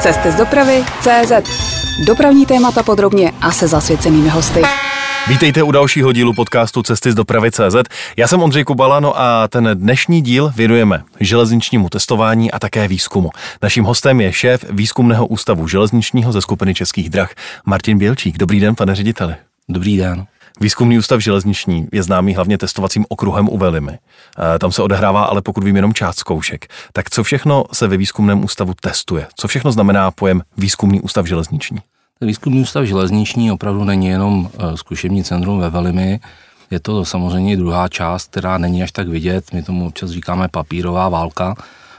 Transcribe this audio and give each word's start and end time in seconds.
Cesty 0.00 0.32
z 0.32 0.34
dopravy 0.34 0.84
CZ. 1.00 1.32
Dopravní 2.06 2.46
témata 2.46 2.82
podrobně 2.82 3.32
a 3.40 3.52
se 3.52 3.68
zasvěcenými 3.68 4.28
hosty. 4.28 4.62
Vítejte 5.28 5.62
u 5.62 5.70
dalšího 5.70 6.12
dílu 6.12 6.32
podcastu 6.32 6.82
Cesty 6.82 7.12
z 7.12 7.14
dopravy 7.14 7.50
CZ. 7.50 7.76
Já 8.16 8.28
jsem 8.28 8.42
Ondřej 8.42 8.64
Kubala, 8.64 9.00
no 9.00 9.20
a 9.20 9.48
ten 9.48 9.70
dnešní 9.74 10.22
díl 10.22 10.52
věnujeme 10.56 11.02
železničnímu 11.20 11.88
testování 11.88 12.50
a 12.50 12.58
také 12.58 12.88
výzkumu. 12.88 13.30
Naším 13.62 13.84
hostem 13.84 14.20
je 14.20 14.32
šéf 14.32 14.64
výzkumného 14.70 15.26
ústavu 15.26 15.68
železničního 15.68 16.32
ze 16.32 16.40
skupiny 16.40 16.74
Českých 16.74 17.10
drah 17.10 17.30
Martin 17.64 17.98
Bělčík. 17.98 18.38
Dobrý 18.38 18.60
den, 18.60 18.74
pane 18.74 18.94
řediteli. 18.94 19.34
Dobrý 19.68 19.96
den. 19.96 20.26
Výzkumný 20.60 20.98
ústav 20.98 21.20
železniční 21.20 21.88
je 21.92 22.02
známý 22.02 22.34
hlavně 22.34 22.58
testovacím 22.58 23.06
okruhem 23.08 23.48
u 23.48 23.58
Velimy. 23.58 23.92
E, 23.92 24.58
tam 24.58 24.72
se 24.72 24.82
odehrává 24.82 25.24
ale 25.24 25.42
pokud 25.42 25.64
vím 25.64 25.76
jenom 25.76 25.94
část 25.94 26.18
zkoušek. 26.18 26.66
Tak 26.92 27.10
co 27.10 27.22
všechno 27.22 27.64
se 27.72 27.88
ve 27.88 27.96
výzkumném 27.96 28.44
ústavu 28.44 28.74
testuje? 28.80 29.26
Co 29.36 29.48
všechno 29.48 29.72
znamená 29.72 30.10
pojem 30.10 30.42
výzkumný 30.56 31.00
ústav 31.00 31.26
železniční? 31.26 31.78
Výzkumný 32.20 32.60
ústav 32.60 32.84
železniční 32.84 33.52
opravdu 33.52 33.84
není 33.84 34.06
jenom 34.06 34.50
e, 34.58 34.76
zkušební 34.76 35.24
centrum 35.24 35.60
ve 35.60 35.70
Velimi, 35.70 36.20
je 36.70 36.80
to 36.80 37.04
samozřejmě 37.04 37.56
druhá 37.56 37.88
část, 37.88 38.30
která 38.30 38.58
není 38.58 38.82
až 38.82 38.92
tak 38.92 39.08
vidět. 39.08 39.52
My 39.52 39.62
tomu 39.62 39.86
občas 39.86 40.10
říkáme 40.10 40.48
papírová 40.48 41.08
válka 41.08 41.54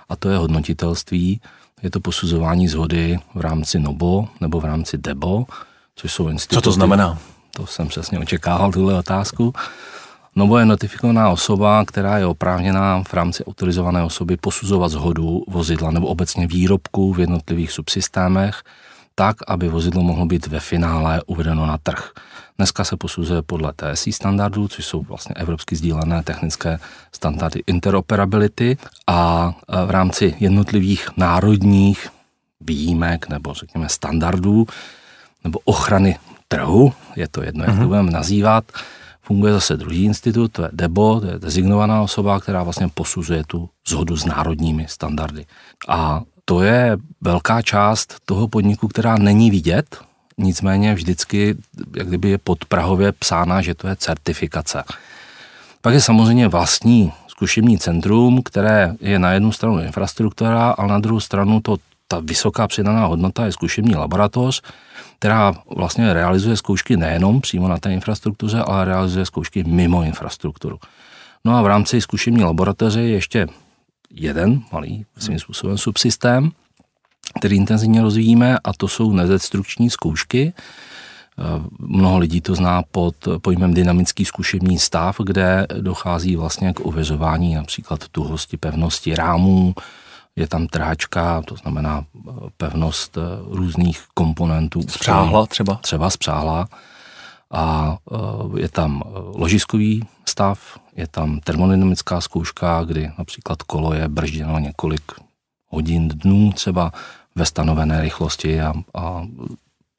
a 0.10 0.16
to 0.16 0.30
je 0.30 0.38
hodnotitelství. 0.38 1.42
Je 1.84 1.90
to 1.90 2.00
posuzování 2.00 2.68
zhody 2.68 3.20
v 3.36 3.42
rámci 3.42 3.80
NOBO 3.80 4.28
nebo 4.42 4.60
v 4.60 4.66
rámci 4.66 4.98
DEBO, 4.98 5.46
což 5.96 6.14
jsou 6.14 6.28
instituty. 6.28 6.56
Co 6.56 6.62
to 6.62 6.72
znamená? 6.72 7.18
To 7.52 7.68
jsem 7.68 7.88
přesně 7.88 8.20
očekával, 8.20 8.72
tuhle 8.72 9.00
otázku. 9.00 9.54
Novo 10.36 10.58
je 10.58 10.66
notifikovaná 10.66 11.30
osoba, 11.30 11.86
která 11.86 12.18
je 12.18 12.26
oprávněná 12.26 13.04
v 13.04 13.14
rámci 13.14 13.46
autorizované 13.46 14.04
osoby 14.04 14.38
posuzovat 14.38 14.92
zhodu 14.92 15.44
vozidla 15.48 15.92
nebo 15.92 16.08
obecně 16.08 16.48
výrobku 16.48 17.14
v 17.14 17.20
jednotlivých 17.20 17.72
subsystémech, 17.72 18.64
tak, 19.16 19.36
aby 19.48 19.68
vozidlo 19.68 20.02
mohlo 20.02 20.26
být 20.26 20.48
ve 20.48 20.60
finále 20.60 21.22
uvedeno 21.26 21.66
na 21.66 21.78
trh. 21.78 22.12
Dneska 22.58 22.84
se 22.84 22.98
posuzuje 22.98 23.42
podle 23.42 23.74
TSI 23.74 24.12
standardů, 24.12 24.68
což 24.68 24.86
jsou 24.86 25.02
vlastně 25.02 25.36
evropsky 25.36 25.76
sdílené 25.76 26.24
technické 26.24 26.80
standardy 27.12 27.64
interoperability 27.68 28.78
a 29.08 29.52
v 29.86 29.90
rámci 29.90 30.36
jednotlivých 30.40 31.10
národních 31.18 32.10
výjimek 32.62 33.30
nebo 33.30 33.54
řekněme 33.54 33.90
standardů 33.90 34.66
nebo 35.44 35.60
ochrany 35.66 36.20
trhu, 36.52 36.94
je 37.16 37.28
to 37.28 37.44
jedno, 37.44 37.64
jak 37.64 37.74
to 37.74 37.80
mhm. 37.80 37.88
budeme 37.88 38.12
nazývat, 38.12 38.64
funguje 39.22 39.54
zase 39.54 39.78
druhý 39.78 40.04
institut, 40.04 40.52
to 40.52 40.64
je 40.64 40.70
DEBO, 40.72 41.20
to 41.20 41.28
je 41.28 41.40
designovaná 41.40 42.02
osoba, 42.02 42.40
která 42.40 42.64
vlastně 42.64 42.88
posuzuje 42.94 43.44
tu 43.48 43.70
zhodu 43.88 44.18
s 44.18 44.26
národními 44.26 44.86
standardy. 44.90 45.46
A 45.88 46.22
to 46.46 46.64
je 46.64 46.98
velká 47.22 47.62
část 47.62 48.16
toho 48.26 48.48
podniku, 48.48 48.88
která 48.88 49.16
není 49.16 49.52
vidět, 49.52 49.98
nicméně 50.38 50.94
vždycky, 50.94 51.56
jak 51.96 52.08
kdyby 52.08 52.30
je 52.30 52.38
podprahově 52.38 53.12
psána, 53.12 53.62
že 53.62 53.76
to 53.76 53.88
je 53.88 53.96
certifikace. 53.96 54.84
Pak 55.82 55.94
je 55.94 56.02
samozřejmě 56.02 56.48
vlastní 56.48 57.12
zkušební 57.28 57.80
centrum, 57.80 58.44
které 58.44 58.96
je 59.00 59.20
na 59.20 59.32
jednu 59.32 59.52
stranu 59.52 59.80
infrastruktura, 59.80 60.70
ale 60.70 60.88
na 60.88 61.00
druhou 61.00 61.20
stranu 61.20 61.62
to, 61.62 61.78
ta 62.12 62.20
vysoká 62.20 62.68
přidaná 62.68 63.06
hodnota 63.06 63.46
je 63.46 63.52
zkušební 63.52 63.96
laboratoř, 63.96 64.62
která 65.20 65.54
vlastně 65.76 66.14
realizuje 66.14 66.58
zkoušky 66.58 66.98
nejenom 66.98 67.42
přímo 67.42 67.68
na 67.68 67.78
té 67.78 67.94
infrastruktuře, 67.94 68.60
ale 68.60 68.86
realizuje 68.86 69.26
zkoušky 69.26 69.64
mimo 69.64 70.04
infrastrukturu. 70.04 70.80
No 71.46 71.56
a 71.58 71.62
v 71.62 71.68
rámci 71.68 72.02
zkušební 72.02 72.44
laboratoře 72.44 73.02
je 73.02 73.10
ještě 73.10 73.48
jeden 74.14 74.62
malý 74.72 75.06
svým 75.18 75.40
způsobem 75.40 75.78
subsystém, 75.78 76.52
který 77.40 77.56
intenzivně 77.58 78.02
rozvíjíme 78.02 78.60
a 78.64 78.74
to 78.74 78.88
jsou 78.88 79.12
nezestrukční 79.12 79.90
zkoušky. 79.90 80.54
Mnoho 81.80 82.18
lidí 82.18 82.42
to 82.42 82.56
zná 82.56 82.84
pod 82.92 83.16
pojmem 83.42 83.74
dynamický 83.74 84.26
zkušební 84.26 84.80
stav, 84.80 85.18
kde 85.24 85.68
dochází 85.82 86.36
vlastně 86.36 86.74
k 86.74 86.80
ověřování 86.80 87.56
například 87.56 88.08
tuhosti, 88.08 88.58
pevnosti 88.58 89.16
rámů, 89.16 89.74
je 90.36 90.48
tam 90.48 90.68
trhačka, 90.68 91.42
to 91.42 91.56
znamená 91.56 92.06
eh, 92.06 92.32
pevnost 92.58 93.18
eh, 93.18 93.22
různých 93.48 94.04
komponentů. 94.14 94.82
Spřáhla 94.82 95.46
třeba? 95.46 95.76
Třeba 95.76 96.10
spřáhla. 96.10 96.68
A 97.52 97.98
eh, 98.12 98.62
je 98.62 98.70
tam 98.70 99.04
ložiskový 99.36 100.08
stav, 100.26 100.80
je 100.96 101.08
tam 101.08 101.40
termodynamická 101.40 102.22
zkouška, 102.22 102.84
kdy 102.84 103.12
například 103.18 103.64
kolo 103.64 103.94
je 103.94 104.08
bržděno 104.08 104.60
několik 104.60 105.12
hodin, 105.68 106.08
dnů 106.08 106.52
třeba 106.52 106.92
ve 107.36 107.46
stanovené 107.46 108.02
rychlosti 108.02 108.62
a, 108.62 108.74
a 108.94 109.24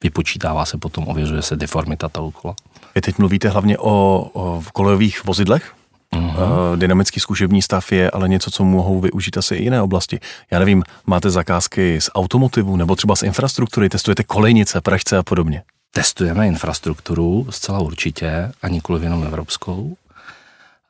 vypočítává 0.03 0.65
se 0.65 0.77
potom, 0.77 1.07
ověřuje 1.07 1.41
se 1.41 1.55
deformita 1.55 2.09
toho 2.09 2.31
kola. 2.31 2.55
Vy 2.95 3.01
teď 3.01 3.17
mluvíte 3.17 3.49
hlavně 3.49 3.77
o, 3.77 4.29
o 4.33 4.63
kolejových 4.73 5.23
vozidlech? 5.23 5.75
Uh-huh. 6.13 6.77
Dynamický 6.77 7.19
zkušební 7.19 7.61
stav 7.61 7.91
je 7.91 8.11
ale 8.11 8.29
něco, 8.29 8.51
co 8.51 8.63
mohou 8.63 8.99
využít 8.99 9.37
asi 9.37 9.55
i 9.55 9.63
jiné 9.63 9.81
oblasti. 9.81 10.19
Já 10.51 10.59
nevím, 10.59 10.83
máte 11.05 11.29
zakázky 11.29 12.01
z 12.01 12.09
automotivu 12.15 12.75
nebo 12.75 12.95
třeba 12.95 13.15
z 13.15 13.23
infrastruktury, 13.23 13.89
testujete 13.89 14.23
kolejnice, 14.23 14.81
pražce 14.81 15.17
a 15.17 15.23
podobně? 15.23 15.63
Testujeme 15.91 16.47
infrastrukturu 16.47 17.47
zcela 17.49 17.79
určitě 17.79 18.51
a 18.61 18.67
nikoli 18.67 19.03
jenom 19.03 19.23
evropskou. 19.23 19.95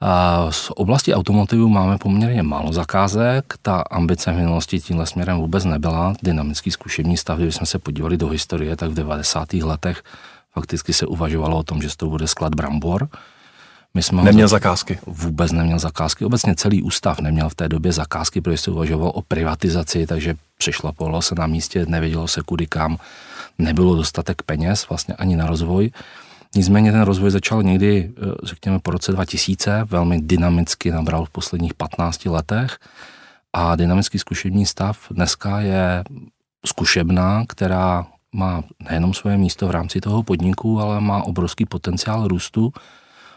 A 0.02 0.48
z 0.52 0.70
oblasti 0.76 1.14
automotivu 1.14 1.70
máme 1.70 1.98
poměrně 1.98 2.44
málo 2.44 2.74
zakázek. 2.74 3.54
Ta 3.62 3.84
ambice 3.92 4.32
v 4.32 4.36
minulosti 4.36 4.80
tímhle 4.80 5.06
směrem 5.06 5.38
vůbec 5.38 5.66
nebyla. 5.66 6.14
Dynamický 6.24 6.72
zkušební 6.72 7.18
stav, 7.18 7.40
když 7.40 7.56
jsme 7.56 7.66
se 7.66 7.80
podívali 7.80 8.18
do 8.18 8.28
historie, 8.28 8.76
tak 8.76 8.92
v 8.92 8.94
90. 8.94 9.54
letech 9.54 10.04
fakticky 10.54 10.94
se 10.94 11.06
uvažovalo 11.06 11.58
o 11.58 11.64
tom, 11.64 11.82
že 11.82 11.98
to 11.98 12.08
bude 12.08 12.28
sklad 12.28 12.56
brambor 12.56 13.08
my 13.94 14.04
jsme 14.04 14.24
neměl 14.24 14.48
zakázky? 14.48 15.00
Vůbec 15.06 15.52
neměl 15.52 15.80
zakázky. 15.80 16.26
Obecně 16.26 16.56
celý 16.56 16.84
ústav 16.84 17.20
neměl 17.20 17.50
v 17.50 17.56
té 17.56 17.70
době 17.70 17.92
zakázky, 17.92 18.42
protože 18.42 18.58
se 18.58 18.72
uvažoval 18.72 19.12
o 19.16 19.22
privatizaci, 19.22 20.08
takže 20.08 20.36
přešlapovalo 20.58 21.22
se 21.22 21.36
na 21.36 21.48
místě, 21.48 21.86
nevědělo 21.86 22.28
se 22.28 22.42
kudy 22.46 22.68
kam, 22.68 22.98
nebylo 23.58 23.96
dostatek 23.96 24.42
peněz 24.42 24.90
vlastně 24.90 25.14
ani 25.14 25.36
na 25.36 25.48
rozvoj. 25.48 25.92
Nicméně 26.56 26.92
ten 26.92 27.02
rozvoj 27.02 27.32
začal 27.32 27.64
někdy, 27.64 28.12
eh, 28.18 28.22
řekněme, 28.44 28.80
po 28.80 28.92
roce 28.92 29.12
2000, 29.12 29.84
velmi 29.84 30.22
dynamicky 30.22 30.92
nabral 30.92 31.26
v 31.26 31.30
posledních 31.30 31.74
15 31.74 32.30
letech 32.30 32.78
a 33.54 33.76
dynamický 33.76 34.20
zkušební 34.20 34.66
stav 34.66 34.98
dneska 35.12 35.60
je 35.60 36.04
zkušebná, 36.66 37.46
která 37.48 38.06
má 38.36 38.64
nejenom 38.90 39.14
svoje 39.14 39.38
místo 39.38 39.68
v 39.68 39.72
rámci 39.72 40.02
toho 40.02 40.24
podniku, 40.24 40.80
ale 40.80 41.02
má 41.02 41.24
obrovský 41.24 41.66
potenciál 41.66 42.28
růstu 42.28 42.74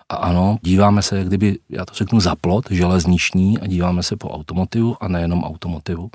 a 0.09 0.17
ano, 0.17 0.59
díváme 0.63 1.03
se, 1.03 1.19
jak 1.19 1.27
kdyby, 1.27 1.59
já 1.69 1.85
to 1.85 1.95
řeknu, 1.95 2.21
za 2.21 2.37
plot 2.37 2.71
železniční 2.71 3.59
a 3.59 3.67
díváme 3.67 4.03
se 4.03 4.17
po 4.17 4.31
automotivu 4.31 4.97
a 5.01 5.09
nejenom 5.09 5.45
automotivu. 5.45 6.11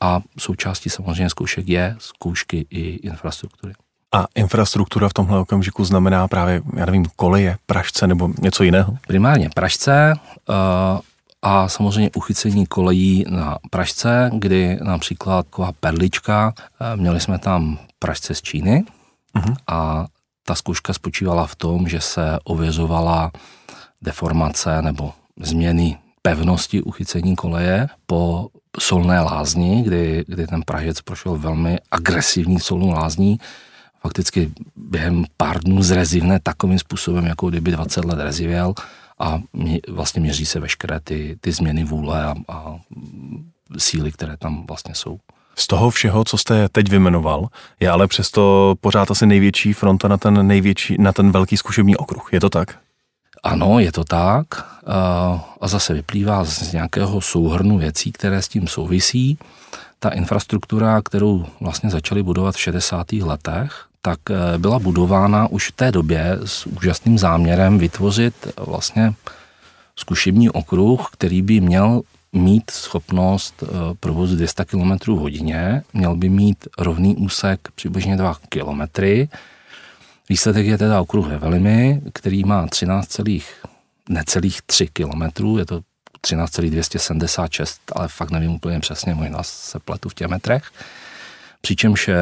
A 0.00 0.20
součástí 0.38 0.90
samozřejmě 0.90 1.30
zkoušek 1.30 1.68
je 1.68 1.96
zkoušky 1.98 2.66
i 2.70 2.80
infrastruktury. 2.80 3.72
A 4.14 4.26
infrastruktura 4.34 5.08
v 5.08 5.12
tomhle 5.12 5.38
okamžiku 5.38 5.84
znamená 5.84 6.28
právě, 6.28 6.62
já 6.76 6.86
nevím, 6.86 7.06
koleje, 7.16 7.56
pražce 7.66 8.06
nebo 8.06 8.30
něco 8.40 8.62
jiného? 8.62 8.98
Primárně 9.06 9.50
pražce 9.54 10.14
uh, 10.48 10.54
a 11.42 11.68
samozřejmě 11.68 12.10
uchycení 12.16 12.66
kolejí 12.66 13.24
na 13.28 13.58
pražce, 13.70 14.30
kdy 14.34 14.78
například 14.82 15.46
taková 15.46 15.72
perlička, 15.80 16.54
uh, 16.56 17.00
měli 17.00 17.20
jsme 17.20 17.38
tam 17.38 17.78
pražce 17.98 18.34
z 18.34 18.42
Číny 18.42 18.84
uh-huh. 19.36 19.56
a 19.66 20.06
ta 20.44 20.54
zkouška 20.54 20.92
spočívala 20.92 21.46
v 21.46 21.56
tom, 21.56 21.88
že 21.88 22.00
se 22.00 22.38
ověřovala 22.44 23.32
deformace 24.02 24.82
nebo 24.82 25.12
změny 25.40 25.98
pevnosti 26.22 26.82
uchycení 26.82 27.36
koleje 27.36 27.88
po 28.06 28.48
solné 28.80 29.20
lázni, 29.20 29.82
kdy, 29.82 30.24
kdy 30.26 30.46
ten 30.46 30.62
Pražec 30.62 31.00
prošel 31.00 31.36
velmi 31.36 31.78
agresivní 31.90 32.60
solnou 32.60 32.90
lázní, 32.90 33.38
fakticky 34.00 34.52
během 34.76 35.24
pár 35.36 35.60
dnů 35.60 35.82
zrezivne 35.82 36.40
takovým 36.40 36.78
způsobem, 36.78 37.26
jako 37.26 37.50
kdyby 37.50 37.70
20 37.70 38.04
let 38.04 38.18
rezivěl 38.18 38.74
a 39.18 39.40
mě, 39.52 39.80
vlastně 39.88 40.22
měří 40.22 40.46
se 40.46 40.60
veškeré 40.60 41.00
ty, 41.00 41.38
ty 41.40 41.52
změny 41.52 41.84
vůle 41.84 42.24
a, 42.24 42.34
a 42.48 42.80
síly, 43.78 44.12
které 44.12 44.36
tam 44.36 44.66
vlastně 44.66 44.94
jsou. 44.94 45.18
Z 45.56 45.66
toho 45.66 45.90
všeho, 45.90 46.24
co 46.24 46.38
jste 46.38 46.68
teď 46.68 46.90
vymenoval, 46.90 47.48
je 47.80 47.90
ale 47.90 48.06
přesto 48.06 48.74
pořád 48.80 49.10
asi 49.10 49.26
největší 49.26 49.72
fronta 49.72 50.08
na 50.08 50.16
ten, 50.16 50.46
největší, 50.46 50.96
na 50.98 51.12
ten 51.12 51.32
velký 51.32 51.56
zkušební 51.56 51.96
okruh. 51.96 52.28
Je 52.32 52.40
to 52.40 52.50
tak? 52.50 52.78
Ano, 53.42 53.78
je 53.78 53.92
to 53.92 54.04
tak. 54.04 54.46
A 55.60 55.68
zase 55.68 55.94
vyplývá 55.94 56.44
z 56.44 56.72
nějakého 56.72 57.20
souhrnu 57.20 57.78
věcí, 57.78 58.12
které 58.12 58.42
s 58.42 58.48
tím 58.48 58.68
souvisí. 58.68 59.38
Ta 59.98 60.08
infrastruktura, 60.08 61.02
kterou 61.02 61.46
vlastně 61.60 61.90
začali 61.90 62.22
budovat 62.22 62.54
v 62.54 62.60
60. 62.60 63.12
letech, 63.12 63.86
tak 64.02 64.18
e, 64.30 64.58
byla 64.58 64.78
budována 64.78 65.46
už 65.46 65.68
v 65.68 65.72
té 65.72 65.92
době 65.92 66.38
s 66.44 66.66
úžasným 66.66 67.18
záměrem 67.18 67.78
vytvořit 67.78 68.34
vlastně 68.56 69.14
zkušební 69.96 70.50
okruh, 70.50 71.08
který 71.12 71.42
by 71.42 71.60
měl 71.60 72.02
mít 72.32 72.70
schopnost 72.70 73.64
provozu 74.00 74.36
200 74.36 74.64
km 74.64 75.12
hodině, 75.12 75.82
měl 75.92 76.16
by 76.16 76.28
mít 76.28 76.68
rovný 76.78 77.16
úsek 77.16 77.60
přibližně 77.74 78.16
2 78.16 78.36
km. 78.48 79.02
Výsledek 80.28 80.66
je 80.66 80.78
teda 80.78 81.00
okruh 81.00 81.28
Hevelimy, 81.28 82.02
který 82.12 82.44
má 82.44 82.66
13, 82.66 83.20
necelých 84.08 84.62
3 84.62 84.86
km, 84.86 85.46
je 85.58 85.66
to 85.66 85.80
13,276, 86.20 87.80
ale 87.92 88.08
fakt 88.08 88.30
nevím 88.30 88.50
úplně 88.50 88.80
přesně, 88.80 89.14
možná 89.14 89.42
se 89.42 89.78
pletu 89.78 90.08
v 90.08 90.14
těch 90.14 90.28
metrech. 90.28 90.64
Přičemž 91.60 92.08
eh, 92.08 92.16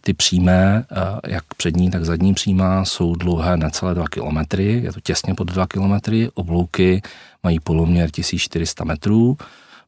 ty 0.00 0.14
přímé, 0.14 0.84
eh, 0.90 1.30
jak 1.32 1.54
přední, 1.56 1.90
tak 1.90 2.04
zadní 2.04 2.34
přímá, 2.34 2.84
jsou 2.84 3.14
dlouhé 3.14 3.56
necelé 3.56 3.94
2 3.94 4.04
km, 4.08 4.60
je 4.60 4.92
to 4.92 5.00
těsně 5.00 5.34
pod 5.34 5.44
2 5.44 5.66
km, 5.66 5.94
oblouky 6.34 7.02
mají 7.44 7.60
poloměr 7.60 8.10
1400 8.10 8.84
metrů, 8.84 9.36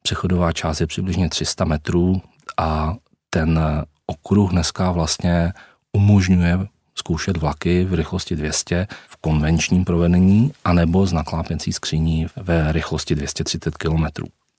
přechodová 0.02 0.52
část 0.52 0.80
je 0.80 0.86
přibližně 0.86 1.28
300 1.28 1.64
metrů 1.64 2.22
a 2.58 2.94
ten 3.30 3.60
okruh 4.06 4.50
dneska 4.50 4.92
vlastně 4.92 5.52
umožňuje 5.92 6.58
zkoušet 6.94 7.36
vlaky 7.36 7.84
v 7.84 7.94
rychlosti 7.94 8.36
200 8.36 8.86
v 9.08 9.16
konvenčním 9.16 9.84
provedení 9.84 10.52
anebo 10.64 11.06
z 11.06 11.12
naklápěcí 11.12 11.72
skříní 11.72 12.26
ve 12.36 12.72
rychlosti 12.72 13.14
230 13.14 13.76
km. 13.76 14.04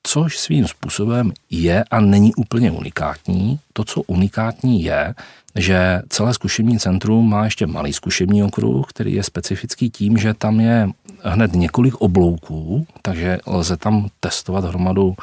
Což 0.07 0.37
svým 0.37 0.67
způsobem 0.67 1.33
je 1.49 1.83
a 1.91 1.99
není 1.99 2.35
úplně 2.35 2.71
unikátní. 2.71 3.59
To, 3.73 3.83
co 3.83 4.01
unikátní 4.01 4.83
je, 4.83 5.15
že 5.55 6.01
celé 6.09 6.33
zkušební 6.33 6.79
centrum 6.79 7.29
má 7.29 7.43
ještě 7.43 7.67
malý 7.67 7.93
zkušební 7.93 8.43
okruh, 8.43 8.85
který 8.89 9.13
je 9.13 9.23
specifický 9.23 9.89
tím, 9.89 10.17
že 10.17 10.33
tam 10.33 10.59
je 10.59 10.89
hned 11.23 11.53
několik 11.53 11.95
oblouků, 11.95 12.87
takže 13.01 13.37
lze 13.47 13.77
tam 13.77 14.07
testovat 14.19 14.65
hromadu 14.65 15.15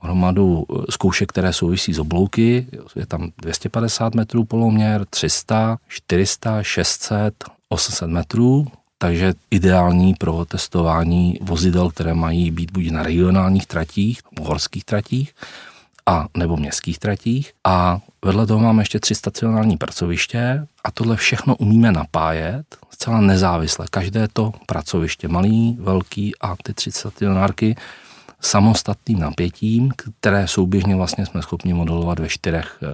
hromadu 0.00 0.64
eh, 0.70 0.82
zkoušek, 0.90 1.28
které 1.28 1.52
souvisí 1.52 1.94
s 1.94 1.98
oblouky. 1.98 2.66
Je 2.96 3.06
tam 3.06 3.30
250 3.38 4.14
metrů 4.14 4.44
poloměr, 4.44 5.04
300, 5.10 5.78
400, 5.88 6.62
600, 6.62 7.44
800 7.68 8.08
metrů, 8.08 8.66
takže 9.02 9.34
ideální 9.50 10.14
pro 10.14 10.44
testování 10.44 11.38
vozidel, 11.42 11.90
které 11.90 12.14
mají 12.14 12.50
být 12.50 12.70
buď 12.72 12.90
na 12.90 13.02
regionálních 13.02 13.66
tratích, 13.66 14.20
horských 14.40 14.84
tratích, 14.84 15.34
a 16.06 16.26
nebo 16.36 16.56
městských 16.56 16.98
tratích. 16.98 17.52
A 17.64 18.00
vedle 18.24 18.46
toho 18.46 18.60
máme 18.60 18.82
ještě 18.82 19.00
tři 19.00 19.14
stacionární 19.14 19.76
pracoviště 19.76 20.66
a 20.84 20.90
tohle 20.90 21.16
všechno 21.16 21.56
umíme 21.56 21.92
napájet 21.92 22.76
zcela 22.90 23.20
nezávisle. 23.20 23.86
Každé 23.90 24.28
to 24.28 24.52
pracoviště, 24.66 25.28
malý, 25.28 25.76
velký 25.80 26.32
a 26.40 26.56
ty 26.62 26.74
tři 26.74 26.92
stacionárky 26.92 27.76
samostatným 28.40 29.18
napětím, 29.18 29.92
které 30.20 30.48
souběžně 30.48 30.96
vlastně 30.96 31.26
jsme 31.26 31.42
schopni 31.42 31.74
modelovat 31.74 32.18
ve 32.18 32.28
čtyřech 32.28 32.78
eh, 32.82 32.86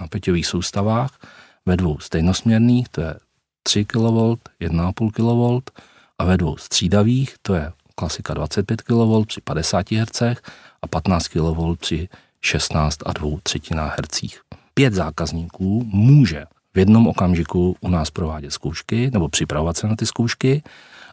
napěťových 0.00 0.46
soustavách, 0.46 1.18
ve 1.66 1.76
dvou 1.76 1.98
stejnosměrných, 1.98 2.88
to 2.88 3.00
je 3.00 3.14
3 3.62 3.84
kV, 3.84 4.36
1,5 4.60 5.10
kV 5.10 5.70
a 6.18 6.24
ve 6.24 6.36
dvou 6.36 6.56
střídavých, 6.56 7.34
to 7.42 7.54
je 7.54 7.72
klasika 7.94 8.34
25 8.34 8.82
kV 8.82 9.26
při 9.26 9.40
50 9.40 9.90
Hz 9.90 10.22
a 10.82 10.86
15 10.90 11.28
kV 11.28 11.78
při 11.78 12.08
16 12.40 12.98
a 13.06 13.12
2 13.12 13.30
třetinách 13.42 13.96
Hz. 13.98 14.38
Pět 14.74 14.94
zákazníků 14.94 15.82
může 15.86 16.44
v 16.74 16.78
jednom 16.78 17.08
okamžiku 17.08 17.76
u 17.80 17.88
nás 17.88 18.10
provádět 18.10 18.50
zkoušky 18.50 19.10
nebo 19.12 19.28
připravovat 19.28 19.76
se 19.76 19.86
na 19.86 19.96
ty 19.96 20.06
zkoušky 20.06 20.62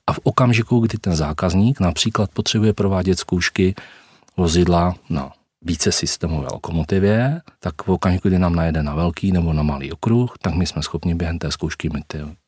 a 0.08 0.14
v 0.14 0.20
okamžiku, 0.24 0.80
kdy 0.80 0.98
ten 0.98 1.16
zákazník 1.16 1.80
například 1.80 2.32
potřebuje 2.32 2.74
provádět 2.74 3.20
zkoušky 3.20 3.76
vozidla 4.38 4.96
na 5.10 5.32
více 5.62 5.92
systémové 5.92 6.48
lokomotivě, 6.54 7.42
tak 7.60 7.84
v 7.84 7.90
okamžiku, 7.90 8.28
kdy 8.28 8.40
nám 8.40 8.56
najede 8.56 8.84
na 8.84 8.96
velký 8.96 9.32
nebo 9.32 9.54
na 9.54 9.64
malý 9.64 9.92
okruh, 9.92 10.34
tak 10.42 10.54
my 10.54 10.66
jsme 10.66 10.84
schopni 10.84 11.16
během 11.16 11.40
té 11.40 11.52
zkoušky 11.52 11.90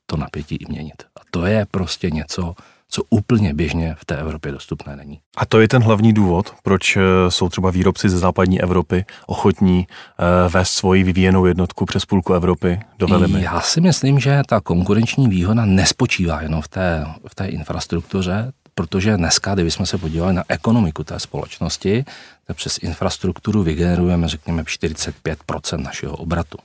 to 0.06 0.18
napětí 0.18 0.56
i 0.56 0.66
měnit. 0.70 1.04
A 1.16 1.22
to 1.32 1.46
je 1.46 1.66
prostě 1.72 2.12
něco, 2.12 2.56
co 2.90 3.04
úplně 3.10 3.54
běžně 3.54 3.96
v 4.00 4.06
té 4.06 4.16
Evropě 4.18 4.52
dostupné 4.52 4.96
není. 4.96 5.20
A 5.38 5.46
to 5.46 5.62
je 5.62 5.68
ten 5.68 5.84
hlavní 5.84 6.14
důvod, 6.14 6.54
proč 6.64 6.98
eh, 6.98 7.02
jsou 7.30 7.50
třeba 7.50 7.72
výrobci 7.72 8.10
ze 8.10 8.18
západní 8.20 8.62
Evropy 8.62 9.06
ochotní 9.26 9.88
eh, 9.88 10.50
vést 10.50 10.72
svoji 10.72 11.04
vyvíjenou 11.04 11.46
jednotku 11.46 11.86
přes 11.86 12.06
půlku 12.06 12.34
Evropy 12.34 12.80
do 13.00 13.08
Velimy? 13.08 13.42
Já 13.42 13.62
si 13.62 13.82
myslím, 13.82 14.20
že 14.20 14.42
ta 14.48 14.62
konkurenční 14.62 15.28
výhoda 15.28 15.66
nespočívá 15.66 16.42
jenom 16.42 16.62
v 16.62 16.68
té, 16.68 17.06
v 17.28 17.36
té 17.36 17.46
infrastruktuře, 17.46 18.52
protože 18.76 19.18
dneska, 19.18 19.54
kdybychom 19.54 19.86
se 19.86 19.98
podívali 19.98 20.34
na 20.34 20.44
ekonomiku 20.48 21.04
té 21.04 21.20
společnosti, 21.20 22.06
přes 22.54 22.78
infrastrukturu 22.78 23.64
vygenerujeme, 23.64 24.28
řekněme, 24.28 24.64
45% 24.64 25.84
našeho 25.84 26.16
obratu. 26.16 26.58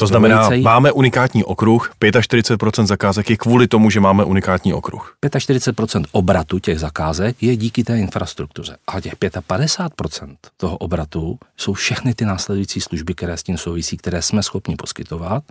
To 0.00 0.06
znamená, 0.06 0.50
máme 0.62 0.92
unikátní 0.92 1.44
okruh, 1.44 1.92
45% 2.00 2.86
zakázek 2.86 3.30
je 3.30 3.36
kvůli 3.36 3.68
tomu, 3.68 3.90
že 3.90 4.00
máme 4.00 4.24
unikátní 4.24 4.74
okruh. 4.74 5.16
45% 5.26 6.04
obratu 6.12 6.58
těch 6.58 6.80
zakázek 6.80 7.42
je 7.42 7.56
díky 7.56 7.84
té 7.84 7.98
infrastruktuře. 7.98 8.76
A 8.86 9.00
těch 9.00 9.16
55% 9.16 10.36
toho 10.56 10.76
obratu 10.76 11.38
jsou 11.56 11.72
všechny 11.72 12.14
ty 12.14 12.24
následující 12.24 12.80
služby, 12.80 13.14
které 13.14 13.36
s 13.36 13.42
tím 13.42 13.58
souvisí, 13.58 13.96
které 13.96 14.22
jsme 14.22 14.42
schopni 14.42 14.76
poskytovat. 14.76 15.44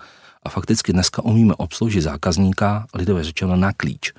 A 0.44 0.50
fakticky 0.50 0.94
dneska 0.94 1.22
umíme 1.22 1.54
obsloužit 1.54 2.04
zákazníka, 2.04 2.86
lidové 2.94 3.24
řečeno, 3.24 3.56
na 3.56 3.74
klíč. 3.74 4.14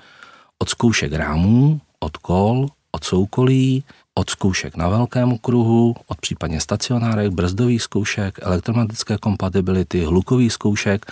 Od 0.59 0.69
zkoušek 0.69 1.13
rámů, 1.13 1.81
od 1.99 2.17
kol, 2.17 2.67
od 2.91 3.03
soukolí, 3.03 3.83
od 4.15 4.29
zkoušek 4.29 4.75
na 4.75 4.89
velkém 4.89 5.37
kruhu, 5.37 5.95
od 6.07 6.21
případně 6.21 6.61
stacionárek, 6.61 7.31
brzdových 7.31 7.81
zkoušek, 7.81 8.39
elektromatické 8.41 9.17
kompatibility, 9.17 10.05
hlukových 10.05 10.53
zkoušek, 10.53 11.05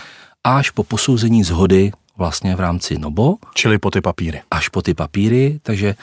až 0.44 0.70
po 0.70 0.84
posouzení 0.84 1.44
zhody 1.44 1.92
vlastně 2.16 2.56
v 2.56 2.60
rámci 2.60 2.98
NOBO. 2.98 3.36
Čili 3.54 3.78
po 3.78 3.90
ty 3.90 4.00
papíry. 4.00 4.42
Až 4.50 4.68
po 4.68 4.82
ty 4.82 4.94
papíry, 4.94 5.60
takže 5.62 5.94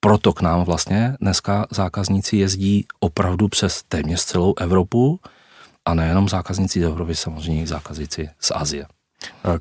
proto 0.00 0.32
k 0.32 0.40
nám 0.40 0.64
vlastně 0.64 1.16
dneska 1.20 1.66
zákazníci 1.70 2.36
jezdí 2.36 2.86
opravdu 3.00 3.48
přes 3.48 3.82
téměř 3.88 4.24
celou 4.24 4.54
Evropu 4.60 5.20
a 5.84 5.94
nejenom 5.94 6.28
zákazníci 6.28 6.80
z 6.80 6.84
Evropy, 6.84 7.14
samozřejmě 7.14 7.62
i 7.62 7.66
zákazníci 7.66 8.30
z 8.40 8.52
Asie. 8.54 8.86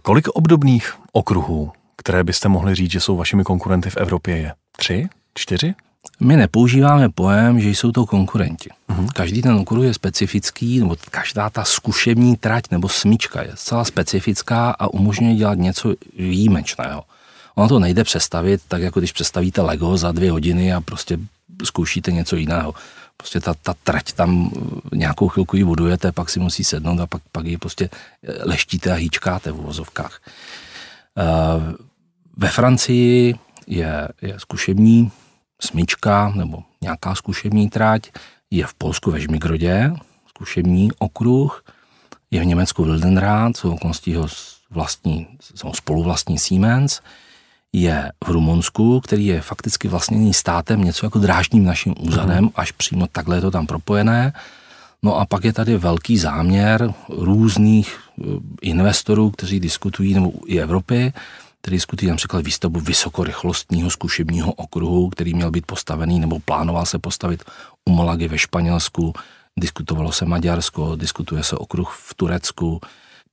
Kolik 0.01 0.27
obdobných 0.27 0.93
okruhů, 1.13 1.71
které 1.95 2.23
byste 2.23 2.49
mohli 2.49 2.75
říct, 2.75 2.91
že 2.91 2.99
jsou 2.99 3.15
vašimi 3.17 3.43
konkurenty 3.43 3.89
v 3.89 3.97
Evropě 3.97 4.37
je? 4.37 4.53
Tři? 4.77 5.07
Čtyři? 5.33 5.75
My 6.19 6.35
nepoužíváme 6.35 7.09
pojem, 7.09 7.59
že 7.59 7.69
jsou 7.69 7.91
to 7.91 8.05
konkurenti. 8.05 8.69
Uh-huh. 8.89 9.07
Každý 9.13 9.41
ten 9.41 9.51
okruh 9.51 9.85
je 9.85 9.93
specifický, 9.93 10.79
nebo 10.79 10.95
každá 11.11 11.49
ta 11.49 11.63
zkušební 11.63 12.35
trať 12.35 12.63
nebo 12.71 12.89
smyčka 12.89 13.41
je 13.41 13.51
zcela 13.55 13.83
specifická 13.83 14.71
a 14.71 14.87
umožňuje 14.87 15.35
dělat 15.35 15.57
něco 15.57 15.93
výjimečného. 16.17 17.03
Ono 17.55 17.67
to 17.69 17.79
nejde 17.79 18.03
přestavit, 18.03 18.61
tak 18.67 18.81
jako 18.81 18.99
když 18.99 19.11
přestavíte 19.11 19.61
Lego 19.61 19.97
za 19.97 20.11
dvě 20.11 20.31
hodiny 20.31 20.73
a 20.73 20.81
prostě 20.81 21.19
zkoušíte 21.63 22.11
něco 22.11 22.35
jiného. 22.35 22.73
Prostě 23.17 23.39
ta, 23.39 23.53
ta 23.53 23.73
trať 23.83 24.13
tam 24.13 24.51
nějakou 24.93 25.27
chvilku 25.27 25.57
ji 25.57 25.63
budujete, 25.63 26.11
pak 26.11 26.29
si 26.29 26.39
musí 26.39 26.63
sednout 26.63 26.99
a 26.99 27.07
pak, 27.07 27.21
pak 27.31 27.45
ji 27.45 27.57
prostě 27.57 27.89
leštíte 28.43 28.91
a 28.91 28.95
hýčkáte 28.95 29.51
v 29.51 29.59
uvozovkách. 29.59 30.21
Uh, 31.17 31.73
ve 32.37 32.49
Francii 32.49 33.35
je, 33.67 34.07
je 34.21 34.35
zkušební 34.37 35.11
smyčka 35.61 36.33
nebo 36.35 36.63
nějaká 36.81 37.15
zkušební 37.15 37.69
trať, 37.69 38.11
je 38.51 38.67
v 38.67 38.73
Polsku 38.73 39.11
ve 39.11 39.19
Žmigrodě, 39.19 39.93
zkušební 40.29 40.91
okruh, 40.99 41.63
je 42.31 42.41
v 42.41 42.45
Německu 42.45 42.83
Wildenrad, 42.83 43.57
jsou 43.57 43.73
okolností 43.73 44.15
ho 44.15 44.27
vlastní, 44.69 45.27
jsou 45.55 45.73
spoluvlastní 45.73 46.39
Siemens, 46.39 46.99
je 47.73 48.11
v 48.23 48.29
Rumunsku, 48.29 48.99
který 48.99 49.25
je 49.25 49.41
fakticky 49.41 49.87
vlastněný 49.87 50.33
státem, 50.33 50.83
něco 50.83 51.05
jako 51.05 51.19
drážním 51.19 51.63
naším 51.65 51.95
úřadem, 51.99 52.43
mm. 52.43 52.49
až 52.55 52.71
přímo 52.71 53.07
takhle 53.07 53.37
je 53.37 53.41
to 53.41 53.51
tam 53.51 53.67
propojené. 53.67 54.33
No 55.03 55.19
a 55.19 55.25
pak 55.25 55.43
je 55.43 55.53
tady 55.53 55.77
velký 55.77 56.17
záměr 56.17 56.93
různých 57.09 57.97
eh, 57.97 58.23
investorů, 58.61 59.31
kteří 59.31 59.59
diskutují, 59.59 60.13
nebo 60.13 60.33
i 60.45 60.59
Evropy, 60.59 61.13
diskutují 61.71 62.09
například 62.09 62.45
výstavbu 62.45 62.79
vysokorychlostního 62.79 63.89
zkušebního 63.89 64.53
okruhu, 64.53 65.09
který 65.09 65.33
měl 65.33 65.51
být 65.51 65.65
postavený 65.65 66.19
nebo 66.19 66.39
plánoval 66.39 66.85
se 66.85 66.99
postavit 66.99 67.43
u 67.85 67.91
Malagy 67.91 68.27
ve 68.27 68.37
Španělsku, 68.37 69.13
diskutovalo 69.59 70.11
se 70.11 70.25
Maďarsko, 70.25 70.95
diskutuje 70.95 71.43
se 71.43 71.55
okruh 71.55 71.95
v 72.07 72.13
Turecku. 72.13 72.81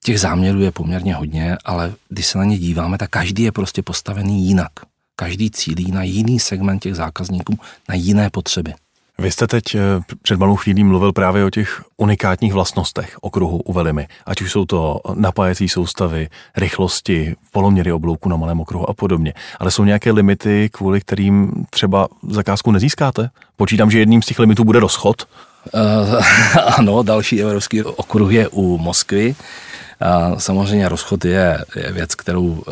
Těch 0.05 0.21
záměrů 0.21 0.61
je 0.61 0.71
poměrně 0.71 1.15
hodně, 1.15 1.57
ale 1.65 1.95
když 2.09 2.27
se 2.27 2.39
na 2.39 2.45
ně 2.45 2.59
díváme, 2.59 2.99
tak 2.99 3.11
každý 3.11 3.43
je 3.43 3.53
prostě 3.53 3.83
postavený 3.83 4.47
jinak. 4.47 4.73
Každý 5.17 5.51
cílí 5.51 5.93
na 5.93 6.03
jiný 6.03 6.41
segment 6.41 6.83
těch 6.83 6.95
zákazníků, 6.95 7.59
na 7.89 7.95
jiné 7.95 8.31
potřeby. 8.31 8.75
Vy 9.19 9.31
jste 9.31 9.47
teď 9.47 9.75
eh, 9.75 9.81
před 10.23 10.39
malou 10.39 10.57
chvílí 10.57 10.85
mluvil 10.85 11.13
právě 11.13 11.45
o 11.45 11.51
těch 11.51 11.83
unikátních 11.97 12.53
vlastnostech 12.53 13.17
okruhu 13.21 13.59
u 13.59 13.73
Velimy, 13.73 14.09
ať 14.27 14.43
už 14.43 14.53
jsou 14.53 14.65
to 14.65 15.01
napájecí 15.15 15.69
soustavy, 15.69 16.29
rychlosti, 16.57 17.37
poloměry 17.53 17.93
oblouku 17.93 18.29
na 18.29 18.37
malém 18.37 18.61
okruhu 18.61 18.91
a 18.91 18.95
podobně. 18.95 19.35
Ale 19.59 19.71
jsou 19.71 19.85
nějaké 19.85 20.13
limity, 20.13 20.69
kvůli 20.73 21.01
kterým 21.01 21.53
třeba 21.71 22.09
zakázku 22.29 22.71
nezískáte? 22.71 23.31
Počítám, 23.57 23.91
že 23.91 23.99
jedním 23.99 24.23
z 24.23 24.27
těch 24.27 24.39
limitů 24.39 24.65
bude 24.65 24.81
rozchod. 24.81 25.23
Uh, 25.75 26.23
ano, 26.79 27.03
další 27.03 27.43
evropský 27.43 27.83
okruh 27.83 28.33
je 28.33 28.49
u 28.49 28.79
Moskvy. 28.79 29.35
Samozřejmě 30.39 30.89
rozchod 30.89 31.25
je, 31.25 31.65
je 31.77 31.93
věc, 31.93 32.15
kterou 32.15 32.45
uh, 32.47 32.63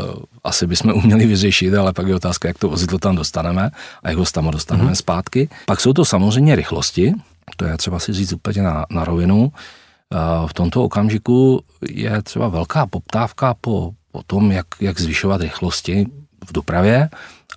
asi 0.44 0.66
bychom 0.66 0.92
uměli 0.94 1.26
vyřešit, 1.26 1.74
ale 1.74 1.92
pak 1.92 2.06
je 2.06 2.14
otázka, 2.14 2.48
jak 2.48 2.58
to 2.58 2.68
vozidlo 2.68 2.98
tam 2.98 3.16
dostaneme 3.16 3.70
a 4.02 4.08
jak 4.08 4.18
ho 4.18 4.24
tam 4.32 4.50
dostaneme 4.50 4.90
mm-hmm. 4.90 4.94
zpátky. 4.94 5.48
Pak 5.66 5.80
jsou 5.80 5.92
to 5.92 6.04
samozřejmě 6.04 6.56
rychlosti, 6.56 7.14
to 7.56 7.64
je 7.64 7.76
třeba 7.76 7.98
si 7.98 8.12
říct 8.12 8.32
úplně 8.32 8.62
na, 8.62 8.86
na 8.90 9.04
rovinu. 9.04 9.42
Uh, 9.42 10.48
v 10.48 10.54
tomto 10.54 10.84
okamžiku 10.84 11.62
je 11.90 12.22
třeba 12.22 12.48
velká 12.48 12.86
poptávka 12.86 13.54
po, 13.60 13.92
po 14.12 14.22
tom, 14.22 14.52
jak, 14.52 14.66
jak 14.80 15.00
zvyšovat 15.00 15.40
rychlosti 15.40 16.06
v 16.48 16.52
dopravě 16.52 17.08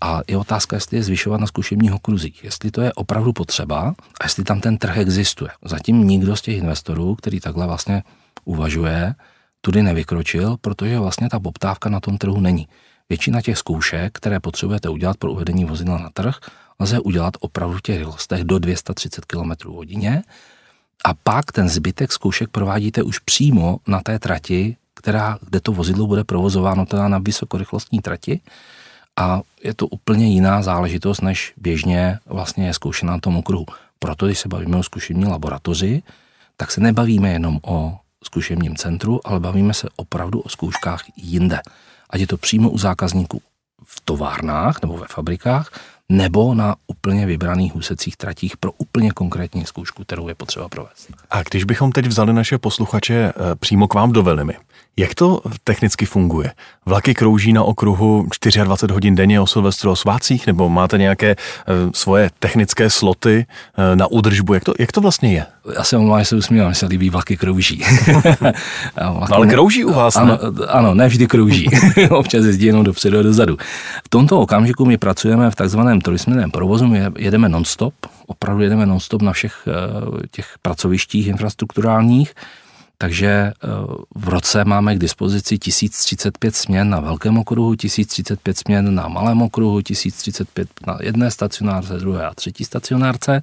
a 0.02 0.22
je 0.28 0.38
otázka, 0.38 0.76
jestli 0.76 0.98
je 0.98 1.04
zvyšovat 1.04 1.42
na 1.42 1.48
zkušebních 1.48 1.94
okruzích, 1.94 2.44
jestli 2.44 2.72
to 2.72 2.82
je 2.82 2.94
opravdu 2.94 3.34
potřeba 3.34 3.96
a 4.22 4.24
jestli 4.24 4.44
tam 4.44 4.62
ten 4.62 4.78
trh 4.78 4.98
existuje. 4.98 5.50
Zatím 5.66 6.08
nikdo 6.08 6.36
z 6.36 6.42
těch 6.42 6.58
investorů, 6.58 7.16
který 7.16 7.40
takhle 7.40 7.68
vlastně 7.68 8.04
uvažuje, 8.46 9.16
tudy 9.66 9.84
nevykročil, 9.84 10.58
protože 10.62 11.00
vlastně 11.00 11.30
ta 11.30 11.40
poptávka 11.40 11.90
na 11.90 12.00
tom 12.00 12.18
trhu 12.18 12.40
není. 12.40 12.68
Většina 13.10 13.42
těch 13.42 13.58
zkoušek, 13.58 14.18
které 14.18 14.40
potřebujete 14.40 14.90
udělat 14.90 15.18
pro 15.18 15.32
uvedení 15.32 15.66
vozidla 15.66 15.98
na 15.98 16.10
trh, 16.14 16.38
lze 16.80 17.00
udělat 17.00 17.34
opravdu 17.40 17.78
v 17.78 17.82
těch 17.82 17.98
rychlostech 17.98 18.44
do 18.44 18.60
230 18.60 19.26
km 19.26 19.52
hodině 19.66 20.24
a 21.06 21.14
pak 21.14 21.52
ten 21.52 21.70
zbytek 21.70 22.12
zkoušek 22.12 22.50
provádíte 22.50 23.04
už 23.04 23.20
přímo 23.20 23.78
na 23.88 24.02
té 24.02 24.20
trati, 24.20 24.78
která, 24.94 25.38
kde 25.42 25.60
to 25.60 25.72
vozidlo 25.72 26.08
bude 26.08 26.24
provozováno 26.24 26.86
teda 26.86 27.08
na 27.08 27.18
vysokorychlostní 27.18 28.00
trati 28.00 28.42
a 29.18 29.42
je 29.64 29.74
to 29.74 29.88
úplně 29.88 30.28
jiná 30.28 30.62
záležitost, 30.62 31.22
než 31.22 31.54
běžně 31.58 32.20
vlastně 32.26 32.66
je 32.66 32.74
zkoušená 32.74 33.12
na 33.12 33.20
tom 33.20 33.38
okruhu. 33.38 33.66
Proto, 34.00 34.26
když 34.26 34.40
se 34.40 34.50
bavíme 34.50 34.78
o 34.78 34.84
zkušební 34.84 35.26
laboratoři, 35.26 36.04
tak 36.58 36.72
se 36.72 36.82
nebavíme 36.82 37.30
jenom 37.30 37.60
o 37.62 37.98
zkušebním 38.26 38.76
centru, 38.76 39.20
ale 39.26 39.40
bavíme 39.40 39.74
se 39.74 39.88
opravdu 39.96 40.40
o 40.40 40.50
zkouškách 40.50 41.04
jinde. 41.16 41.60
Ať 42.10 42.20
je 42.22 42.28
to 42.28 42.38
přímo 42.38 42.70
u 42.70 42.78
zákazníků 42.78 43.42
v 43.84 44.02
továrnách 44.06 44.82
nebo 44.82 44.98
ve 44.98 45.08
fabrikách, 45.10 45.72
nebo 46.10 46.54
na 46.54 46.76
úplně 46.88 47.26
vybraných 47.26 47.76
úsecích 47.76 48.18
tratích 48.18 48.58
pro 48.58 48.72
úplně 48.72 49.12
konkrétní 49.12 49.66
zkoušku, 49.66 50.04
kterou 50.04 50.28
je 50.28 50.36
potřeba 50.36 50.70
provést. 50.70 51.08
A 51.30 51.44
když 51.44 51.64
bychom 51.64 51.92
teď 51.92 52.06
vzali 52.06 52.34
naše 52.34 52.58
posluchače 52.58 53.16
eh, 53.16 53.34
přímo 53.56 53.88
k 53.88 53.94
vám 53.94 54.12
do 54.12 54.24
Velimy, 54.24 54.58
jak 54.98 55.16
to 55.16 55.42
technicky 55.64 56.06
funguje? 56.06 56.52
Vlaky 56.86 57.14
krouží 57.14 57.54
na 57.54 57.64
okruhu 57.64 58.28
24 58.64 58.94
hodin 58.94 59.16
denně 59.16 59.42
o 59.42 59.48
Silvestru 59.48 59.92
o 59.92 59.96
svácích, 59.96 60.48
nebo 60.48 60.70
máte 60.70 60.98
nějaké 60.98 61.36
uh, 61.36 61.92
svoje 61.94 62.30
technické 62.40 62.90
sloty 62.90 63.46
uh, 63.78 63.96
na 63.96 64.08
údržbu? 64.08 64.54
Jak 64.54 64.64
to, 64.64 64.74
jak 64.80 64.92
to 64.92 65.02
vlastně 65.02 65.34
je? 65.34 65.46
Já 65.76 65.84
se 65.84 65.98
omlouvám, 65.98 66.20
že 66.20 66.26
se 66.26 66.36
usmívám, 66.36 66.74
že 66.74 66.80
se 66.80 66.86
líbí 66.86 67.10
vlaky 67.10 67.38
krouží. 67.38 67.84
vlaky, 69.12 69.34
ale 69.34 69.48
krouží 69.48 69.86
u 69.86 69.94
vás, 69.94 70.16
ano, 70.16 70.40
ne? 70.60 70.66
Ano, 70.68 70.94
ne 70.94 71.08
vždy 71.08 71.28
krouží. 71.28 71.70
Občas 72.10 72.46
jezdí 72.46 72.66
jenom 72.66 72.84
dopředu 72.84 73.20
a 73.20 73.22
dozadu. 73.22 73.58
V 74.06 74.10
tomto 74.10 74.40
okamžiku 74.40 74.86
my 74.86 74.98
pracujeme 74.98 75.52
v 75.52 75.56
takzvaném 75.56 76.02
trojsměrném 76.02 76.52
provozu, 76.52 76.88
my 76.88 77.02
jedeme 77.18 77.50
non-stop, 77.50 77.94
opravdu 78.28 78.64
jedeme 78.64 78.86
non-stop 78.86 79.22
na 79.22 79.34
všech 79.34 79.68
uh, 79.68 80.20
těch 80.32 80.48
pracovištích 80.62 81.28
infrastrukturálních. 81.28 82.34
Takže 82.98 83.28
eh, 83.28 83.68
v 84.16 84.30
roce 84.30 84.66
máme 84.66 84.96
k 84.96 85.00
dispozici 85.00 85.58
1035 85.58 86.56
směn 86.56 86.90
na 86.90 87.00
velkém 87.00 87.38
okruhu, 87.38 87.76
1035 87.76 88.58
směn 88.58 88.96
na 88.96 89.08
malém 89.08 89.42
okruhu, 89.42 89.82
1035 89.82 90.70
na 90.88 90.98
jedné 91.02 91.32
stacionárce, 91.32 91.94
druhé 91.94 92.26
a 92.26 92.34
třetí 92.34 92.66
stacionárce 92.66 93.42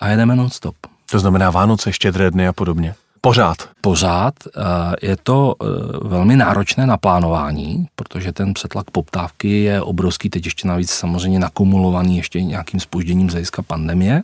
a 0.00 0.08
jedeme 0.08 0.36
non-stop. 0.36 0.76
To 1.10 1.18
znamená 1.18 1.50
Vánoce, 1.50 1.92
štědré 1.92 2.30
dny 2.30 2.48
a 2.48 2.52
podobně? 2.52 2.94
Pořád. 3.20 3.56
Pořád. 3.80 4.34
Eh, 4.46 4.60
je 5.02 5.16
to 5.16 5.54
eh, 5.60 5.66
velmi 6.08 6.36
náročné 6.36 6.86
na 6.86 6.96
plánování, 6.96 7.86
protože 7.96 8.32
ten 8.32 8.54
přetlak 8.54 8.90
poptávky 8.90 9.62
je 9.62 9.82
obrovský, 9.82 10.30
teď 10.30 10.44
ještě 10.44 10.68
navíc 10.68 10.90
samozřejmě 10.90 11.38
nakumulovaný 11.38 12.16
ještě 12.16 12.42
nějakým 12.42 12.80
spožděním 12.80 13.30
z 13.30 13.32
hlediska 13.32 13.62
pandemie. 13.62 14.22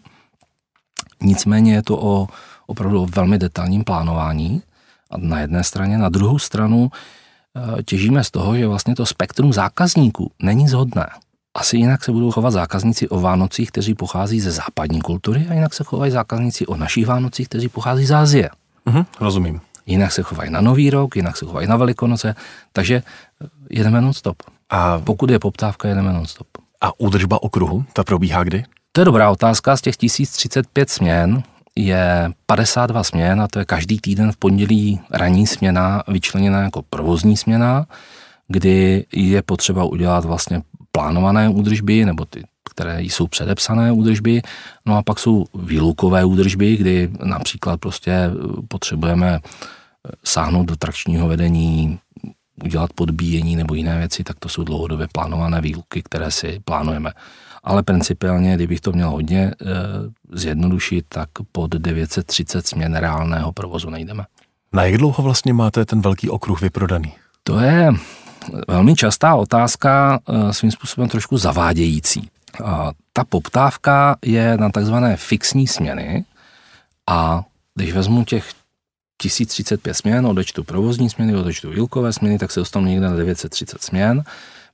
Nicméně 1.21 1.75
je 1.75 1.83
to 1.83 1.99
o 2.03 2.29
opravdu 2.69 3.03
o 3.03 3.07
velmi 3.07 3.39
detailním 3.39 3.85
plánování 3.85 4.63
a 5.11 5.19
na 5.19 5.41
jedné 5.41 5.65
straně, 5.65 5.99
na 5.99 6.09
druhou 6.09 6.39
stranu 6.39 6.91
eh, 7.57 7.83
těžíme 7.83 8.25
z 8.25 8.31
toho, 8.31 8.57
že 8.57 8.67
vlastně 8.67 8.95
to 8.95 9.07
spektrum 9.07 9.53
zákazníků 9.53 10.31
není 10.43 10.69
zhodné. 10.69 11.07
Asi 11.55 11.77
jinak 11.77 12.05
se 12.05 12.13
budou 12.13 12.31
chovat 12.31 12.51
zákazníci 12.51 13.09
o 13.09 13.21
Vánocích, 13.21 13.71
kteří 13.71 13.95
pochází 13.95 14.41
ze 14.41 14.51
západní 14.51 15.01
kultury 15.01 15.47
a 15.51 15.55
jinak 15.55 15.75
se 15.75 15.85
chovají 15.85 16.13
zákazníci 16.13 16.67
o 16.67 16.77
našich 16.77 17.07
Vánocích, 17.07 17.49
kteří 17.49 17.69
pochází 17.69 18.07
z 18.07 18.13
Asie. 18.13 18.51
Mhm, 18.87 19.05
rozumím. 19.21 19.61
Jinak 19.87 20.13
se 20.13 20.23
chovají 20.23 20.51
na 20.51 20.61
Nový 20.61 20.91
rok, 20.91 21.17
jinak 21.17 21.37
se 21.37 21.47
chovají 21.47 21.69
na 21.69 21.77
Velikonoce, 21.77 22.35
takže 22.73 22.95
eh, 22.95 23.49
jedeme 23.71 24.01
non-stop. 24.01 24.37
A 24.71 24.99
pokud 24.99 25.31
je 25.31 25.39
poptávka, 25.39 25.89
jedeme 25.89 26.13
non-stop. 26.13 26.47
A 26.81 27.01
údržba 27.01 27.43
okruhu, 27.43 27.85
ta 27.93 28.05
probíhá 28.05 28.45
kdy? 28.45 28.65
To 28.93 29.01
je 29.01 29.05
dobrá 29.05 29.31
otázka. 29.31 29.77
Z 29.77 29.81
těch 29.81 29.97
1035 29.97 30.91
směn 30.91 31.43
je 31.79 32.31
52 32.47 33.05
směn 33.05 33.41
a 33.41 33.49
to 33.49 33.59
je 33.59 33.65
každý 33.65 34.01
týden 34.01 34.33
v 34.33 34.37
pondělí 34.37 35.01
ranní 35.11 35.47
směna 35.47 36.03
vyčleněná 36.09 36.63
jako 36.63 36.83
provozní 36.83 37.37
směna, 37.37 37.87
kdy 38.49 39.07
je 39.13 39.43
potřeba 39.43 39.85
udělat 39.85 40.25
vlastně 40.25 40.63
plánované 40.93 41.49
údržby 41.49 42.05
nebo 42.05 42.25
ty, 42.25 42.45
které 42.71 43.03
jsou 43.03 43.27
předepsané 43.27 43.93
údržby. 43.93 44.43
No 44.87 44.97
a 44.97 45.03
pak 45.03 45.19
jsou 45.19 45.45
výlukové 45.55 46.25
údržby, 46.25 46.77
kdy 46.77 47.11
například 47.25 47.81
prostě 47.81 48.31
potřebujeme 48.69 49.41
sáhnout 50.25 50.65
do 50.65 50.77
trakčního 50.77 51.29
vedení, 51.29 51.99
udělat 52.65 52.93
podbíjení 52.93 53.57
nebo 53.57 53.75
jiné 53.75 53.99
věci, 53.99 54.25
tak 54.25 54.39
to 54.39 54.49
jsou 54.49 54.65
dlouhodobě 54.65 55.09
plánované 55.13 55.61
výluky, 55.61 56.03
které 56.03 56.31
si 56.31 56.61
plánujeme 56.65 57.11
ale 57.69 57.83
principiálně, 57.83 58.55
kdybych 58.55 58.81
to 58.81 58.93
měl 58.93 59.11
hodně 59.11 59.41
e, 59.41 59.55
zjednodušit, 60.33 61.05
tak 61.09 61.29
pod 61.53 61.71
930 61.71 62.67
směn 62.67 62.97
reálného 62.97 63.53
provozu 63.53 63.91
nejdeme. 63.91 64.25
Na 64.73 64.85
jak 64.85 64.97
dlouho 64.97 65.23
vlastně 65.23 65.53
máte 65.53 65.85
ten 65.85 66.01
velký 66.01 66.31
okruh 66.31 66.61
vyprodaný? 66.61 67.13
To 67.43 67.61
je 67.61 67.93
velmi 68.69 68.95
častá 68.95 69.35
otázka, 69.35 70.21
e, 70.29 70.53
svým 70.53 70.71
způsobem 70.71 71.09
trošku 71.09 71.39
zavádějící. 71.39 72.31
A 72.65 72.93
ta 73.13 73.25
poptávka 73.25 74.17
je 74.25 74.57
na 74.57 74.71
takzvané 74.71 75.17
fixní 75.17 75.67
směny 75.67 76.25
a 77.07 77.45
když 77.75 77.93
vezmu 77.93 78.25
těch 78.25 78.53
1035 79.23 79.95
směn, 79.95 80.27
odečtu 80.27 80.65
provozní 80.65 81.11
směny, 81.11 81.37
odečtu 81.37 81.71
výlkové 81.71 82.13
směny, 82.13 82.39
tak 82.39 82.51
se 82.51 82.61
dostanu 82.61 82.87
někde 82.87 83.09
na 83.09 83.17
930 83.17 83.83
směn. 83.83 84.23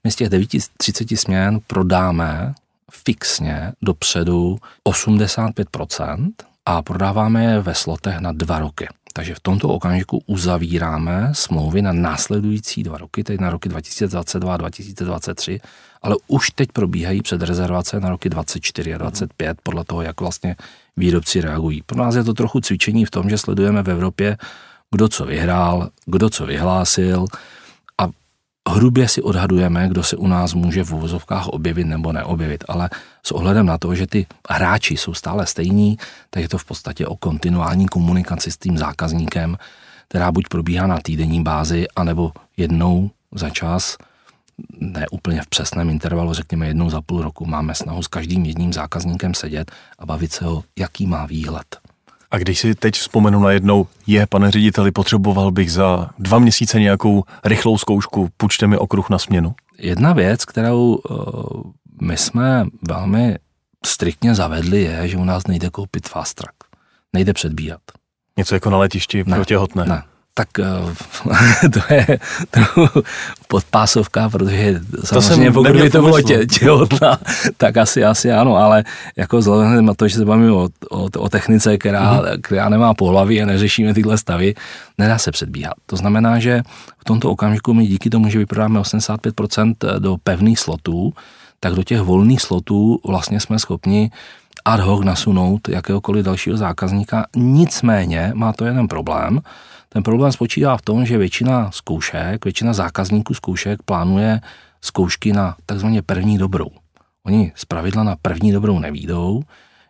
My 0.04 0.10
z 0.10 0.16
těch 0.16 0.28
930 0.28 1.16
směn 1.16 1.60
prodáme 1.66 2.54
fixně 2.92 3.72
dopředu 3.82 4.58
85% 4.88 6.32
a 6.66 6.82
prodáváme 6.82 7.44
je 7.44 7.60
ve 7.60 7.74
slotech 7.74 8.18
na 8.18 8.32
dva 8.32 8.58
roky. 8.58 8.88
Takže 9.12 9.34
v 9.34 9.40
tomto 9.40 9.68
okamžiku 9.68 10.22
uzavíráme 10.26 11.30
smlouvy 11.32 11.82
na 11.82 11.92
následující 11.92 12.82
dva 12.82 12.98
roky, 12.98 13.24
teď 13.24 13.40
na 13.40 13.50
roky 13.50 13.68
2022 13.68 14.54
a 14.54 14.56
2023, 14.56 15.60
ale 16.02 16.16
už 16.26 16.50
teď 16.50 16.68
probíhají 16.72 17.22
předrezervace 17.22 18.00
na 18.00 18.08
roky 18.08 18.28
2024 18.28 18.94
a 18.94 18.98
2025 18.98 19.58
podle 19.62 19.84
toho, 19.84 20.02
jak 20.02 20.20
vlastně 20.20 20.56
výrobci 20.96 21.40
reagují. 21.40 21.82
Pro 21.82 21.98
nás 21.98 22.14
je 22.14 22.24
to 22.24 22.34
trochu 22.34 22.60
cvičení 22.60 23.04
v 23.04 23.10
tom, 23.10 23.30
že 23.30 23.38
sledujeme 23.38 23.82
v 23.82 23.90
Evropě, 23.90 24.36
kdo 24.90 25.08
co 25.08 25.24
vyhrál, 25.24 25.88
kdo 26.06 26.30
co 26.30 26.46
vyhlásil, 26.46 27.26
hrubě 28.68 29.09
si 29.09 29.23
odhadujeme, 29.23 29.88
kdo 29.88 30.02
se 30.02 30.16
u 30.16 30.26
nás 30.26 30.54
může 30.54 30.85
v 30.85 30.92
uvozovkách 30.92 31.49
objevit 31.49 31.85
nebo 31.85 32.12
neobjevit, 32.12 32.64
ale 32.68 32.90
s 33.23 33.33
ohledem 33.33 33.66
na 33.66 33.78
to, 33.78 33.94
že 33.94 34.06
ty 34.06 34.26
hráči 34.50 34.97
jsou 34.97 35.14
stále 35.14 35.47
stejní, 35.47 35.99
tak 36.30 36.42
je 36.42 36.49
to 36.49 36.59
v 36.59 36.64
podstatě 36.64 37.06
o 37.06 37.16
kontinuální 37.16 37.87
komunikaci 37.87 38.50
s 38.50 38.56
tím 38.56 38.78
zákazníkem, 38.78 39.56
která 40.09 40.33
buď 40.33 40.49
probíhá 40.49 40.87
na 40.87 40.99
týdenní 41.02 41.42
bázi, 41.42 41.87
anebo 41.97 42.33
jednou 42.56 43.11
za 43.33 43.50
čas, 43.50 43.97
ne 44.80 45.06
úplně 45.11 45.42
v 45.42 45.47
přesném 45.47 45.90
intervalu, 45.90 46.33
řekněme 46.33 46.66
jednou 46.66 46.90
za 46.90 47.00
půl 47.00 47.23
roku, 47.23 47.47
máme 47.47 47.75
snahu 47.75 48.02
s 48.02 48.09
každým 48.09 48.44
jedním 48.44 48.73
zákazníkem 48.73 49.35
sedět 49.35 49.73
a 49.99 50.06
bavit 50.06 50.33
se 50.33 50.47
o, 50.47 50.62
jaký 50.78 51.06
má 51.06 51.26
výhled. 51.26 51.83
A 52.34 52.38
když 52.38 52.58
si 52.58 52.74
teď 52.74 52.94
vzpomenu 52.94 53.40
na 53.40 53.50
jednou, 53.50 53.86
je, 54.06 54.26
pane 54.26 54.50
řediteli, 54.50 54.90
potřeboval 54.90 55.50
bych 55.50 55.72
za 55.72 56.10
dva 56.18 56.38
měsíce 56.38 56.80
nějakou 56.80 57.24
rychlou 57.44 57.78
zkoušku, 57.78 58.28
půjčte 58.36 58.66
mi 58.66 58.78
okruh 58.78 59.10
na 59.10 59.18
směnu. 59.18 59.54
Jedna 59.78 60.12
věc, 60.12 60.44
kterou 60.44 60.94
uh, 60.94 61.72
my 62.02 62.16
jsme 62.16 62.66
velmi 62.88 63.38
striktně 63.86 64.34
zavedli, 64.34 64.82
je, 64.82 65.08
že 65.08 65.16
u 65.16 65.24
nás 65.24 65.46
nejde 65.46 65.70
koupit 65.70 66.08
fast 66.08 66.34
track. 66.34 66.54
Nejde 67.12 67.32
předbíhat. 67.32 67.80
Něco 68.36 68.54
jako 68.54 68.70
na 68.70 68.78
letišti 68.78 69.24
ne, 69.26 69.36
pro 69.36 69.44
těhotné. 69.44 69.84
Ne, 69.84 70.02
tak 70.34 70.48
eh, 70.58 71.68
to 71.68 71.94
je 71.94 72.18
trochu 72.50 73.02
podpásovka, 73.48 74.28
protože 74.28 74.80
to 75.10 75.22
samozřejmě 75.22 75.52
pokud 75.52 75.72
by 75.72 75.90
to 75.90 76.02
bylo 76.02 76.22
tě, 76.22 76.46
těhotná, 76.46 77.18
tak 77.56 77.76
asi, 77.76 78.04
asi 78.04 78.32
ano, 78.32 78.56
ale 78.56 78.84
jako 79.16 79.38
vzhledem 79.38 79.86
na 79.86 79.94
to, 79.94 80.08
že 80.08 80.16
se 80.16 80.24
bavíme 80.24 80.52
o, 80.52 80.68
o, 80.90 81.04
o 81.18 81.28
technice, 81.28 81.78
která, 81.78 82.14
mm-hmm. 82.14 82.40
která 82.42 82.68
nemá 82.68 82.94
pohlaví 82.94 83.42
a 83.42 83.46
neřešíme 83.46 83.94
tyhle 83.94 84.18
stavy, 84.18 84.54
nedá 84.98 85.18
se 85.18 85.30
předbíhat. 85.30 85.74
To 85.86 85.96
znamená, 85.96 86.38
že 86.38 86.62
v 86.98 87.04
tomto 87.04 87.30
okamžiku 87.30 87.74
my 87.74 87.86
díky 87.86 88.10
tomu, 88.10 88.28
že 88.28 88.38
vyprodáme 88.38 88.80
85% 88.80 89.74
do 89.98 90.16
pevných 90.24 90.58
slotů, 90.58 91.12
tak 91.60 91.72
do 91.72 91.82
těch 91.82 92.00
volných 92.00 92.42
slotů 92.42 93.00
vlastně 93.06 93.40
jsme 93.40 93.58
schopni 93.58 94.10
ad 94.64 94.80
hoc 94.80 95.04
nasunout 95.04 95.68
jakéhokoliv 95.68 96.24
dalšího 96.24 96.56
zákazníka. 96.56 97.26
Nicméně 97.36 98.32
má 98.34 98.52
to 98.52 98.64
jeden 98.64 98.88
problém, 98.88 99.40
ten 99.94 100.02
problém 100.02 100.32
spočívá 100.32 100.76
v 100.76 100.82
tom, 100.82 101.06
že 101.06 101.18
většina 101.18 101.70
zkoušek, 101.70 102.44
většina 102.44 102.72
zákazníků 102.72 103.34
zkoušek 103.34 103.82
plánuje 103.82 104.40
zkoušky 104.80 105.32
na 105.32 105.56
takzvaně 105.66 106.02
první 106.02 106.38
dobrou. 106.38 106.70
Oni 107.24 107.52
z 107.54 107.64
pravidla 107.64 108.02
na 108.02 108.16
první 108.22 108.52
dobrou 108.52 108.78
nevídou. 108.78 109.42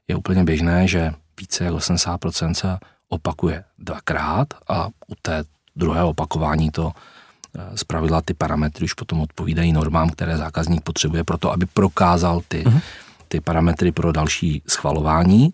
Je 0.08 0.16
úplně 0.16 0.44
běžné, 0.44 0.88
že 0.88 1.12
více 1.40 1.64
jak 1.64 1.74
80% 1.74 2.52
se 2.52 2.78
opakuje 3.08 3.64
dvakrát 3.78 4.54
a 4.68 4.86
u 4.86 5.14
té 5.22 5.44
druhého 5.76 6.08
opakování 6.08 6.70
to 6.70 6.92
eh, 6.92 7.76
z 7.76 7.84
pravidla 7.84 8.20
ty 8.20 8.34
parametry 8.34 8.84
už 8.84 8.94
potom 8.94 9.20
odpovídají 9.20 9.72
normám, 9.72 10.10
které 10.10 10.36
zákazník 10.36 10.82
potřebuje 10.82 11.24
pro 11.24 11.38
to, 11.38 11.52
aby 11.52 11.66
prokázal 11.66 12.40
ty, 12.48 12.64
uh-huh. 12.64 12.80
ty 13.28 13.40
parametry 13.40 13.92
pro 13.92 14.12
další 14.12 14.62
schvalování. 14.66 15.52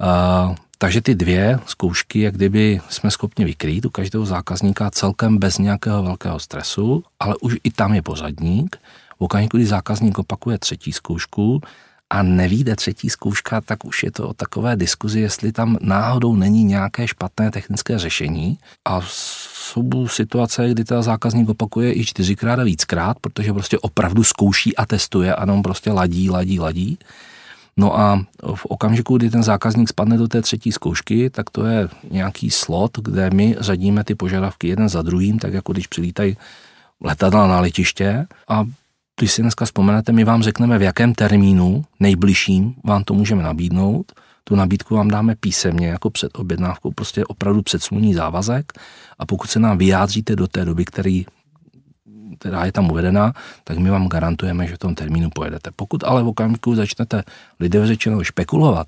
Uh, 0.00 0.54
takže 0.82 1.00
ty 1.00 1.14
dvě 1.14 1.58
zkoušky, 1.66 2.20
jak 2.20 2.34
kdyby 2.34 2.80
jsme 2.88 3.10
schopni 3.10 3.44
vykrýt 3.44 3.84
u 3.84 3.90
každého 3.90 4.26
zákazníka 4.26 4.90
celkem 4.90 5.38
bez 5.38 5.58
nějakého 5.58 6.02
velkého 6.02 6.38
stresu, 6.38 7.04
ale 7.20 7.34
už 7.40 7.56
i 7.64 7.70
tam 7.70 7.94
je 7.94 8.02
pořadník. 8.02 8.76
V 9.18 9.24
okamžiku, 9.24 9.56
kdy 9.56 9.66
zákazník 9.66 10.18
opakuje 10.18 10.58
třetí 10.58 10.92
zkoušku 10.92 11.60
a 12.10 12.22
nevíde 12.22 12.76
třetí 12.76 13.10
zkouška, 13.10 13.60
tak 13.60 13.84
už 13.84 14.02
je 14.02 14.10
to 14.10 14.28
o 14.28 14.34
takové 14.34 14.76
diskuzi, 14.76 15.20
jestli 15.20 15.52
tam 15.52 15.76
náhodou 15.80 16.36
není 16.36 16.64
nějaké 16.64 17.08
špatné 17.08 17.50
technické 17.50 17.98
řešení. 17.98 18.58
A 18.84 19.00
jsou 19.02 20.08
situace, 20.08 20.68
kdy 20.70 20.84
ta 20.84 21.02
zákazník 21.02 21.48
opakuje 21.48 21.98
i 21.98 22.04
čtyřikrát 22.04 22.58
a 22.58 22.64
víckrát, 22.64 23.18
protože 23.20 23.52
prostě 23.52 23.78
opravdu 23.78 24.24
zkouší 24.24 24.76
a 24.76 24.86
testuje 24.86 25.34
a 25.34 25.52
on 25.52 25.62
prostě 25.62 25.90
ladí, 25.90 26.30
ladí, 26.30 26.60
ladí. 26.60 26.98
No 27.76 28.00
a 28.00 28.24
v 28.54 28.66
okamžiku, 28.66 29.16
kdy 29.16 29.30
ten 29.30 29.42
zákazník 29.42 29.88
spadne 29.88 30.16
do 30.16 30.28
té 30.28 30.42
třetí 30.42 30.72
zkoušky, 30.72 31.30
tak 31.30 31.50
to 31.50 31.66
je 31.66 31.88
nějaký 32.10 32.50
slot, 32.50 32.98
kde 32.98 33.30
my 33.30 33.56
řadíme 33.60 34.04
ty 34.04 34.14
požadavky 34.14 34.68
jeden 34.68 34.88
za 34.88 35.02
druhým, 35.02 35.38
tak 35.38 35.52
jako 35.52 35.72
když 35.72 35.86
přilítají 35.86 36.36
letadla 37.00 37.46
na 37.46 37.60
letiště 37.60 38.26
a 38.48 38.64
když 39.20 39.32
si 39.32 39.42
dneska 39.42 39.64
vzpomenete, 39.64 40.12
my 40.12 40.24
vám 40.24 40.42
řekneme, 40.42 40.78
v 40.78 40.82
jakém 40.82 41.14
termínu 41.14 41.84
nejbližším 42.00 42.74
vám 42.84 43.04
to 43.04 43.14
můžeme 43.14 43.42
nabídnout. 43.42 44.12
Tu 44.44 44.56
nabídku 44.56 44.94
vám 44.94 45.08
dáme 45.08 45.36
písemně 45.36 45.88
jako 45.88 46.10
před 46.10 46.38
objednávkou, 46.38 46.90
prostě 46.90 47.24
opravdu 47.24 47.62
předsmluvní 47.62 48.14
závazek 48.14 48.72
a 49.18 49.26
pokud 49.26 49.50
se 49.50 49.58
nám 49.58 49.78
vyjádříte 49.78 50.36
do 50.36 50.48
té 50.48 50.64
doby, 50.64 50.84
který 50.84 51.26
která 52.42 52.64
je 52.64 52.72
tam 52.72 52.90
uvedená, 52.90 53.32
tak 53.64 53.78
my 53.78 53.90
vám 53.90 54.08
garantujeme, 54.08 54.66
že 54.66 54.74
v 54.74 54.78
tom 54.78 54.94
termínu 54.94 55.30
pojedete. 55.30 55.70
Pokud 55.76 56.04
ale 56.04 56.22
v 56.22 56.28
okamžiku 56.28 56.74
začnete 56.74 57.22
lidé 57.60 57.86
řečeno 57.86 58.24
špekulovat, 58.24 58.86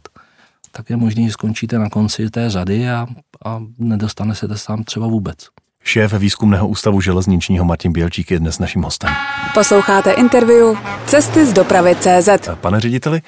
tak 0.73 0.91
je 0.91 0.97
možné, 0.97 1.23
že 1.23 1.33
skončíte 1.33 1.79
na 1.79 1.91
konci 1.91 2.31
té 2.31 2.51
řady 2.51 2.91
a, 2.91 3.07
a 3.45 3.63
nedostane 3.79 4.35
se 4.35 4.49
tam 4.67 4.85
třeba 4.85 5.07
vůbec. 5.07 5.39
Šéf 5.85 6.13
výzkumného 6.13 6.69
ústavu 6.69 7.01
železničního 7.01 7.65
Martin 7.65 7.93
Bělčík 7.93 8.31
je 8.31 8.39
dnes 8.39 8.59
naším 8.59 8.83
hostem. 8.83 9.11
Posloucháte 9.55 10.13
interview 10.13 10.77
Cesty 11.07 11.47
z 11.47 11.53
dopravy 11.53 11.97
CZ. 11.97 12.29
Pane 12.61 12.81
řediteli, 12.81 13.23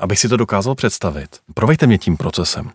abych 0.00 0.18
si 0.18 0.28
to 0.28 0.36
dokázal 0.36 0.74
představit, 0.74 1.28
provejte 1.54 1.86
mě 1.86 1.98
tím 1.98 2.16
procesem. 2.16 2.70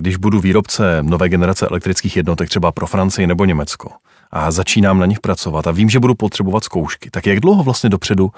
Když 0.00 0.16
budu 0.16 0.40
výrobce 0.40 1.02
nové 1.02 1.28
generace 1.28 1.66
elektrických 1.66 2.16
jednotek 2.16 2.48
třeba 2.48 2.72
pro 2.72 2.86
Francii 2.86 3.26
nebo 3.26 3.44
Německo, 3.44 3.90
a 4.30 4.50
začínám 4.50 4.98
na 4.98 5.06
nich 5.06 5.20
pracovat 5.20 5.66
a 5.66 5.70
vím, 5.70 5.90
že 5.90 6.00
budu 6.00 6.14
potřebovat 6.14 6.64
zkoušky. 6.64 7.10
Tak 7.10 7.26
jak 7.26 7.40
dlouho 7.40 7.62
vlastně 7.62 7.90
dopředu 7.90 8.30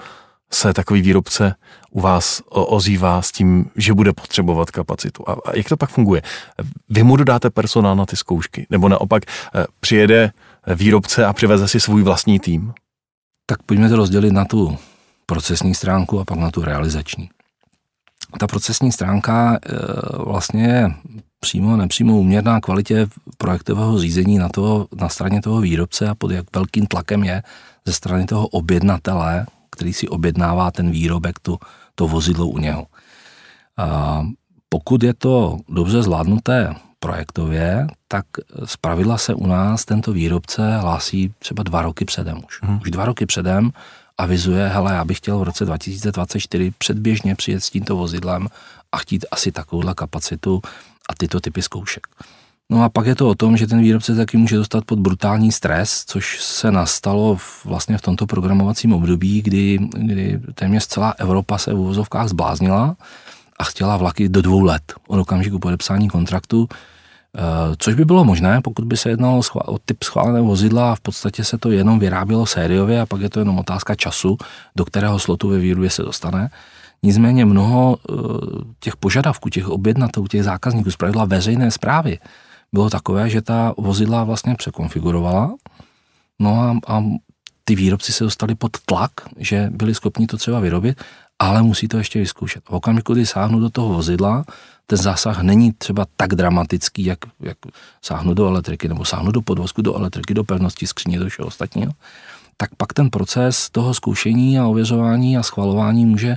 se 0.51 0.73
takový 0.73 1.01
výrobce 1.01 1.55
u 1.91 2.01
vás 2.01 2.41
ozývá 2.49 3.21
s 3.21 3.31
tím, 3.31 3.69
že 3.75 3.93
bude 3.93 4.13
potřebovat 4.13 4.71
kapacitu. 4.71 5.29
A, 5.29 5.35
jak 5.55 5.69
to 5.69 5.77
pak 5.77 5.89
funguje? 5.89 6.21
Vy 6.89 7.03
mu 7.03 7.15
dodáte 7.15 7.49
personál 7.49 7.95
na 7.95 8.05
ty 8.05 8.15
zkoušky? 8.15 8.67
Nebo 8.69 8.89
naopak 8.89 9.23
eh, 9.25 9.65
přijede 9.79 10.31
výrobce 10.75 11.25
a 11.25 11.33
přiveze 11.33 11.67
si 11.67 11.79
svůj 11.79 12.03
vlastní 12.03 12.39
tým? 12.39 12.73
Tak 13.45 13.63
pojďme 13.63 13.89
to 13.89 13.95
rozdělit 13.95 14.31
na 14.31 14.45
tu 14.45 14.77
procesní 15.25 15.75
stránku 15.75 16.19
a 16.19 16.25
pak 16.25 16.37
na 16.37 16.51
tu 16.51 16.61
realizační. 16.61 17.29
Ta 18.39 18.47
procesní 18.47 18.91
stránka 18.91 19.57
eh, 19.65 19.75
vlastně 20.17 20.63
je 20.63 20.93
přímo 21.43 21.77
nepřímo 21.77 22.17
uměrná 22.17 22.59
kvalitě 22.59 23.07
projektového 23.37 23.99
řízení 23.99 24.37
na, 24.37 24.49
toho, 24.49 24.87
na 24.95 25.09
straně 25.09 25.41
toho 25.41 25.61
výrobce 25.61 26.09
a 26.09 26.15
pod 26.15 26.31
jak 26.31 26.45
velkým 26.55 26.85
tlakem 26.85 27.23
je 27.23 27.43
ze 27.85 27.93
strany 27.93 28.25
toho 28.25 28.47
objednatele, 28.47 29.45
který 29.71 29.93
si 29.93 30.07
objednává 30.07 30.71
ten 30.71 30.91
výrobek, 30.91 31.39
tu, 31.39 31.59
to 31.95 32.07
vozidlo 32.07 32.47
u 32.47 32.57
něho. 32.57 32.87
A 33.77 34.23
pokud 34.69 35.03
je 35.03 35.13
to 35.13 35.59
dobře 35.69 36.03
zvládnuté 36.03 36.75
projektově, 36.99 37.87
tak 38.07 38.25
z 38.65 38.77
pravidla 38.77 39.17
se 39.17 39.33
u 39.33 39.47
nás 39.47 39.85
tento 39.85 40.13
výrobce 40.13 40.77
hlásí 40.77 41.33
třeba 41.39 41.63
dva 41.63 41.81
roky 41.81 42.05
předem 42.05 42.37
už. 42.47 42.63
Hmm. 42.63 42.79
Už 42.81 42.91
dva 42.91 43.05
roky 43.05 43.25
předem 43.25 43.71
avizuje, 44.17 44.67
hele, 44.67 44.93
já 44.93 45.05
bych 45.05 45.17
chtěl 45.17 45.39
v 45.39 45.43
roce 45.43 45.65
2024 45.65 46.71
předběžně 46.77 47.35
přijet 47.35 47.63
s 47.63 47.69
tímto 47.69 47.95
vozidlem 47.95 48.47
a 48.91 48.97
chtít 48.97 49.25
asi 49.31 49.51
takovouhle 49.51 49.93
kapacitu 49.93 50.61
a 51.09 51.15
tyto 51.15 51.39
typy 51.39 51.61
zkoušek. 51.61 52.07
No 52.69 52.83
a 52.83 52.89
pak 52.89 53.05
je 53.05 53.15
to 53.15 53.29
o 53.29 53.35
tom, 53.35 53.57
že 53.57 53.67
ten 53.67 53.79
výrobce 53.79 54.15
taky 54.15 54.37
může 54.37 54.57
dostat 54.57 54.85
pod 54.85 54.99
brutální 54.99 55.51
stres, 55.51 56.03
což 56.07 56.43
se 56.43 56.71
nastalo 56.71 57.35
v, 57.35 57.65
vlastně 57.65 57.97
v 57.97 58.01
tomto 58.01 58.25
programovacím 58.25 58.93
období, 58.93 59.41
kdy, 59.41 59.79
kdy 59.97 60.39
téměř 60.53 60.87
celá 60.87 61.13
Evropa 61.17 61.57
se 61.57 61.73
v 61.73 61.79
uvozovkách 61.79 62.27
zbláznila 62.27 62.95
a 63.59 63.63
chtěla 63.63 63.97
vlaky 63.97 64.29
do 64.29 64.41
dvou 64.41 64.63
let 64.63 64.93
od 65.07 65.19
okamžiku 65.19 65.59
podepsání 65.59 66.09
kontraktu, 66.09 66.67
eh, 67.37 67.41
což 67.77 67.95
by 67.95 68.05
bylo 68.05 68.23
možné, 68.25 68.61
pokud 68.61 68.85
by 68.85 68.97
se 68.97 69.09
jednalo 69.09 69.41
o 69.65 69.79
typ 69.79 70.03
schváleného 70.03 70.45
vozidla 70.45 70.91
a 70.91 70.95
v 70.95 70.99
podstatě 70.99 71.43
se 71.43 71.57
to 71.57 71.71
jenom 71.71 71.99
vyrábělo 71.99 72.45
sériově 72.45 73.01
a 73.01 73.05
pak 73.05 73.21
je 73.21 73.29
to 73.29 73.39
jenom 73.39 73.59
otázka 73.59 73.95
času, 73.95 74.37
do 74.75 74.85
kterého 74.85 75.19
slotu 75.19 75.49
ve 75.49 75.59
výrobě 75.59 75.89
se 75.89 76.01
dostane. 76.01 76.49
Nicméně 77.03 77.45
mnoho 77.45 77.97
eh, 77.97 78.13
těch 78.79 78.95
požadavků, 78.95 79.49
těch 79.49 79.69
objednatelů, 79.69 80.27
těch 80.27 80.43
zákazníků 80.43 80.91
z 80.91 80.95
pravidla 80.95 81.25
veřejné 81.25 81.71
zprávy 81.71 82.19
bylo 82.73 82.89
takové, 82.89 83.29
že 83.29 83.41
ta 83.41 83.73
vozidla 83.77 84.23
vlastně 84.23 84.55
překonfigurovala, 84.55 85.55
no 86.39 86.59
a, 86.61 86.79
a 86.87 87.03
ty 87.65 87.75
výrobci 87.75 88.13
se 88.13 88.23
dostali 88.23 88.55
pod 88.55 88.71
tlak, 88.85 89.11
že 89.37 89.69
byli 89.71 89.95
schopni 89.95 90.27
to 90.27 90.37
třeba 90.37 90.59
vyrobit, 90.59 91.01
ale 91.39 91.61
musí 91.61 91.87
to 91.87 91.97
ještě 91.97 92.19
vyzkoušet. 92.19 92.63
V 92.63 92.71
okamžiku, 92.71 93.13
kdy 93.13 93.25
sáhnu 93.25 93.59
do 93.59 93.69
toho 93.69 93.89
vozidla, 93.89 94.45
ten 94.85 94.97
zásah 94.97 95.41
není 95.41 95.71
třeba 95.71 96.05
tak 96.17 96.35
dramatický, 96.35 97.05
jak, 97.05 97.19
jak 97.39 97.57
sáhnu 98.01 98.33
do 98.33 98.47
elektriky, 98.47 98.87
nebo 98.87 99.05
sáhnu 99.05 99.31
do 99.31 99.41
podvozku, 99.41 99.81
do 99.81 99.95
elektriky, 99.95 100.33
do 100.33 100.43
pevnosti 100.43 100.87
skříně, 100.87 101.19
do 101.19 101.29
všeho 101.29 101.47
ostatního, 101.47 101.91
tak 102.57 102.75
pak 102.75 102.93
ten 102.93 103.09
proces 103.09 103.69
toho 103.69 103.93
zkoušení 103.93 104.59
a 104.59 104.67
ověřování 104.67 105.37
a 105.37 105.43
schvalování 105.43 106.05
může 106.05 106.35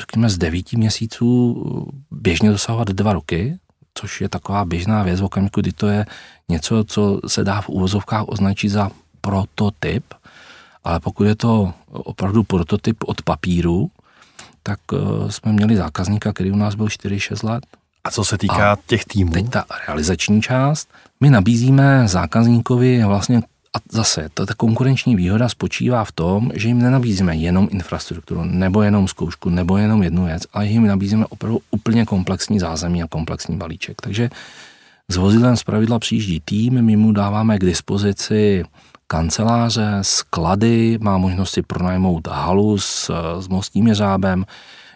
řekněme, 0.00 0.30
z 0.30 0.38
devíti 0.38 0.76
měsíců 0.76 1.64
běžně 2.10 2.50
dosahovat 2.50 2.88
dva 2.88 3.12
roky, 3.12 3.58
což 3.94 4.20
je 4.20 4.28
taková 4.28 4.64
běžná 4.64 5.02
věc 5.02 5.20
v 5.20 5.24
okamžiku, 5.24 5.60
kdy 5.60 5.72
to 5.72 5.86
je 5.86 6.06
něco, 6.48 6.84
co 6.84 7.20
se 7.26 7.44
dá 7.44 7.60
v 7.60 7.68
úvozovkách 7.68 8.24
označit 8.28 8.68
za 8.68 8.90
prototyp, 9.20 10.04
ale 10.84 11.00
pokud 11.00 11.24
je 11.24 11.34
to 11.36 11.72
opravdu 11.88 12.42
prototyp 12.42 12.96
od 13.06 13.22
papíru, 13.22 13.90
tak 14.62 14.80
uh, 14.92 15.30
jsme 15.30 15.52
měli 15.52 15.76
zákazníka, 15.76 16.32
který 16.32 16.50
u 16.50 16.56
nás 16.56 16.74
byl 16.74 16.86
4-6 16.86 17.48
let. 17.48 17.66
A 18.04 18.10
co 18.10 18.24
se 18.24 18.38
týká 18.38 18.72
A 18.72 18.76
těch 18.86 19.04
týmů? 19.04 19.32
Teď 19.32 19.50
ta 19.50 19.64
realizační 19.86 20.42
část. 20.42 20.88
My 21.20 21.30
nabízíme 21.30 22.08
zákazníkovi 22.08 23.04
vlastně 23.04 23.42
zase, 23.92 24.28
ta, 24.34 24.46
ta 24.46 24.54
konkurenční 24.54 25.16
výhoda 25.16 25.48
spočívá 25.48 26.04
v 26.04 26.12
tom, 26.12 26.50
že 26.54 26.68
jim 26.68 26.78
nenabízíme 26.78 27.36
jenom 27.36 27.68
infrastrukturu, 27.70 28.44
nebo 28.44 28.82
jenom 28.82 29.08
zkoušku, 29.08 29.48
nebo 29.48 29.76
jenom 29.76 30.02
jednu 30.02 30.24
věc, 30.24 30.42
ale 30.52 30.66
jim 30.66 30.86
nabízíme 30.86 31.26
opravdu 31.26 31.60
úplně 31.70 32.06
komplexní 32.06 32.58
zázemí 32.58 33.02
a 33.02 33.08
komplexní 33.08 33.56
balíček. 33.56 34.02
Takže 34.02 34.30
s 35.08 35.16
vozidlem 35.16 35.56
z 35.56 35.64
pravidla 35.64 35.98
přijíždí 35.98 36.40
tým, 36.44 36.82
my 36.82 36.96
mu 36.96 37.12
dáváme 37.12 37.58
k 37.58 37.64
dispozici 37.64 38.64
kanceláře, 39.06 39.98
sklady, 40.02 40.98
má 41.00 41.18
možnost 41.18 41.50
si 41.50 41.62
pronajmout 41.62 42.26
halu 42.26 42.78
s, 42.78 43.10
s 43.40 43.48
mostním 43.48 43.86
jeřábem, 43.86 44.44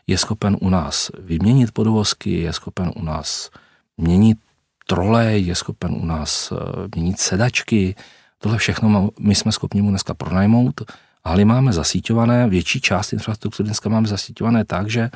je 0.06 0.18
schopen 0.18 0.56
u 0.60 0.70
nás 0.70 1.10
vyměnit 1.18 1.70
podvozky, 1.70 2.30
je 2.30 2.52
schopen 2.52 2.92
u 2.96 3.04
nás 3.04 3.50
měnit 3.96 4.38
trolej, 4.86 5.46
je 5.46 5.54
schopen 5.54 5.92
u 5.92 6.06
nás 6.06 6.52
eh, 6.52 6.88
měnit 6.94 7.18
sedačky. 7.18 7.94
Tohle 8.42 8.58
všechno 8.58 9.10
my 9.20 9.34
jsme 9.34 9.52
schopni 9.52 9.82
mu 9.82 9.90
dneska 9.90 10.14
pronajmout. 10.14 10.80
Ale 11.24 11.44
máme 11.44 11.72
zasíťované, 11.72 12.48
větší 12.48 12.80
část 12.80 13.12
infrastruktury 13.12 13.66
dneska 13.66 13.88
máme 13.88 14.08
zasíťované 14.08 14.64
tak, 14.64 14.90
že 14.90 15.10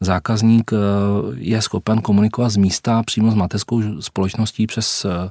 zákazník 0.00 0.70
eh, 0.72 0.76
je 1.34 1.62
schopen 1.62 2.00
komunikovat 2.00 2.48
z 2.48 2.56
místa 2.56 3.02
přímo 3.02 3.30
s 3.30 3.34
mateřskou 3.34 4.00
společností 4.00 4.66
přes 4.66 5.04
eh, 5.04 5.30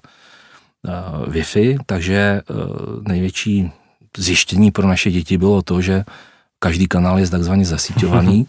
Wi-Fi, 1.28 1.78
takže 1.86 2.41
největší 3.08 3.71
zjištění 4.17 4.71
pro 4.71 4.88
naše 4.88 5.12
děti 5.12 5.38
bylo 5.38 5.62
to, 5.62 5.82
že 5.82 6.04
každý 6.60 6.88
kanál 6.88 7.19
je 7.19 7.30
takzvaně 7.30 7.65
zasíťovaný, 7.75 8.47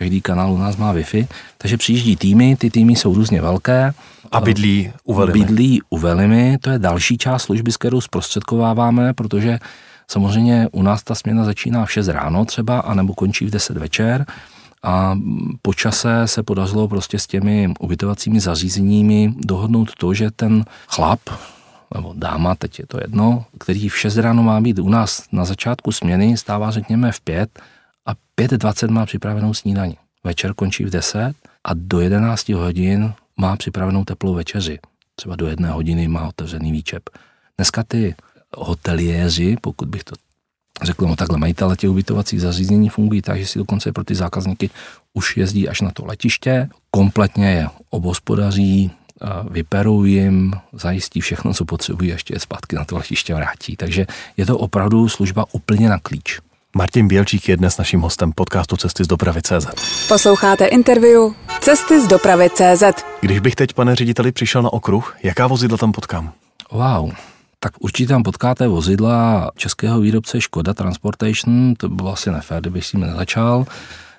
každý 0.00 0.20
kanál 0.20 0.52
u 0.52 0.58
nás 0.58 0.76
má 0.76 0.94
Wi-Fi, 0.94 1.28
takže 1.58 1.76
přijíždí 1.76 2.16
týmy, 2.16 2.56
ty 2.56 2.70
týmy 2.70 2.96
jsou 2.96 3.14
různě 3.14 3.42
velké. 3.42 3.92
A 4.32 4.40
bydlí 4.40 4.92
u 5.04 5.14
Velimy. 5.14 5.38
Bydlí 5.38 5.80
u 5.90 5.98
Velimy, 5.98 6.58
to 6.60 6.70
je 6.70 6.78
další 6.78 7.18
část 7.18 7.42
služby, 7.42 7.72
s 7.72 7.76
kterou 7.76 8.00
zprostředkováváme, 8.00 9.12
protože 9.12 9.58
samozřejmě 10.08 10.68
u 10.72 10.82
nás 10.82 11.02
ta 11.02 11.14
směna 11.14 11.44
začíná 11.44 11.84
v 11.84 11.92
6 11.92 12.08
ráno 12.08 12.44
třeba, 12.44 12.80
anebo 12.80 13.14
končí 13.14 13.46
v 13.46 13.50
10 13.50 13.76
večer 13.76 14.26
a 14.82 15.18
po 15.62 15.74
čase 15.74 16.22
se 16.24 16.42
podařilo 16.42 16.88
prostě 16.88 17.18
s 17.18 17.26
těmi 17.26 17.74
ubytovacími 17.80 18.40
zařízeními 18.40 19.34
dohodnout 19.36 19.90
to, 19.98 20.14
že 20.14 20.30
ten 20.30 20.64
chlap, 20.88 21.20
nebo 21.94 22.12
dáma, 22.16 22.54
teď 22.54 22.78
je 22.78 22.86
to 22.86 22.98
jedno, 23.00 23.44
který 23.58 23.88
v 23.88 23.98
6 23.98 24.16
ráno 24.16 24.42
má 24.42 24.60
být 24.60 24.78
u 24.78 24.88
nás 24.88 25.24
na 25.32 25.44
začátku 25.44 25.92
směny, 25.92 26.36
stává 26.36 26.70
řekněme 26.70 27.12
v 27.12 27.20
5 27.20 27.60
a 28.06 28.14
5.20 28.14 28.90
má 28.90 29.06
připravenou 29.06 29.54
snídaní. 29.54 29.96
Večer 30.24 30.54
končí 30.54 30.84
v 30.84 30.90
10 30.90 31.34
a 31.64 31.70
do 31.74 32.00
11 32.00 32.48
hodin 32.48 33.12
má 33.36 33.56
připravenou 33.56 34.04
teplou 34.04 34.34
večeři. 34.34 34.78
Třeba 35.14 35.36
do 35.36 35.46
jedné 35.46 35.70
hodiny 35.70 36.08
má 36.08 36.28
otevřený 36.28 36.72
výčep. 36.72 37.02
Dneska 37.58 37.82
ty 37.82 38.14
hoteliéři, 38.56 39.56
pokud 39.60 39.88
bych 39.88 40.04
to 40.04 40.14
řekl, 40.82 41.06
no 41.06 41.16
takhle 41.16 41.38
majitele 41.38 41.76
těch 41.76 41.90
ubytovacích 41.90 42.40
zařízení 42.40 42.88
fungují 42.88 43.22
tak, 43.22 43.38
že 43.38 43.46
si 43.46 43.58
dokonce 43.58 43.92
pro 43.92 44.04
ty 44.04 44.14
zákazníky 44.14 44.70
už 45.14 45.36
jezdí 45.36 45.68
až 45.68 45.80
na 45.80 45.90
to 45.90 46.06
letiště, 46.06 46.68
kompletně 46.90 47.50
je 47.50 47.68
obospodaří, 47.90 48.90
vyperou 49.50 50.04
jim, 50.04 50.52
zajistí 50.72 51.20
všechno, 51.20 51.54
co 51.54 51.64
potřebují, 51.64 52.10
ještě 52.10 52.34
je 52.34 52.40
zpátky 52.40 52.76
na 52.76 52.84
to 52.84 52.96
letiště 52.96 53.34
vrátí. 53.34 53.76
Takže 53.76 54.06
je 54.36 54.46
to 54.46 54.58
opravdu 54.58 55.08
služba 55.08 55.44
úplně 55.52 55.88
na 55.88 55.98
klíč. 55.98 56.40
Martin 56.76 57.08
Bělčík 57.08 57.48
je 57.48 57.56
dnes 57.56 57.78
naším 57.78 58.00
hostem 58.00 58.32
podcastu 58.32 58.76
Cesty 58.76 59.04
z 59.04 59.06
dopravy 59.06 59.42
CZ. 59.42 59.66
Posloucháte 60.08 60.66
interview 60.66 61.32
Cesty 61.60 62.00
z 62.00 62.06
dopravy 62.06 62.50
CZ. 62.50 62.82
Když 63.20 63.40
bych 63.40 63.54
teď, 63.54 63.72
pane 63.72 63.96
řediteli, 63.96 64.32
přišel 64.32 64.62
na 64.62 64.72
okruh, 64.72 65.16
jaká 65.22 65.46
vozidla 65.46 65.78
tam 65.78 65.92
potkám? 65.92 66.32
Wow, 66.72 67.12
tak 67.60 67.72
určitě 67.80 68.08
tam 68.08 68.22
potkáte 68.22 68.68
vozidla 68.68 69.50
českého 69.56 70.00
výrobce 70.00 70.40
Škoda 70.40 70.74
Transportation, 70.74 71.74
to 71.74 71.88
bylo 71.88 72.12
asi 72.12 72.30
nefér, 72.30 72.60
kdybych 72.60 72.86
s 72.86 72.90
tím 72.90 73.00
nezačal. 73.00 73.64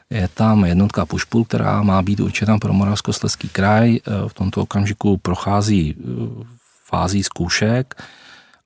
Je 0.09 0.27
tam 0.33 0.65
jednotka 0.65 1.05
Pušpul, 1.05 1.45
která 1.45 1.83
má 1.83 2.01
být 2.01 2.19
určitá 2.19 2.57
pro 2.57 2.73
Moravskoslezský 2.73 3.49
kraj. 3.49 3.99
V 4.27 4.33
tomto 4.33 4.61
okamžiku 4.61 5.17
prochází 5.17 5.95
eh, 5.99 6.43
fází 6.85 7.23
zkoušek 7.23 7.95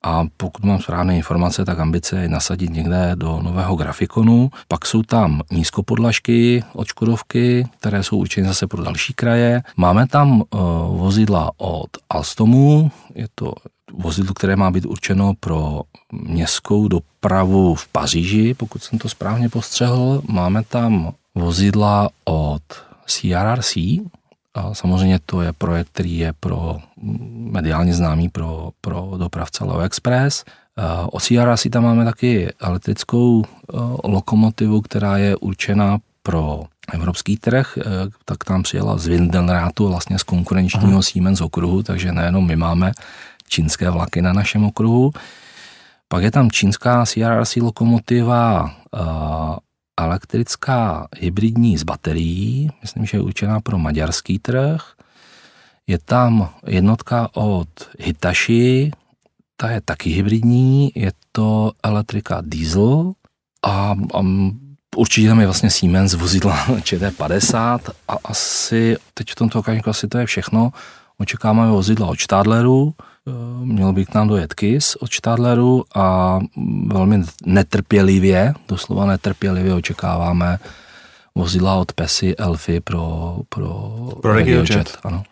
a 0.06 0.24
pokud 0.38 0.64
mám 0.64 0.82
správné 0.82 1.18
informace, 1.18 1.66
tak 1.66 1.80
ambice 1.80 2.22
je 2.22 2.30
nasadit 2.30 2.70
někde 2.70 3.12
do 3.16 3.42
nového 3.42 3.76
grafikonu. 3.76 4.50
Pak 4.68 4.86
jsou 4.86 5.04
tam 5.04 5.42
nízkopodlažky 5.52 6.64
od 6.74 6.88
Škodovky, 6.88 7.68
které 7.80 8.04
jsou 8.04 8.18
určeny 8.18 8.48
zase 8.48 8.68
pro 8.68 8.84
další 8.84 9.14
kraje. 9.14 9.64
Máme 9.78 10.08
tam 10.08 10.42
uh, 10.42 10.60
vozidla 10.98 11.52
od 11.58 11.90
Alstomu, 12.10 12.92
je 13.16 13.28
to 13.36 13.54
vozidlo, 13.94 14.34
které 14.34 14.56
má 14.56 14.72
být 14.72 14.86
určeno 14.86 15.34
pro 15.40 15.82
městskou 16.12 16.88
dopravu 16.88 17.76
v 17.76 17.88
Paříži, 17.88 18.54
pokud 18.54 18.84
jsem 18.84 19.00
to 19.00 19.10
správně 19.10 19.50
postřehl. 19.50 20.22
Máme 20.28 20.64
tam 20.64 21.14
vozidla 21.36 22.10
od 22.26 22.64
CRRC, 23.06 23.78
a 24.56 24.74
samozřejmě 24.74 25.20
to 25.26 25.42
je 25.42 25.54
projekt, 25.54 25.90
který 25.92 26.18
je 26.18 26.34
pro 26.40 26.78
mediálně 27.32 27.94
známý 27.94 28.30
pro, 28.30 28.70
pro 28.82 29.12
dopravce 29.18 29.66
Leo 29.66 29.80
Express. 29.80 30.44
O 31.12 31.20
CRC 31.20 31.68
tam 31.72 31.84
máme 31.84 32.06
taky 32.06 32.54
elektrickou 32.62 33.44
lokomotivu, 34.04 34.82
která 34.82 35.18
je 35.18 35.36
určena 35.36 35.98
pro 36.24 36.64
evropský 36.94 37.38
trh, 37.38 37.78
tak 38.26 38.44
tam 38.44 38.64
přijela 38.64 38.98
z 38.98 39.08
Windenrátu, 39.08 39.88
vlastně 39.88 40.20
z 40.20 40.24
konkurenčního 40.24 40.92
Aha. 40.92 41.02
Siemens 41.02 41.42
okruhu, 41.42 41.84
takže 41.84 42.12
nejenom 42.12 42.48
my 42.48 42.56
máme 42.56 42.92
čínské 43.48 43.90
vlaky 43.90 44.22
na 44.22 44.34
našem 44.34 44.66
okruhu. 44.66 45.12
Pak 46.08 46.24
je 46.24 46.32
tam 46.32 46.52
čínská 46.52 47.06
CRRC 47.06 47.56
lokomotiva 47.56 48.72
elektrická 49.98 51.08
hybridní 51.20 51.78
z 51.78 51.84
baterií, 51.84 52.70
myslím, 52.82 53.06
že 53.06 53.18
je 53.18 53.22
určená 53.22 53.62
pro 53.62 53.78
maďarský 53.78 54.40
trh. 54.40 54.82
Je 55.88 55.98
tam 56.00 56.50
jednotka 56.68 57.30
od 57.34 57.70
Hitachi, 58.00 58.92
ta 59.58 59.70
je 59.72 59.82
taky 59.82 60.10
hybridní, 60.10 60.92
je 60.96 61.12
to 61.32 61.72
elektrika 61.84 62.42
diesel 62.42 63.14
a, 63.66 63.96
a 64.14 64.22
určitě 64.96 65.28
tam 65.28 65.40
je 65.40 65.46
vlastně 65.46 65.70
Siemens 65.70 66.14
vozidla 66.14 66.66
ČT50 66.68 67.80
a 68.08 68.16
asi 68.24 68.98
teď 69.14 69.32
v 69.32 69.36
tomto 69.36 69.60
okamžiku 69.60 69.90
asi 69.90 70.08
to 70.08 70.18
je 70.18 70.26
všechno. 70.26 70.72
Očekáváme 71.18 71.72
vozidla 71.72 72.08
od 72.08 72.20
Stadleru, 72.20 72.94
měl 73.64 73.94
by 73.94 74.06
k 74.06 74.14
nám 74.14 74.28
dojet 74.28 74.54
KIS 74.54 74.96
od 74.96 75.14
Stadleru 75.14 75.84
a 75.96 76.40
velmi 76.88 77.24
netrpělivě, 77.46 78.54
doslova 78.68 79.06
netrpělivě 79.06 79.74
očekáváme 79.74 80.60
vozidla 81.36 81.76
od 81.76 81.94
PESI 81.94 82.36
Elfy 82.36 82.80
pro, 82.80 83.38
pro, 83.50 83.94
pro 84.22 84.34
RegioJet. 84.34 84.98
Ano. 85.04 85.24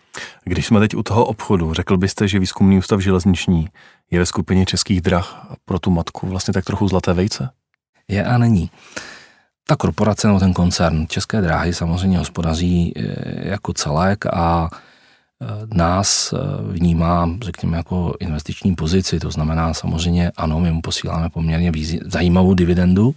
Když 0.44 0.66
jsme 0.66 0.80
teď 0.80 0.96
u 0.96 1.04
toho 1.04 1.26
obchodu, 1.26 1.74
řekl 1.74 1.98
byste, 1.98 2.28
že 2.28 2.40
výzkumný 2.40 2.78
ústav 2.78 3.00
železniční 3.00 3.68
je 4.12 4.20
ve 4.20 4.26
skupině 4.26 4.66
českých 4.66 5.02
drah 5.02 5.48
pro 5.66 5.80
tu 5.80 5.92
matku 5.92 6.28
vlastně 6.28 6.54
tak 6.54 6.66
trochu 6.66 6.88
zlaté 6.88 7.14
vejce? 7.14 7.50
Je 8.08 8.26
a 8.26 8.38
není. 8.38 8.70
Ta 9.68 9.76
korporace 9.76 10.28
nebo 10.28 10.40
ten 10.40 10.54
koncern 10.54 11.08
České 11.08 11.42
dráhy 11.42 11.74
samozřejmě 11.74 12.18
hospodaří 12.18 12.94
eh, 12.96 13.50
jako 13.50 13.74
celek 13.74 14.26
a 14.26 14.70
Eh, 14.74 14.93
nás 15.74 16.34
eh, 16.34 16.38
vnímá, 16.72 17.30
řekněme, 17.44 17.78
jako 17.78 18.14
investiční 18.20 18.76
pozici. 18.76 19.20
To 19.20 19.32
znamená 19.32 19.74
samozřejmě, 19.74 20.32
ano, 20.38 20.60
my 20.60 20.72
mu 20.72 20.82
posíláme 20.82 21.30
poměrně 21.30 21.72
zajímavou 22.06 22.54
dividendu 22.54 23.16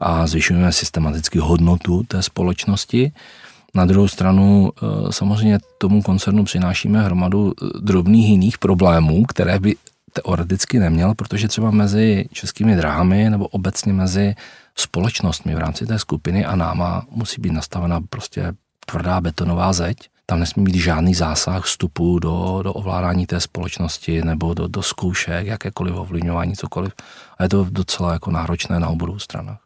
a 0.00 0.26
zvyšujeme 0.26 0.72
systematicky 0.72 1.38
hodnotu 1.38 2.02
té 2.02 2.22
společnosti. 2.22 3.12
Na 3.74 3.84
druhou 3.84 4.08
stranu 4.08 4.72
eh, 4.76 5.12
samozřejmě 5.12 5.58
tomu 5.78 6.02
koncernu 6.02 6.44
přinášíme 6.44 7.02
hromadu 7.02 7.52
drobných 7.80 8.28
jiných 8.28 8.58
problémů, 8.58 9.24
které 9.24 9.58
by 9.58 9.76
teoreticky 10.12 10.78
neměl, 10.78 11.14
protože 11.14 11.48
třeba 11.48 11.70
mezi 11.70 12.24
českými 12.32 12.76
dráhami 12.76 13.30
nebo 13.30 13.46
obecně 13.46 13.92
mezi 13.92 14.34
společnostmi 14.76 15.54
v 15.54 15.58
rámci 15.58 15.86
té 15.86 15.98
skupiny 15.98 16.44
a 16.44 16.56
náma 16.56 17.06
musí 17.10 17.40
být 17.40 17.52
nastavena 17.52 18.00
prostě 18.10 18.52
tvrdá 18.86 19.20
betonová 19.20 19.72
zeď, 19.72 19.96
tam 20.30 20.40
nesmí 20.40 20.64
být 20.64 20.74
žádný 20.74 21.14
zásah 21.14 21.64
vstupu 21.64 22.18
do, 22.18 22.60
do 22.62 22.72
ovládání 22.72 23.26
té 23.26 23.40
společnosti 23.40 24.22
nebo 24.24 24.54
do, 24.54 24.68
do 24.68 24.82
zkoušek, 24.82 25.46
jakékoliv 25.46 25.94
ovlivňování, 25.96 26.56
cokoliv. 26.56 26.92
A 27.38 27.42
je 27.42 27.48
to 27.48 27.66
docela 27.70 28.12
jako 28.12 28.30
náročné 28.30 28.80
na 28.80 28.88
obou 28.88 29.18
stranách. 29.18 29.58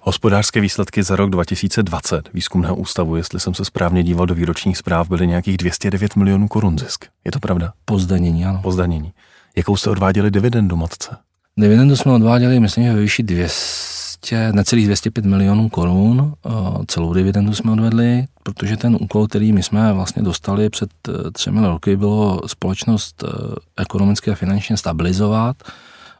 Hospodářské 0.00 0.60
výsledky 0.60 1.02
za 1.02 1.16
rok 1.16 1.30
2020 1.30 2.28
výzkumného 2.34 2.76
ústavu, 2.76 3.16
jestli 3.16 3.40
jsem 3.40 3.54
se 3.54 3.64
správně 3.64 4.02
díval 4.02 4.26
do 4.26 4.34
výročních 4.34 4.78
zpráv, 4.78 5.08
byly 5.08 5.26
nějakých 5.26 5.56
209 5.56 6.16
milionů 6.16 6.48
korun 6.48 6.78
zisk. 6.78 7.04
Je 7.24 7.32
to 7.32 7.40
pravda? 7.40 7.72
Pozdanění, 7.84 8.44
ano. 8.44 8.60
Pozdanění. 8.62 9.12
Jakou 9.56 9.76
jste 9.76 9.90
odváděli 9.90 10.30
dividendu 10.30 10.76
matce? 10.76 11.16
Dividendu 11.56 11.96
jsme 11.96 12.12
odváděli, 12.12 12.60
myslím, 12.60 12.84
že 12.84 12.92
ve 12.92 13.00
výši 13.00 13.22
200 13.22 14.01
200, 14.22 14.52
necelých 14.52 14.86
205 14.86 15.24
milionů 15.24 15.68
korun. 15.68 16.34
Celou 16.86 17.14
dividendu 17.14 17.54
jsme 17.54 17.72
odvedli, 17.72 18.24
protože 18.42 18.76
ten 18.76 18.96
úkol, 19.00 19.28
který 19.28 19.52
my 19.52 19.62
jsme 19.62 19.92
vlastně 19.92 20.22
dostali 20.22 20.70
před 20.70 20.90
eh, 21.08 21.30
třemi 21.30 21.60
roky, 21.66 21.96
bylo 21.96 22.40
společnost 22.46 23.24
eh, 23.24 23.28
ekonomicky 23.76 24.30
a 24.30 24.34
finančně 24.34 24.76
stabilizovat 24.76 25.56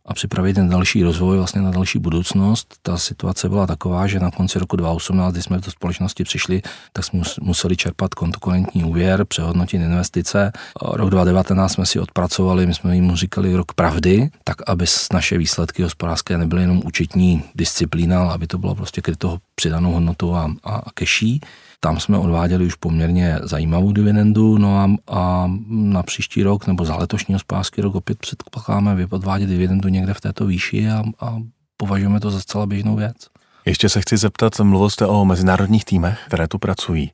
a 0.06 0.14
připravit 0.14 0.54
ten 0.54 0.68
další 0.68 1.02
rozvoj 1.02 1.36
vlastně 1.36 1.60
na 1.60 1.70
další 1.70 1.98
budoucnost. 1.98 2.74
Ta 2.82 2.96
situace 2.96 3.48
byla 3.48 3.66
taková, 3.66 4.06
že 4.06 4.20
na 4.20 4.30
konci 4.30 4.58
roku 4.58 4.76
2018, 4.76 5.32
kdy 5.32 5.42
jsme 5.42 5.58
do 5.58 5.70
společnosti 5.70 6.24
přišli, 6.24 6.62
tak 6.92 7.04
jsme 7.04 7.22
museli 7.40 7.76
čerpat 7.76 8.14
kontokorentní 8.14 8.84
úvěr, 8.84 9.24
přehodnotit 9.24 9.80
investice. 9.80 10.52
Rok 10.82 11.10
2019 11.10 11.72
jsme 11.72 11.86
si 11.86 12.00
odpracovali, 12.00 12.66
my 12.66 12.74
jsme 12.74 12.94
jim 12.94 13.16
říkali 13.16 13.56
rok 13.56 13.72
pravdy, 13.72 14.30
tak 14.44 14.56
aby 14.66 14.84
naše 15.12 15.38
výsledky 15.38 15.82
hospodářské 15.82 16.38
nebyly 16.38 16.62
jenom 16.62 16.82
účetní 16.84 17.44
disciplína, 17.54 18.20
ale 18.20 18.34
aby 18.34 18.46
to 18.46 18.58
bylo 18.58 18.74
prostě 18.74 19.00
kryto 19.00 19.38
přidanou 19.54 19.92
hodnotou 19.92 20.34
a, 20.34 20.54
a, 20.64 20.74
a 20.74 20.90
keší. 20.94 21.40
Tam 21.84 22.00
jsme 22.00 22.18
odváděli 22.18 22.66
už 22.66 22.74
poměrně 22.74 23.38
zajímavou 23.42 23.92
dividendu, 23.92 24.58
no 24.58 24.78
a, 24.78 24.90
a 25.10 25.50
na 25.68 26.02
příští 26.02 26.42
rok 26.42 26.66
nebo 26.66 26.84
za 26.84 26.96
letošní 26.96 27.34
hospodářský 27.34 27.80
rok 27.80 27.94
opět 27.94 28.18
předpokládáme 28.18 29.06
odvádět 29.10 29.48
dividendu 29.48 29.88
někde 29.88 30.14
v 30.14 30.20
této 30.20 30.46
výši 30.46 30.88
a, 30.88 31.02
a 31.20 31.38
považujeme 31.76 32.20
to 32.20 32.30
za 32.30 32.40
zcela 32.40 32.66
běžnou 32.66 32.96
věc. 32.96 33.16
Ještě 33.66 33.88
se 33.88 34.00
chci 34.00 34.16
zeptat, 34.16 34.60
mluvil 34.60 34.90
jste 34.90 35.06
o 35.06 35.24
mezinárodních 35.24 35.84
týmech, 35.84 36.18
které 36.26 36.48
tu 36.48 36.58
pracují. 36.58 37.12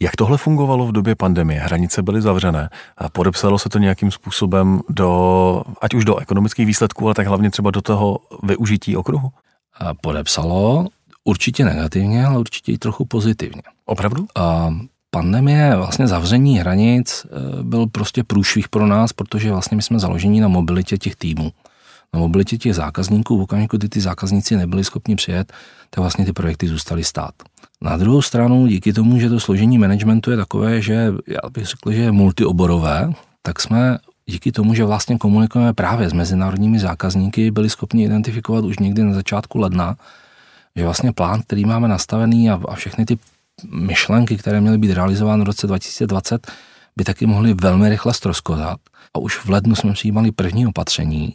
Jak 0.00 0.16
tohle 0.16 0.38
fungovalo 0.38 0.86
v 0.86 0.92
době 0.92 1.14
pandemie? 1.14 1.60
Hranice 1.60 2.02
byly 2.02 2.22
zavřené. 2.22 2.70
A 2.98 3.08
podepsalo 3.08 3.58
se 3.58 3.68
to 3.68 3.78
nějakým 3.78 4.10
způsobem 4.10 4.80
do, 4.88 5.62
ať 5.80 5.94
už 5.94 6.04
do 6.04 6.16
ekonomických 6.16 6.66
výsledků, 6.66 7.04
ale 7.04 7.14
tak 7.14 7.26
hlavně 7.26 7.50
třeba 7.50 7.70
do 7.70 7.82
toho 7.82 8.18
využití 8.42 8.96
okruhu? 8.96 9.30
Podepsalo, 10.00 10.86
určitě 11.24 11.64
negativně, 11.64 12.26
ale 12.26 12.38
určitě 12.38 12.72
i 12.72 12.78
trochu 12.78 13.04
pozitivně. 13.04 13.62
Opravdu? 13.84 14.26
A 14.34 14.74
pandemie, 15.10 15.76
vlastně 15.76 16.06
zavření 16.06 16.58
hranic 16.58 17.26
e, 17.26 17.62
byl 17.62 17.86
prostě 17.86 18.24
průšvih 18.24 18.68
pro 18.68 18.86
nás, 18.86 19.12
protože 19.12 19.52
vlastně 19.52 19.76
my 19.76 19.82
jsme 19.82 19.98
založeni 19.98 20.40
na 20.40 20.48
mobilitě 20.48 20.98
těch 20.98 21.16
týmů. 21.16 21.52
Na 22.14 22.20
mobilitě 22.20 22.58
těch 22.58 22.74
zákazníků, 22.74 23.38
v 23.38 23.42
okamžiku, 23.42 23.76
kdy 23.76 23.88
ty 23.88 24.00
zákazníci 24.00 24.56
nebyli 24.56 24.84
schopni 24.84 25.16
přijet, 25.16 25.52
tak 25.90 25.98
vlastně 25.98 26.24
ty 26.24 26.32
projekty 26.32 26.68
zůstaly 26.68 27.04
stát. 27.04 27.34
Na 27.80 27.96
druhou 27.96 28.22
stranu, 28.22 28.66
díky 28.66 28.92
tomu, 28.92 29.18
že 29.18 29.28
to 29.28 29.40
složení 29.40 29.78
managementu 29.78 30.30
je 30.30 30.36
takové, 30.36 30.82
že 30.82 31.12
já 31.26 31.50
bych 31.52 31.66
řekl, 31.66 31.92
že 31.92 32.00
je 32.00 32.12
multioborové, 32.12 33.12
tak 33.42 33.60
jsme 33.60 33.98
díky 34.26 34.52
tomu, 34.52 34.74
že 34.74 34.84
vlastně 34.84 35.18
komunikujeme 35.18 35.72
právě 35.72 36.10
s 36.10 36.12
mezinárodními 36.12 36.78
zákazníky, 36.78 37.50
byli 37.50 37.70
schopni 37.70 38.04
identifikovat 38.04 38.64
už 38.64 38.78
někdy 38.78 39.02
na 39.02 39.14
začátku 39.14 39.58
ledna, 39.58 39.96
že 40.76 40.84
vlastně 40.84 41.12
plán, 41.12 41.42
který 41.42 41.64
máme 41.64 41.88
nastavený 41.88 42.50
a, 42.50 42.60
a 42.68 42.74
všechny 42.74 43.06
ty 43.06 43.18
myšlenky, 43.70 44.36
které 44.36 44.60
měly 44.60 44.78
být 44.78 44.92
realizovány 44.92 45.42
v 45.42 45.46
roce 45.46 45.66
2020, 45.66 46.52
by 46.96 47.04
taky 47.04 47.26
mohly 47.26 47.54
velmi 47.54 47.88
rychle 47.88 48.14
stroskotat. 48.14 48.80
A 49.14 49.18
už 49.18 49.36
v 49.36 49.50
lednu 49.50 49.74
jsme 49.74 49.92
přijímali 49.92 50.32
první 50.32 50.66
opatření 50.66 51.34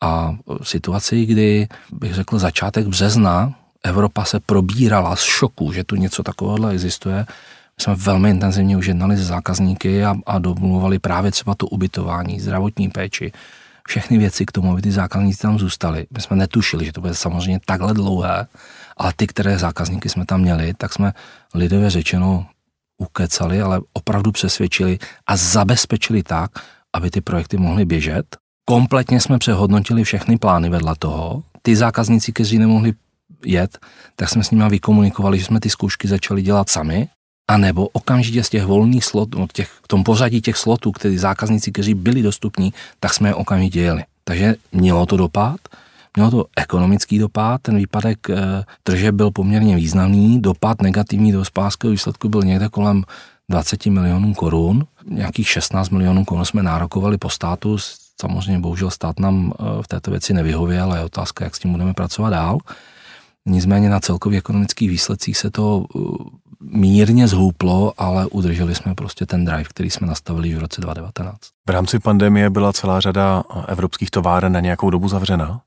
a 0.00 0.36
situaci, 0.62 1.26
kdy 1.26 1.68
bych 1.92 2.14
řekl 2.14 2.38
začátek 2.38 2.86
března, 2.86 3.54
Evropa 3.82 4.24
se 4.24 4.40
probírala 4.40 5.16
z 5.16 5.22
šoku, 5.22 5.72
že 5.72 5.84
tu 5.84 5.96
něco 5.96 6.22
takového 6.22 6.68
existuje. 6.68 7.26
My 7.78 7.82
jsme 7.82 7.94
velmi 7.94 8.30
intenzivně 8.30 8.76
už 8.76 8.86
jednali 8.86 9.16
s 9.16 9.26
zákazníky 9.26 10.04
a, 10.04 10.14
a 10.26 10.38
domluvali 10.38 10.98
právě 10.98 11.30
třeba 11.30 11.54
to 11.54 11.66
ubytování, 11.66 12.40
zdravotní 12.40 12.88
péči, 12.88 13.32
všechny 13.88 14.18
věci 14.18 14.46
k 14.46 14.52
tomu, 14.52 14.72
aby 14.72 14.82
ty 14.82 14.92
zákazníci 14.92 15.42
tam 15.42 15.58
zůstali. 15.58 16.06
My 16.10 16.20
jsme 16.20 16.36
netušili, 16.36 16.84
že 16.84 16.92
to 16.92 17.00
bude 17.00 17.14
samozřejmě 17.14 17.60
takhle 17.66 17.94
dlouhé, 17.94 18.46
ale 18.96 19.12
ty, 19.16 19.26
které 19.26 19.58
zákazníky 19.58 20.08
jsme 20.08 20.26
tam 20.26 20.40
měli, 20.40 20.74
tak 20.74 20.92
jsme 20.92 21.12
lidově 21.54 21.90
řečeno 21.90 22.46
ukecali, 22.98 23.60
ale 23.60 23.80
opravdu 23.92 24.32
přesvědčili 24.32 24.98
a 25.26 25.36
zabezpečili 25.36 26.22
tak, 26.22 26.50
aby 26.92 27.10
ty 27.10 27.20
projekty 27.20 27.56
mohly 27.56 27.84
běžet. 27.84 28.36
Kompletně 28.64 29.20
jsme 29.20 29.38
přehodnotili 29.38 30.04
všechny 30.04 30.38
plány 30.38 30.68
vedle 30.68 30.94
toho. 30.98 31.42
Ty 31.62 31.76
zákazníci, 31.76 32.32
kteří 32.32 32.58
nemohli 32.58 32.92
jet, 33.44 33.78
tak 34.16 34.28
jsme 34.28 34.44
s 34.44 34.50
nimi 34.50 34.64
vykomunikovali, 34.68 35.38
že 35.38 35.44
jsme 35.44 35.60
ty 35.60 35.70
zkoušky 35.70 36.08
začali 36.08 36.42
dělat 36.42 36.70
sami, 36.70 37.08
a 37.48 37.56
nebo 37.56 37.88
okamžitě 37.88 38.44
z 38.44 38.48
těch 38.48 38.64
volných 38.64 39.04
slotů, 39.04 39.42
od 39.42 39.52
těch, 39.52 39.68
v 39.68 39.88
tom 39.88 40.04
pořadí 40.04 40.40
těch 40.40 40.56
slotů, 40.56 40.92
který 40.92 41.18
zákazníci, 41.18 41.72
kteří 41.72 41.94
byli 41.94 42.22
dostupní, 42.22 42.72
tak 43.00 43.14
jsme 43.14 43.28
je 43.28 43.34
okamžitě 43.34 43.80
jeli. 43.80 44.04
Takže 44.24 44.54
mělo 44.72 45.06
to 45.06 45.16
dopad, 45.16 45.60
mělo 46.16 46.30
to 46.30 46.44
ekonomický 46.56 47.18
dopad, 47.18 47.62
ten 47.62 47.76
výpadek 47.76 48.30
e, 48.30 48.36
tržeb 48.82 49.14
byl 49.14 49.30
poměrně 49.30 49.76
významný, 49.76 50.40
dopad 50.42 50.82
negativní 50.82 51.32
do 51.32 51.38
hospodářského 51.38 51.90
výsledku 51.90 52.28
byl 52.28 52.42
někde 52.42 52.68
kolem 52.68 53.04
20 53.48 53.86
milionů 53.86 54.34
korun, 54.34 54.86
nějakých 55.06 55.48
16 55.48 55.90
milionů 55.90 56.24
korun 56.24 56.44
jsme 56.44 56.62
nárokovali 56.62 57.18
po 57.18 57.30
státu, 57.30 57.76
samozřejmě 58.20 58.58
bohužel 58.58 58.90
stát 58.90 59.20
nám 59.20 59.52
eh, 59.52 59.82
v 59.82 59.88
této 59.88 60.10
věci 60.10 60.34
nevyhověl, 60.34 60.84
ale 60.84 60.98
je 60.98 61.04
otázka, 61.04 61.44
jak 61.44 61.56
s 61.56 61.58
tím 61.58 61.72
budeme 61.72 61.94
pracovat 61.94 62.30
dál. 62.30 62.58
Nicméně 63.48 63.88
na 63.88 64.00
celkových 64.00 64.38
ekonomických 64.38 64.90
výsledcích 64.90 65.38
se 65.38 65.50
to 65.50 65.78
uh, 65.78 66.16
mírně 66.60 67.28
zhouplo, 67.28 67.92
ale 67.98 68.26
udrželi 68.26 68.74
jsme 68.74 68.94
prostě 68.94 69.26
ten 69.26 69.44
drive, 69.44 69.64
který 69.64 69.90
jsme 69.90 70.06
nastavili 70.06 70.54
v 70.54 70.58
roce 70.58 70.80
2019. 70.80 71.38
V 71.68 71.70
rámci 71.70 71.98
pandemie 71.98 72.50
byla 72.50 72.72
celá 72.72 73.00
řada 73.00 73.42
evropských 73.68 74.10
továren 74.10 74.52
na 74.52 74.60
nějakou 74.60 74.90
dobu 74.90 75.08
zavřena 75.08 75.60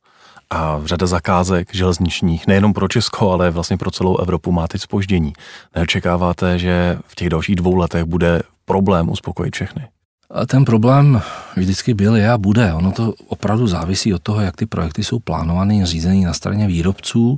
a 0.50 0.82
řada 0.86 1.08
zakázek 1.08 1.76
železničních, 1.76 2.48
nejenom 2.48 2.74
pro 2.74 2.88
Česko, 2.88 3.32
ale 3.32 3.52
vlastně 3.52 3.78
pro 3.78 3.92
celou 3.92 4.18
Evropu 4.18 4.52
má 4.52 4.68
teď 4.68 4.82
spoždění. 4.82 5.34
Neočekáváte, 5.76 6.60
že 6.60 6.98
v 7.08 7.16
těch 7.16 7.30
dalších 7.30 7.56
dvou 7.56 7.76
letech 7.76 8.04
bude 8.04 8.42
problém 8.66 9.10
uspokojit 9.10 9.56
všechny? 9.56 9.88
A 10.34 10.46
ten 10.46 10.66
problém 10.66 11.22
vždycky 11.56 11.94
byl, 11.94 12.16
je 12.16 12.32
a 12.32 12.38
bude. 12.38 12.74
Ono 12.74 12.92
to 12.92 13.14
opravdu 13.28 13.68
závisí 13.68 14.14
od 14.14 14.22
toho, 14.22 14.42
jak 14.42 14.56
ty 14.56 14.66
projekty 14.66 15.04
jsou 15.04 15.20
plánované, 15.20 15.86
řízené 15.86 16.26
na 16.26 16.34
straně 16.34 16.68
výrobců. 16.68 17.38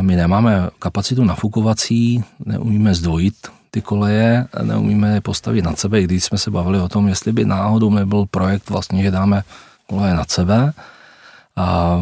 My 0.00 0.16
nemáme 0.16 0.70
kapacitu 0.78 1.24
nafukovací, 1.24 2.24
neumíme 2.44 2.94
zdvojit 2.94 3.34
ty 3.70 3.82
koleje, 3.82 4.46
neumíme 4.62 5.14
je 5.14 5.20
postavit 5.20 5.62
nad 5.62 5.78
sebe, 5.78 6.00
i 6.00 6.04
když 6.04 6.24
jsme 6.24 6.38
se 6.38 6.50
bavili 6.50 6.80
o 6.80 6.88
tom, 6.88 7.08
jestli 7.08 7.32
by 7.32 7.44
náhodou 7.44 7.90
nebyl 7.90 8.26
projekt 8.30 8.70
vlastně, 8.70 9.02
že 9.02 9.10
dáme 9.10 9.42
koleje 9.86 10.14
nad 10.14 10.30
sebe. 10.30 10.72
A 11.56 12.00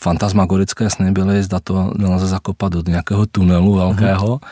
fantasmagorické 0.00 0.90
sny 0.90 1.12
byly, 1.12 1.42
zda 1.42 1.60
to 1.60 1.92
nelze 1.98 2.26
zakopat 2.26 2.72
do 2.72 2.82
nějakého 2.86 3.26
tunelu 3.26 3.74
velkého. 3.74 4.26
Mm-hmm. 4.26 4.48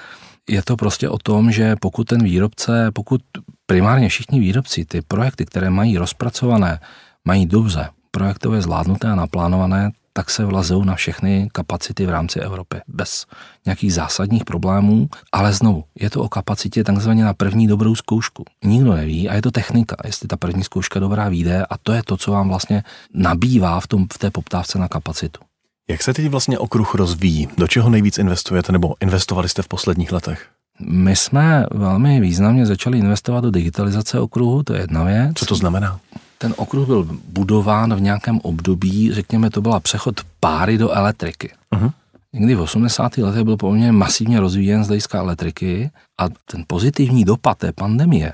Je 0.48 0.62
to 0.62 0.76
prostě 0.76 1.08
o 1.08 1.18
tom, 1.18 1.52
že 1.52 1.76
pokud 1.76 2.04
ten 2.04 2.22
výrobce, 2.22 2.90
pokud 2.90 3.20
primárně 3.66 4.08
všichni 4.08 4.40
výrobci 4.40 4.84
ty 4.84 5.02
projekty, 5.02 5.46
které 5.46 5.70
mají 5.70 5.98
rozpracované, 5.98 6.80
mají 7.24 7.46
dobře 7.46 7.88
projektově 8.10 8.62
zvládnuté 8.62 9.08
a 9.08 9.14
naplánované, 9.14 9.90
tak 10.12 10.30
se 10.30 10.44
vlazou 10.44 10.84
na 10.84 10.94
všechny 10.94 11.48
kapacity 11.52 12.06
v 12.06 12.10
rámci 12.10 12.40
Evropy 12.40 12.76
bez 12.88 13.26
nějakých 13.66 13.94
zásadních 13.94 14.44
problémů, 14.44 15.08
ale 15.32 15.52
znovu, 15.52 15.84
je 16.00 16.10
to 16.10 16.22
o 16.22 16.28
kapacitě 16.28 16.84
takzvaně 16.84 17.24
na 17.24 17.34
první 17.34 17.66
dobrou 17.66 17.94
zkoušku. 17.94 18.44
Nikdo 18.64 18.94
neví 18.94 19.28
a 19.28 19.34
je 19.34 19.42
to 19.42 19.50
technika, 19.50 19.96
jestli 20.04 20.28
ta 20.28 20.36
první 20.36 20.64
zkouška 20.64 21.00
dobrá 21.00 21.28
vyjde 21.28 21.66
a 21.70 21.78
to 21.78 21.92
je 21.92 22.02
to, 22.02 22.16
co 22.16 22.32
vám 22.32 22.48
vlastně 22.48 22.82
nabývá 23.14 23.80
v, 23.80 23.86
tom, 23.86 24.06
v 24.12 24.18
té 24.18 24.30
poptávce 24.30 24.78
na 24.78 24.88
kapacitu. 24.88 25.40
Jak 25.88 26.02
se 26.02 26.14
teď 26.14 26.28
vlastně 26.28 26.58
okruh 26.58 26.94
rozvíjí? 26.94 27.48
Do 27.56 27.68
čeho 27.68 27.90
nejvíc 27.90 28.18
investujete 28.18 28.72
nebo 28.72 28.94
investovali 29.00 29.48
jste 29.48 29.62
v 29.62 29.68
posledních 29.68 30.12
letech? 30.12 30.48
My 30.80 31.16
jsme 31.16 31.66
velmi 31.70 32.20
významně 32.20 32.66
začali 32.66 32.98
investovat 32.98 33.40
do 33.40 33.50
digitalizace 33.50 34.20
okruhu, 34.20 34.62
to 34.62 34.74
je 34.74 34.80
jedna 34.80 35.04
věc. 35.04 35.32
Co 35.34 35.46
to 35.46 35.54
znamená? 35.54 36.00
Ten 36.42 36.54
okruh 36.56 36.86
byl 36.86 37.08
budován 37.28 37.94
v 37.94 38.00
nějakém 38.00 38.40
období, 38.40 39.12
řekněme, 39.12 39.50
to 39.50 39.60
byla 39.60 39.80
přechod 39.80 40.20
páry 40.40 40.78
do 40.78 40.90
elektriky. 40.90 41.52
Uh-huh. 41.72 41.92
Někdy 42.32 42.54
v 42.54 42.60
80. 42.60 43.18
letech 43.18 43.44
byl 43.44 43.56
poměrně 43.56 43.92
masivně 43.92 44.40
rozvíjen 44.40 44.84
z 44.84 44.86
hlediska 44.86 45.18
elektriky 45.18 45.90
a 46.20 46.28
ten 46.28 46.64
pozitivní 46.66 47.24
dopad 47.24 47.58
té 47.58 47.72
pandemie 47.72 48.32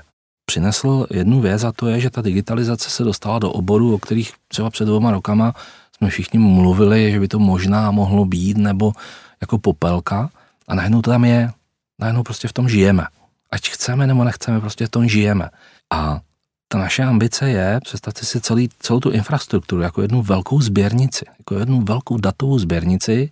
přinesl 0.49 1.07
jednu 1.11 1.41
věc 1.41 1.63
a 1.63 1.71
to 1.71 1.87
je, 1.87 1.99
že 1.99 2.09
ta 2.09 2.21
digitalizace 2.21 2.89
se 2.89 3.03
dostala 3.03 3.39
do 3.39 3.51
oboru, 3.51 3.93
o 3.93 3.97
kterých 3.97 4.33
třeba 4.47 4.69
před 4.69 4.85
dvěma 4.85 5.11
rokama 5.11 5.53
jsme 5.97 6.09
všichni 6.09 6.39
mluvili, 6.39 7.11
že 7.11 7.19
by 7.19 7.27
to 7.27 7.39
možná 7.39 7.91
mohlo 7.91 8.25
být, 8.25 8.57
nebo 8.57 8.93
jako 9.41 9.57
popelka. 9.57 10.29
A 10.67 10.75
najednou 10.75 11.01
to 11.01 11.11
tam 11.11 11.25
je. 11.25 11.51
Najednou 11.99 12.23
prostě 12.23 12.47
v 12.47 12.53
tom 12.53 12.69
žijeme. 12.69 13.05
Ať 13.51 13.69
chceme 13.69 14.07
nebo 14.07 14.23
nechceme, 14.23 14.59
prostě 14.59 14.87
v 14.87 14.89
tom 14.89 15.07
žijeme. 15.07 15.49
A 15.93 16.19
ta 16.67 16.77
naše 16.77 17.03
ambice 17.03 17.49
je, 17.49 17.79
představte 17.83 18.25
si 18.25 18.41
celý, 18.41 18.69
celou 18.79 18.99
tu 18.99 19.09
infrastrukturu 19.09 19.81
jako 19.81 20.01
jednu 20.01 20.21
velkou 20.21 20.61
sběrnici, 20.61 21.25
jako 21.39 21.55
jednu 21.55 21.81
velkou 21.81 22.17
datovou 22.17 22.59
sběrnici, 22.59 23.29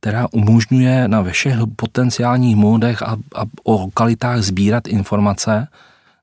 která 0.00 0.26
umožňuje 0.32 1.08
na 1.08 1.24
všech 1.24 1.56
potenciálních 1.76 2.56
módech 2.56 3.02
a, 3.02 3.16
a 3.34 3.42
o 3.64 3.72
lokalitách 3.72 4.42
sbírat 4.42 4.88
informace 4.88 5.68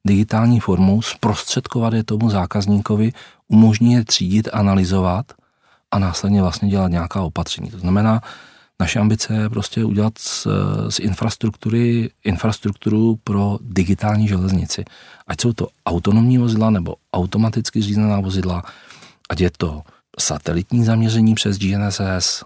digitální 0.08 0.60
formou, 0.60 1.01
zprostředkovat 1.01 1.93
je 1.93 2.03
tomu 2.03 2.29
zákazníkovi, 2.29 3.13
umožní 3.47 3.93
je 3.93 4.06
třídit, 4.06 4.49
analyzovat 4.53 5.25
a 5.91 5.99
následně 5.99 6.41
vlastně 6.41 6.69
dělat 6.69 6.88
nějaká 6.88 7.21
opatření. 7.21 7.71
To 7.71 7.79
znamená, 7.79 8.21
naše 8.82 9.00
ambice 9.00 9.34
je 9.34 9.50
prostě 9.50 9.86
udělat 9.86 10.18
z, 10.18 10.48
z 10.90 11.00
infrastruktury 11.00 12.10
infrastrukturu 12.24 13.20
pro 13.24 13.58
digitální 13.62 14.28
železnici. 14.28 14.86
Ať 15.28 15.42
jsou 15.42 15.54
to 15.54 15.68
autonomní 15.86 16.38
vozidla 16.38 16.70
nebo 16.70 16.96
automaticky 17.14 17.82
řízená 17.82 18.20
vozidla, 18.20 18.64
ať 19.30 19.42
je 19.42 19.52
to 19.58 19.82
satelitní 20.20 20.84
zaměření 20.84 21.36
přes 21.36 21.58
GNSS, 21.58 22.44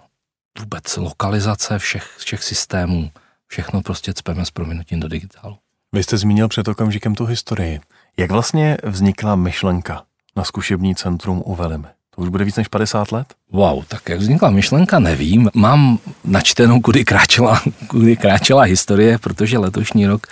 vůbec 0.60 0.98
lokalizace 0.98 1.80
všech, 1.80 2.16
všech 2.18 2.44
systémů, 2.44 3.12
všechno 3.48 3.82
prostě 3.82 4.14
cpeme 4.14 4.46
s 4.46 4.52
prominutím 4.52 5.00
do 5.00 5.08
digitálu. 5.08 5.58
Vy 5.94 6.04
jste 6.04 6.18
zmínil 6.18 6.48
před 6.48 6.68
okamžikem 6.68 7.16
tu 7.16 7.26
historii. 7.26 7.80
Jak 8.18 8.32
vlastně 8.32 8.78
vznikla 8.84 9.36
myšlenka 9.36 10.04
na 10.36 10.44
zkušební 10.44 10.96
centrum 10.96 11.44
u 11.46 11.56
Velimy? 11.56 11.88
To 12.18 12.24
už 12.24 12.30
bude 12.30 12.46
víc 12.46 12.56
než 12.56 12.68
50 12.68 13.12
let? 13.12 13.28
Wow, 13.52 13.84
tak 13.88 14.10
jak 14.10 14.20
vznikla 14.20 14.50
myšlenka, 14.50 15.00
nevím. 15.00 15.50
Mám 15.54 16.00
načtenou, 16.26 16.82
kudy 16.82 17.06
kráčela, 17.06 17.62
kudy 17.88 18.18
kráčela 18.18 18.62
historie, 18.62 19.18
protože 19.18 19.58
letošní 19.58 20.08
rok 20.08 20.28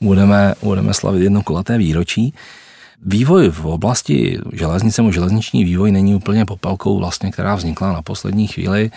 budeme, 0.00 0.54
budeme 0.62 0.94
slavit 0.94 1.22
jedno 1.22 1.42
kulaté 1.42 1.78
výročí. 1.78 2.34
Vývoj 3.02 3.50
v 3.50 3.64
oblasti 3.66 4.38
železnice 4.52 5.02
nebo 5.02 5.12
železniční 5.12 5.64
vývoj 5.64 5.92
není 5.92 6.14
úplně 6.14 6.44
popelkou, 6.44 6.98
vlastně, 6.98 7.30
která 7.30 7.54
vznikla 7.54 7.92
na 7.92 8.02
poslední 8.02 8.46
chvíli. 8.46 8.90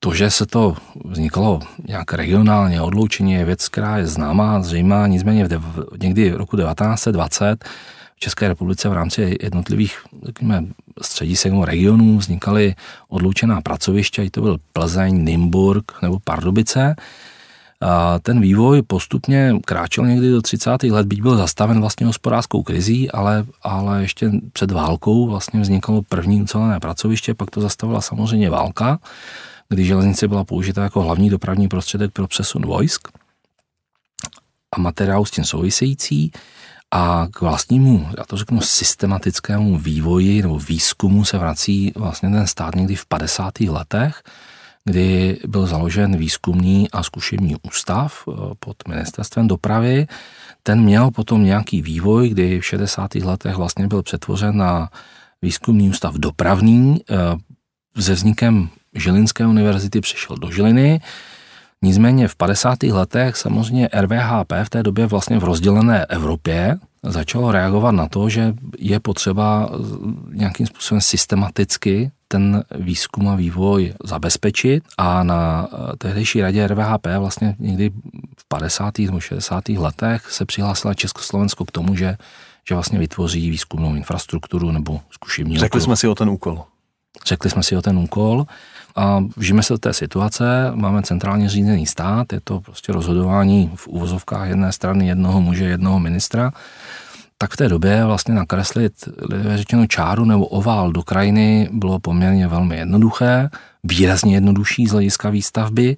To, 0.00 0.14
že 0.14 0.30
se 0.30 0.46
to 0.46 0.76
vzniklo 1.04 1.60
nějak 1.88 2.12
regionálně 2.12 2.80
odloučení, 2.82 3.32
je 3.32 3.44
věc, 3.44 3.68
která 3.68 3.98
je 3.98 4.06
známá, 4.06 4.62
zřejmá, 4.62 5.06
nicméně 5.06 5.44
v 5.44 5.48
dev, 5.48 5.62
někdy 6.02 6.30
v 6.30 6.36
roku 6.36 6.56
1920 6.56 7.64
v 8.16 8.20
České 8.20 8.48
republice 8.48 8.88
v 8.88 8.92
rámci 8.92 9.36
jednotlivých 9.42 9.98
řekněme, 10.26 10.64
středisek 11.02 11.52
regionů 11.64 12.18
vznikaly 12.18 12.74
odloučená 13.08 13.60
pracoviště, 13.60 14.22
ať 14.22 14.30
to 14.30 14.40
byl 14.40 14.58
Plzeň, 14.72 15.24
Nymburk 15.24 16.02
nebo 16.02 16.18
Pardubice. 16.24 16.96
A 17.80 18.18
ten 18.18 18.40
vývoj 18.40 18.82
postupně 18.82 19.54
kráčel 19.64 20.06
někdy 20.06 20.30
do 20.30 20.42
30. 20.42 20.82
let, 20.82 21.06
byť 21.06 21.22
byl 21.22 21.36
zastaven 21.36 21.80
vlastně 21.80 22.06
hospodářskou 22.06 22.62
krizí, 22.62 23.10
ale, 23.10 23.46
ale 23.62 24.02
ještě 24.02 24.30
před 24.52 24.70
válkou 24.70 25.26
vlastně 25.26 25.60
vznikalo 25.60 26.02
první 26.02 26.42
ucelené 26.42 26.80
pracoviště, 26.80 27.34
pak 27.34 27.50
to 27.50 27.60
zastavila 27.60 28.00
samozřejmě 28.00 28.50
válka, 28.50 28.98
kdy 29.68 29.84
železnice 29.84 30.28
byla 30.28 30.44
použita 30.44 30.82
jako 30.82 31.02
hlavní 31.02 31.30
dopravní 31.30 31.68
prostředek 31.68 32.12
pro 32.12 32.26
přesun 32.26 32.66
vojsk 32.66 33.08
a 34.72 34.80
materiálu 34.80 35.24
s 35.24 35.30
tím 35.30 35.44
související. 35.44 36.32
A 36.90 37.26
k 37.30 37.40
vlastnímu, 37.40 38.08
já 38.18 38.24
to 38.24 38.36
řeknu, 38.36 38.60
systematickému 38.60 39.78
vývoji 39.78 40.42
nebo 40.42 40.58
výzkumu 40.58 41.24
se 41.24 41.38
vrací 41.38 41.92
vlastně 41.96 42.30
ten 42.30 42.46
stát 42.46 42.74
někdy 42.74 42.94
v 42.94 43.06
50. 43.06 43.60
letech, 43.60 44.22
kdy 44.84 45.38
byl 45.46 45.66
založen 45.66 46.16
výzkumný 46.16 46.90
a 46.90 47.02
zkušební 47.02 47.56
ústav 47.62 48.24
eh, 48.28 48.32
pod 48.58 48.76
ministerstvem 48.88 49.48
dopravy. 49.48 50.06
Ten 50.62 50.80
měl 50.80 51.10
potom 51.10 51.44
nějaký 51.44 51.82
vývoj, 51.82 52.28
kdy 52.28 52.60
v 52.60 52.66
60. 52.66 53.14
letech 53.14 53.56
vlastně 53.56 53.86
byl 53.88 54.02
přetvořen 54.02 54.56
na 54.56 54.90
výzkumný 55.42 55.90
ústav 55.90 56.14
dopravní. 56.14 57.00
Se 57.98 58.12
eh, 58.12 58.14
vznikem 58.14 58.68
Žilinské 58.94 59.46
univerzity 59.46 60.00
přišel 60.00 60.36
do 60.36 60.50
Žiliny, 60.50 61.00
Nicméně 61.82 62.28
v 62.28 62.36
50. 62.36 62.82
letech 62.82 63.36
samozřejmě 63.36 63.88
RVHP 64.00 64.52
v 64.64 64.70
té 64.70 64.82
době 64.82 65.06
vlastně 65.06 65.38
v 65.38 65.44
rozdělené 65.44 66.06
Evropě 66.06 66.78
začalo 67.02 67.52
reagovat 67.52 67.90
na 67.90 68.08
to, 68.08 68.28
že 68.28 68.54
je 68.78 69.00
potřeba 69.00 69.70
nějakým 70.32 70.66
způsobem 70.66 71.00
systematicky 71.00 72.10
ten 72.28 72.64
výzkum 72.74 73.28
a 73.28 73.34
vývoj 73.34 73.94
zabezpečit 74.04 74.84
a 74.98 75.22
na 75.22 75.68
tehdejší 75.98 76.40
radě 76.40 76.66
RVHP 76.66 77.06
vlastně 77.18 77.56
někdy 77.58 77.90
v 78.38 78.48
50. 78.48 78.98
nebo 78.98 79.20
60. 79.20 79.68
letech 79.68 80.30
se 80.30 80.44
přihlásila 80.44 80.94
Československo 80.94 81.64
k 81.64 81.70
tomu, 81.70 81.96
že, 81.96 82.16
že 82.68 82.74
vlastně 82.74 82.98
vytvoří 82.98 83.50
výzkumnou 83.50 83.94
infrastrukturu 83.94 84.70
nebo 84.70 85.00
zkušební 85.10 85.58
Řekli 85.58 85.80
jsme 85.80 85.96
si 85.96 86.08
o 86.08 86.14
ten 86.14 86.28
úkol. 86.28 86.64
Řekli 87.26 87.50
jsme 87.50 87.62
si 87.62 87.76
o 87.76 87.82
ten 87.82 87.98
úkol 87.98 88.46
a 88.96 89.24
vžijeme 89.36 89.62
se 89.62 89.74
do 89.74 89.78
té 89.78 89.92
situace, 89.92 90.72
máme 90.74 91.02
centrálně 91.02 91.48
řízený 91.48 91.86
stát, 91.86 92.32
je 92.32 92.40
to 92.44 92.60
prostě 92.60 92.92
rozhodování 92.92 93.72
v 93.74 93.88
úvozovkách 93.88 94.48
jedné 94.48 94.72
strany 94.72 95.06
jednoho 95.06 95.40
muže, 95.40 95.64
jednoho 95.64 96.00
ministra, 96.00 96.52
tak 97.38 97.52
v 97.52 97.56
té 97.56 97.68
době 97.68 98.04
vlastně 98.04 98.34
nakreslit, 98.34 98.92
řečeno, 99.54 99.86
čáru 99.86 100.24
nebo 100.24 100.46
ovál 100.46 100.92
do 100.92 101.02
krajiny 101.02 101.68
bylo 101.72 101.98
poměrně 101.98 102.48
velmi 102.48 102.76
jednoduché, 102.76 103.50
výrazně 103.84 104.34
jednodušší 104.34 104.86
z 104.86 104.92
hlediska 104.92 105.30
výstavby. 105.30 105.96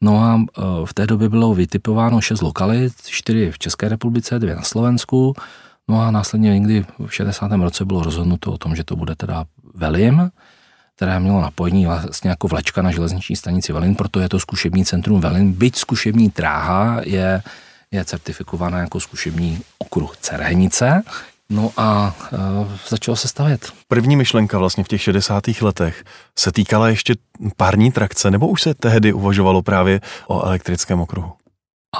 No 0.00 0.24
a 0.24 0.40
e, 0.40 0.62
v 0.84 0.94
té 0.94 1.06
době 1.06 1.28
bylo 1.28 1.54
vytipováno 1.54 2.20
šest 2.20 2.42
lokalit, 2.42 2.92
čtyři 3.06 3.50
v 3.50 3.58
České 3.58 3.88
republice, 3.88 4.38
dvě 4.38 4.56
na 4.56 4.62
Slovensku, 4.62 5.34
no 5.88 6.00
a 6.00 6.10
následně 6.10 6.50
někdy 6.50 6.84
v 7.06 7.14
60. 7.14 7.52
roce 7.52 7.84
bylo 7.84 8.02
rozhodnuto 8.02 8.52
o 8.52 8.58
tom, 8.58 8.76
že 8.76 8.84
to 8.84 8.96
bude 8.96 9.14
teda 9.14 9.44
Velim, 9.74 10.30
které 10.96 11.20
mělo 11.20 11.40
napojení 11.40 11.86
vlastně 11.86 12.30
jako 12.30 12.48
vlečka 12.48 12.82
na 12.82 12.90
železniční 12.90 13.36
stanici 13.36 13.72
Velin, 13.72 13.94
proto 13.94 14.20
je 14.20 14.28
to 14.28 14.40
zkušební 14.40 14.84
centrum 14.84 15.20
Velin, 15.20 15.52
byť 15.52 15.76
zkušební 15.76 16.28
dráha 16.28 17.00
je, 17.04 17.42
je 17.90 18.04
certifikovaná 18.04 18.78
jako 18.78 19.00
zkušební 19.00 19.60
okruh 19.78 20.16
Cerhenice, 20.16 21.02
No 21.52 21.70
a 21.76 22.16
e, 22.32 22.38
začalo 22.88 23.16
se 23.16 23.28
stavět. 23.28 23.72
První 23.88 24.16
myšlenka 24.16 24.58
vlastně 24.58 24.84
v 24.84 24.88
těch 24.88 25.02
60. 25.02 25.44
letech 25.60 26.04
se 26.38 26.52
týkala 26.52 26.88
ještě 26.88 27.14
pární 27.56 27.92
trakce, 27.92 28.30
nebo 28.30 28.48
už 28.48 28.62
se 28.62 28.74
tehdy 28.74 29.12
uvažovalo 29.12 29.62
právě 29.62 30.00
o 30.26 30.46
elektrickém 30.46 31.00
okruhu? 31.00 31.32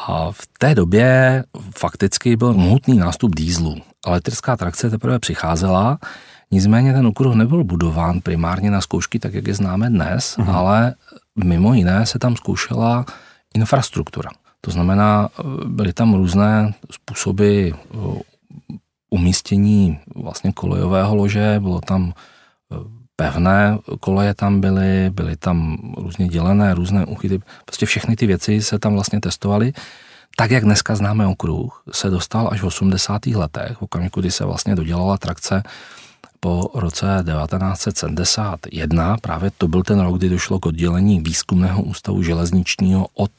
A 0.08 0.32
v 0.32 0.40
té 0.58 0.74
době 0.74 1.44
fakticky 1.78 2.36
byl 2.36 2.52
mohutný 2.52 2.98
nástup 2.98 3.34
dýzlu. 3.34 3.76
Elektrická 4.06 4.56
trakce 4.56 4.90
teprve 4.90 5.18
přicházela, 5.18 5.98
Nicméně 6.52 6.92
ten 6.92 7.06
okruh 7.06 7.34
nebyl 7.34 7.64
budován 7.64 8.20
primárně 8.20 8.70
na 8.70 8.80
zkoušky, 8.80 9.18
tak 9.18 9.34
jak 9.34 9.46
je 9.46 9.54
známe 9.54 9.90
dnes, 9.90 10.36
mm-hmm. 10.36 10.54
ale 10.54 10.94
mimo 11.44 11.74
jiné 11.74 12.06
se 12.06 12.18
tam 12.18 12.36
zkoušela 12.36 13.04
infrastruktura. 13.54 14.30
To 14.60 14.70
znamená, 14.70 15.28
byly 15.64 15.92
tam 15.92 16.14
různé 16.14 16.74
způsoby 16.90 17.68
eh, 17.70 17.74
umístění 19.10 19.98
vlastně 20.16 20.52
kolejového 20.52 21.14
lože, 21.14 21.56
bylo 21.60 21.80
tam 21.80 22.12
eh, 22.72 22.76
pevné 23.16 23.78
koleje 24.00 24.34
tam 24.34 24.60
byly, 24.60 25.10
byly 25.10 25.36
tam 25.36 25.78
různě 25.96 26.28
dělené, 26.28 26.74
různé 26.74 27.06
uchyty, 27.06 27.40
prostě 27.64 27.86
všechny 27.86 28.16
ty 28.16 28.26
věci 28.26 28.62
se 28.62 28.78
tam 28.78 28.92
vlastně 28.92 29.20
testovaly. 29.20 29.72
Tak, 30.36 30.50
jak 30.50 30.64
dneska 30.64 30.96
známe 30.96 31.26
okruh, 31.26 31.82
se 31.92 32.10
dostal 32.10 32.48
až 32.52 32.60
v 32.62 32.66
80. 32.66 33.26
letech, 33.26 33.76
v 33.76 33.82
okamžiku, 33.82 34.20
kdy 34.20 34.30
se 34.30 34.44
vlastně 34.44 34.74
dodělala 34.74 35.18
trakce 35.18 35.62
po 36.44 36.70
roce 36.74 37.24
1971, 37.36 39.16
právě 39.16 39.50
to 39.58 39.68
byl 39.68 39.82
ten 39.82 40.00
rok, 40.00 40.18
kdy 40.18 40.28
došlo 40.28 40.60
k 40.60 40.66
oddělení 40.66 41.20
výzkumného 41.20 41.82
ústavu 41.82 42.22
železničního 42.22 43.06
od 43.14 43.30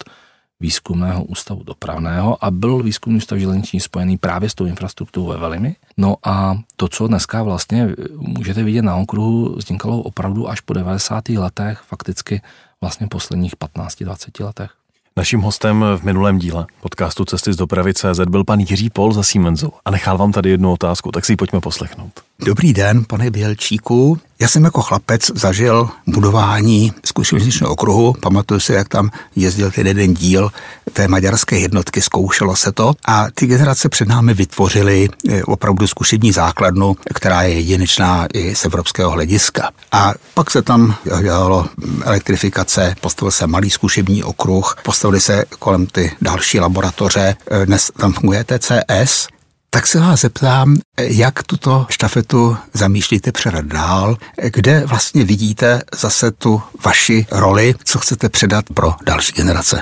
výzkumného 0.60 1.24
ústavu 1.24 1.64
dopravného 1.64 2.46
a 2.46 2.52
byl 2.52 2.84
výzkumný 2.84 3.18
ústav 3.18 3.40
železniční 3.40 3.80
spojený 3.80 4.18
právě 4.18 4.50
s 4.50 4.56
tou 4.56 4.66
infrastrukturou 4.66 5.26
ve 5.26 5.38
Velimi. 5.38 5.76
No 5.98 6.16
a 6.24 6.56
to, 6.76 6.88
co 6.88 7.08
dneska 7.08 7.44
vlastně 7.44 7.90
můžete 8.16 8.64
vidět 8.64 8.82
na 8.82 8.96
okruhu, 8.96 9.56
vznikalo 9.56 10.02
opravdu 10.02 10.50
až 10.50 10.60
po 10.60 10.74
90. 10.74 11.30
letech, 11.30 11.80
fakticky 11.88 12.42
vlastně 12.82 13.08
posledních 13.08 13.56
15-20 13.56 14.46
letech. 14.46 14.72
Naším 15.18 15.42
hostem 15.42 15.86
v 15.98 16.04
minulém 16.04 16.40
díle 16.40 16.66
podcastu 16.82 17.26
Cesty 17.26 17.54
z 17.54 17.56
dopravy 17.56 17.94
CZ 17.94 18.20
byl 18.30 18.44
pan 18.44 18.60
Jiří 18.60 18.90
Pol 18.90 19.14
za 19.14 19.24
Siemensu 19.24 19.74
a 19.86 19.92
nechal 19.92 20.18
vám 20.18 20.32
tady 20.32 20.50
jednu 20.50 20.72
otázku, 20.72 21.12
tak 21.12 21.26
si 21.26 21.32
ji 21.32 21.38
pojďme 21.38 21.60
poslechnout. 21.60 22.12
Dobrý 22.46 22.74
den, 22.74 23.04
pane 23.04 23.32
Bělčíku. 23.32 24.20
Já 24.40 24.48
jsem 24.48 24.64
jako 24.64 24.82
chlapec 24.82 25.32
zažil 25.36 25.90
budování 26.08 26.92
zkušebničního 27.06 27.72
okruhu. 27.72 28.14
Pamatuju 28.14 28.60
si, 28.60 28.74
jak 28.74 28.90
tam 28.90 29.12
jezdil 29.36 29.72
ten 29.72 29.88
jeden 29.88 30.14
díl 30.14 30.52
té 30.94 31.08
maďarské 31.08 31.60
jednotky, 31.60 32.02
zkoušelo 32.02 32.56
se 32.56 32.72
to 32.72 32.94
a 33.06 33.28
ty 33.34 33.48
generace 33.48 33.90
před 33.90 34.08
námi 34.08 34.34
vytvořily 34.34 35.10
eh, 35.30 35.44
opravdu 35.44 35.88
zkušební 35.88 36.32
základnu, 36.32 36.96
která 37.14 37.42
je 37.42 37.54
jedinečná 37.54 38.28
i 38.34 38.56
z 38.56 38.66
evropského 38.66 39.12
hlediska. 39.12 39.72
A 39.92 40.14
pak 40.34 40.52
se 40.52 40.62
tam 40.62 40.96
dělalo 41.22 41.68
elektrifikace, 42.04 42.96
postavil 43.02 43.32
se 43.32 43.48
malý 43.48 43.70
zkušební 43.70 44.24
okruh, 44.24 44.76
postavili 44.84 45.22
se 45.22 45.46
kolem 45.60 45.86
ty 45.86 46.12
další 46.22 46.60
laboratoře, 46.60 47.36
eh, 47.52 47.66
dnes 47.66 47.92
tam 47.98 48.14
funguje 48.14 48.44
TCS, 48.44 49.28
tak 49.74 49.88
se 49.88 50.00
vás 50.00 50.22
zeptám, 50.22 50.78
jak 51.00 51.44
tuto 51.44 51.86
štafetu 51.90 52.58
zamýšlíte 52.74 53.32
předat 53.32 53.66
dál, 53.66 54.18
kde 54.54 54.86
vlastně 54.86 55.24
vidíte 55.24 55.82
zase 55.96 56.32
tu 56.32 56.62
vaši 56.86 57.26
roli, 57.32 57.76
co 57.84 58.00
chcete 58.00 58.30
předat 58.30 58.66
pro 58.74 58.94
další 59.06 59.34
generace? 59.34 59.82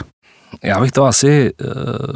Já 0.64 0.80
bych 0.80 0.92
to 0.92 1.06
asi 1.06 1.48
e, 1.48 1.52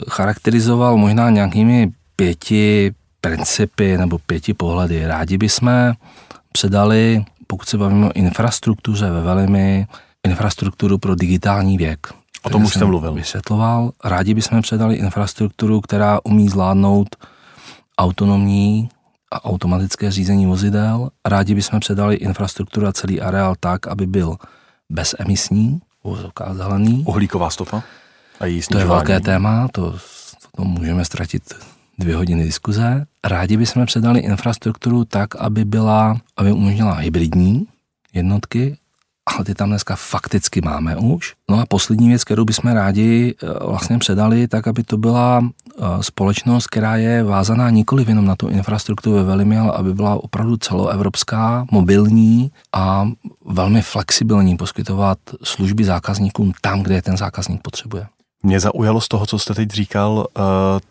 charakterizoval 0.09 0.97
možná 0.97 1.29
nějakými 1.29 1.91
pěti 2.15 2.93
principy 3.21 3.97
nebo 3.97 4.17
pěti 4.17 4.53
pohledy. 4.53 5.07
Rádi 5.07 5.38
bychom 5.38 5.93
předali, 6.51 7.25
pokud 7.47 7.69
se 7.69 7.77
bavíme 7.77 8.07
o 8.07 8.11
infrastruktuře 8.13 9.09
ve 9.09 9.21
Velimi, 9.21 9.88
infrastrukturu 10.27 10.97
pro 10.97 11.15
digitální 11.15 11.77
věk. 11.77 12.07
O 12.43 12.49
tom 12.49 12.63
už 12.63 12.73
jste 12.73 12.85
mluvil. 12.85 13.13
Vysvětloval. 13.13 13.91
Rádi 14.03 14.33
bychom 14.33 14.62
předali 14.62 14.95
infrastrukturu, 14.95 15.81
která 15.81 16.19
umí 16.23 16.50
zvládnout 16.50 17.15
autonomní 17.98 18.89
a 19.31 19.46
automatické 19.46 20.12
řízení 20.12 20.46
vozidel. 20.46 21.10
Rádi 21.25 21.56
bychom 21.56 21.79
předali 21.79 22.15
infrastrukturu 22.15 22.87
a 22.87 22.93
celý 22.93 23.21
areál 23.21 23.56
tak, 23.60 23.87
aby 23.87 24.08
byl 24.08 24.35
bezemisní, 24.89 25.81
zelený. 26.54 27.04
Uhlíková 27.08 27.50
stopa? 27.50 27.83
A 28.39 28.46
její 28.46 28.62
to 28.62 28.77
je 28.77 28.85
velké 28.85 29.19
téma, 29.19 29.67
to, 29.71 29.96
to 30.56 30.63
můžeme 30.63 31.06
ztratit 31.06 31.43
dvě 32.00 32.15
hodiny 32.15 32.43
diskuze. 32.43 33.06
Rádi 33.23 33.58
bychom 33.58 33.85
předali 33.85 34.19
infrastrukturu 34.19 35.06
tak, 35.06 35.35
aby 35.35 35.65
byla, 35.65 36.17
aby 36.37 36.52
umožnila 36.52 36.93
hybridní 36.93 37.67
jednotky, 38.13 38.77
ale 39.26 39.46
ty 39.46 39.56
tam 39.56 39.69
dneska 39.69 39.96
fakticky 39.96 40.62
máme 40.62 40.98
už. 40.98 41.34
No 41.50 41.60
a 41.60 41.65
poslední 41.65 42.10
věc, 42.10 42.23
kterou 42.23 42.46
bychom 42.46 42.71
rádi 42.71 43.36
eh, 43.44 43.65
vlastně 43.65 43.98
předali, 43.98 44.48
tak 44.48 44.67
aby 44.67 44.84
to 44.84 44.98
byla 44.98 45.42
eh, 45.44 45.84
společnost, 46.02 46.67
která 46.67 46.96
je 46.96 47.23
vázaná 47.23 47.69
nikoli 47.69 48.06
jenom 48.08 48.26
na 48.26 48.36
tu 48.36 48.48
infrastrukturu 48.48 49.15
ve 49.15 49.23
Velimi, 49.23 49.58
ale 49.58 49.71
aby 49.71 49.94
byla 49.94 50.23
opravdu 50.23 50.58
celoevropská, 50.58 51.65
mobilní 51.71 52.52
a 52.73 53.10
velmi 53.46 53.82
flexibilní 53.82 54.58
poskytovat 54.58 55.17
služby 55.44 55.84
zákazníkům 55.84 56.54
tam, 56.62 56.84
kde 56.84 56.96
je 56.96 57.02
ten 57.02 57.17
zákazník 57.17 57.62
potřebuje. 57.62 58.08
Mě 58.46 58.60
zaujalo 58.60 59.02
z 59.02 59.08
toho, 59.08 59.25
co 59.25 59.39
jste 59.39 59.54
teď 59.54 59.71
říkal, 59.71 60.27
eh, 60.37 60.41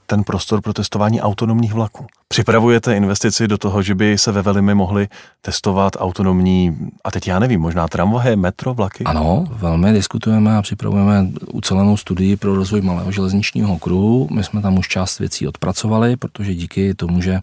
ten 0.07 0.25
prostor 0.25 0.61
pro 0.61 0.73
testování 0.73 1.21
autonomních 1.21 1.73
vlaků. 1.73 2.07
Připravujete 2.29 2.97
investici 2.97 3.49
do 3.49 3.59
toho, 3.59 3.83
že 3.83 3.95
by 3.95 4.19
se 4.19 4.33
ve 4.33 4.43
Velimi 4.43 4.75
mohly 4.75 5.09
testovat 5.41 5.97
autonomní, 5.99 6.77
a 7.05 7.11
teď 7.11 7.29
já 7.29 7.39
nevím, 7.39 7.61
možná 7.61 7.89
tramvaje, 7.89 8.37
metro, 8.37 8.75
vlaky? 8.75 9.05
Ano, 9.05 9.45
velmi 9.51 9.93
diskutujeme 9.93 10.57
a 10.57 10.63
připravujeme 10.63 11.27
ucelenou 11.53 11.97
studii 11.97 12.37
pro 12.37 12.55
rozvoj 12.55 12.81
malého 12.81 13.13
železničního 13.13 13.75
okruhu. 13.75 14.29
My 14.31 14.45
jsme 14.45 14.63
tam 14.63 14.79
už 14.79 14.89
část 14.89 15.19
věcí 15.19 15.49
odpracovali, 15.49 16.17
protože 16.17 16.55
díky 16.55 16.95
tomu, 16.95 17.21
že 17.21 17.33
eh, 17.35 17.41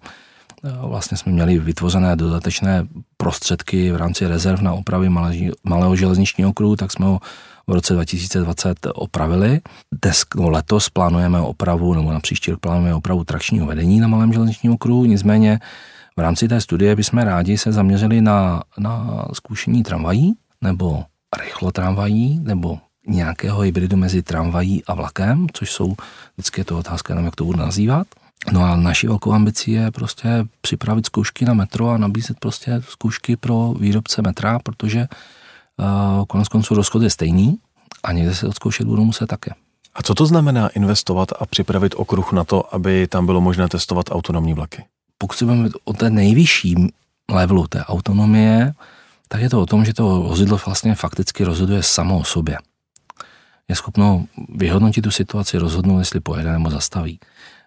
vlastně 0.81 1.17
jsme 1.17 1.31
měli 1.31 1.59
vytvořené 1.59 2.15
dodatečné 2.15 2.87
prostředky 3.17 3.91
v 3.91 3.95
rámci 3.95 4.27
rezerv 4.27 4.61
na 4.61 4.73
opravy 4.73 5.09
malého 5.63 5.95
železničního 5.95 6.49
okruhu, 6.49 6.75
tak 6.75 6.91
jsme 6.91 7.05
ho 7.05 7.19
v 7.71 7.73
roce 7.73 7.93
2020 7.93 8.87
opravili. 8.93 9.61
Dnes, 10.03 10.25
no, 10.35 10.49
letos 10.49 10.89
plánujeme 10.89 11.39
opravu, 11.39 11.93
nebo 11.93 12.11
na 12.11 12.19
příští 12.19 12.51
rok 12.51 12.59
plánujeme 12.59 12.95
opravu 12.95 13.23
trakčního 13.23 13.65
vedení 13.65 13.99
na 13.99 14.07
malém 14.07 14.33
železničním 14.33 14.73
okruhu, 14.73 15.05
nicméně 15.05 15.59
v 16.17 16.19
rámci 16.19 16.47
té 16.47 16.61
studie 16.61 16.95
bychom 16.95 17.19
rádi 17.19 17.57
se 17.57 17.71
zaměřili 17.71 18.21
na, 18.21 18.63
na 18.77 19.25
zkušení 19.33 19.83
tramvají, 19.83 20.33
nebo 20.61 21.03
rychlo 21.43 21.71
tramvají, 21.71 22.39
nebo 22.43 22.79
nějakého 23.07 23.61
hybridu 23.61 23.97
mezi 23.97 24.21
tramvají 24.21 24.83
a 24.85 24.93
vlakem, 24.93 25.47
což 25.53 25.71
jsou, 25.71 25.95
vždycky 26.37 26.61
je 26.61 26.65
to 26.65 26.77
otázka, 26.77 27.13
nevím, 27.13 27.25
jak 27.25 27.35
to 27.35 27.45
budu 27.45 27.59
nazývat. 27.59 28.07
No 28.51 28.63
a 28.63 28.75
naší 28.75 29.07
velkou 29.07 29.31
ambicí 29.31 29.71
je 29.71 29.91
prostě 29.91 30.29
připravit 30.61 31.05
zkoušky 31.05 31.45
na 31.45 31.53
metro 31.53 31.89
a 31.89 31.97
nabízet 31.97 32.39
prostě 32.39 32.81
zkoušky 32.89 33.35
pro 33.35 33.73
výrobce 33.79 34.21
metra, 34.21 34.59
protože 34.59 35.07
konec 36.27 36.47
konců 36.47 36.75
rozchod 36.75 37.01
je 37.01 37.09
stejný 37.09 37.57
a 38.03 38.11
někde 38.11 38.35
se 38.35 38.47
odzkoušet 38.47 38.87
budou 38.87 39.05
muset 39.05 39.27
také. 39.27 39.51
A 39.93 40.03
co 40.03 40.15
to 40.15 40.25
znamená 40.25 40.67
investovat 40.67 41.29
a 41.39 41.45
připravit 41.45 41.93
okruh 41.97 42.31
na 42.31 42.43
to, 42.43 42.75
aby 42.75 43.07
tam 43.07 43.25
bylo 43.25 43.41
možné 43.41 43.67
testovat 43.67 44.05
autonomní 44.11 44.53
vlaky? 44.53 44.85
Pokud 45.17 45.37
se 45.37 45.45
budeme 45.45 45.69
o 45.83 45.93
té 45.93 46.09
nejvyšší 46.09 46.75
levelu 47.31 47.67
té 47.67 47.85
autonomie, 47.85 48.73
tak 49.27 49.41
je 49.41 49.49
to 49.49 49.61
o 49.61 49.65
tom, 49.65 49.85
že 49.85 49.93
to 49.93 50.21
vozidlo 50.21 50.59
vlastně 50.65 50.95
fakticky 50.95 51.43
rozhoduje 51.43 51.83
samo 51.83 52.19
o 52.19 52.23
sobě. 52.23 52.57
Je 53.67 53.75
schopno 53.75 54.25
vyhodnotit 54.55 55.01
tu 55.01 55.11
situaci, 55.11 55.57
rozhodnout, 55.57 55.99
jestli 55.99 56.19
pojede 56.19 56.51
nebo 56.51 56.69
zastaví. 56.69 57.19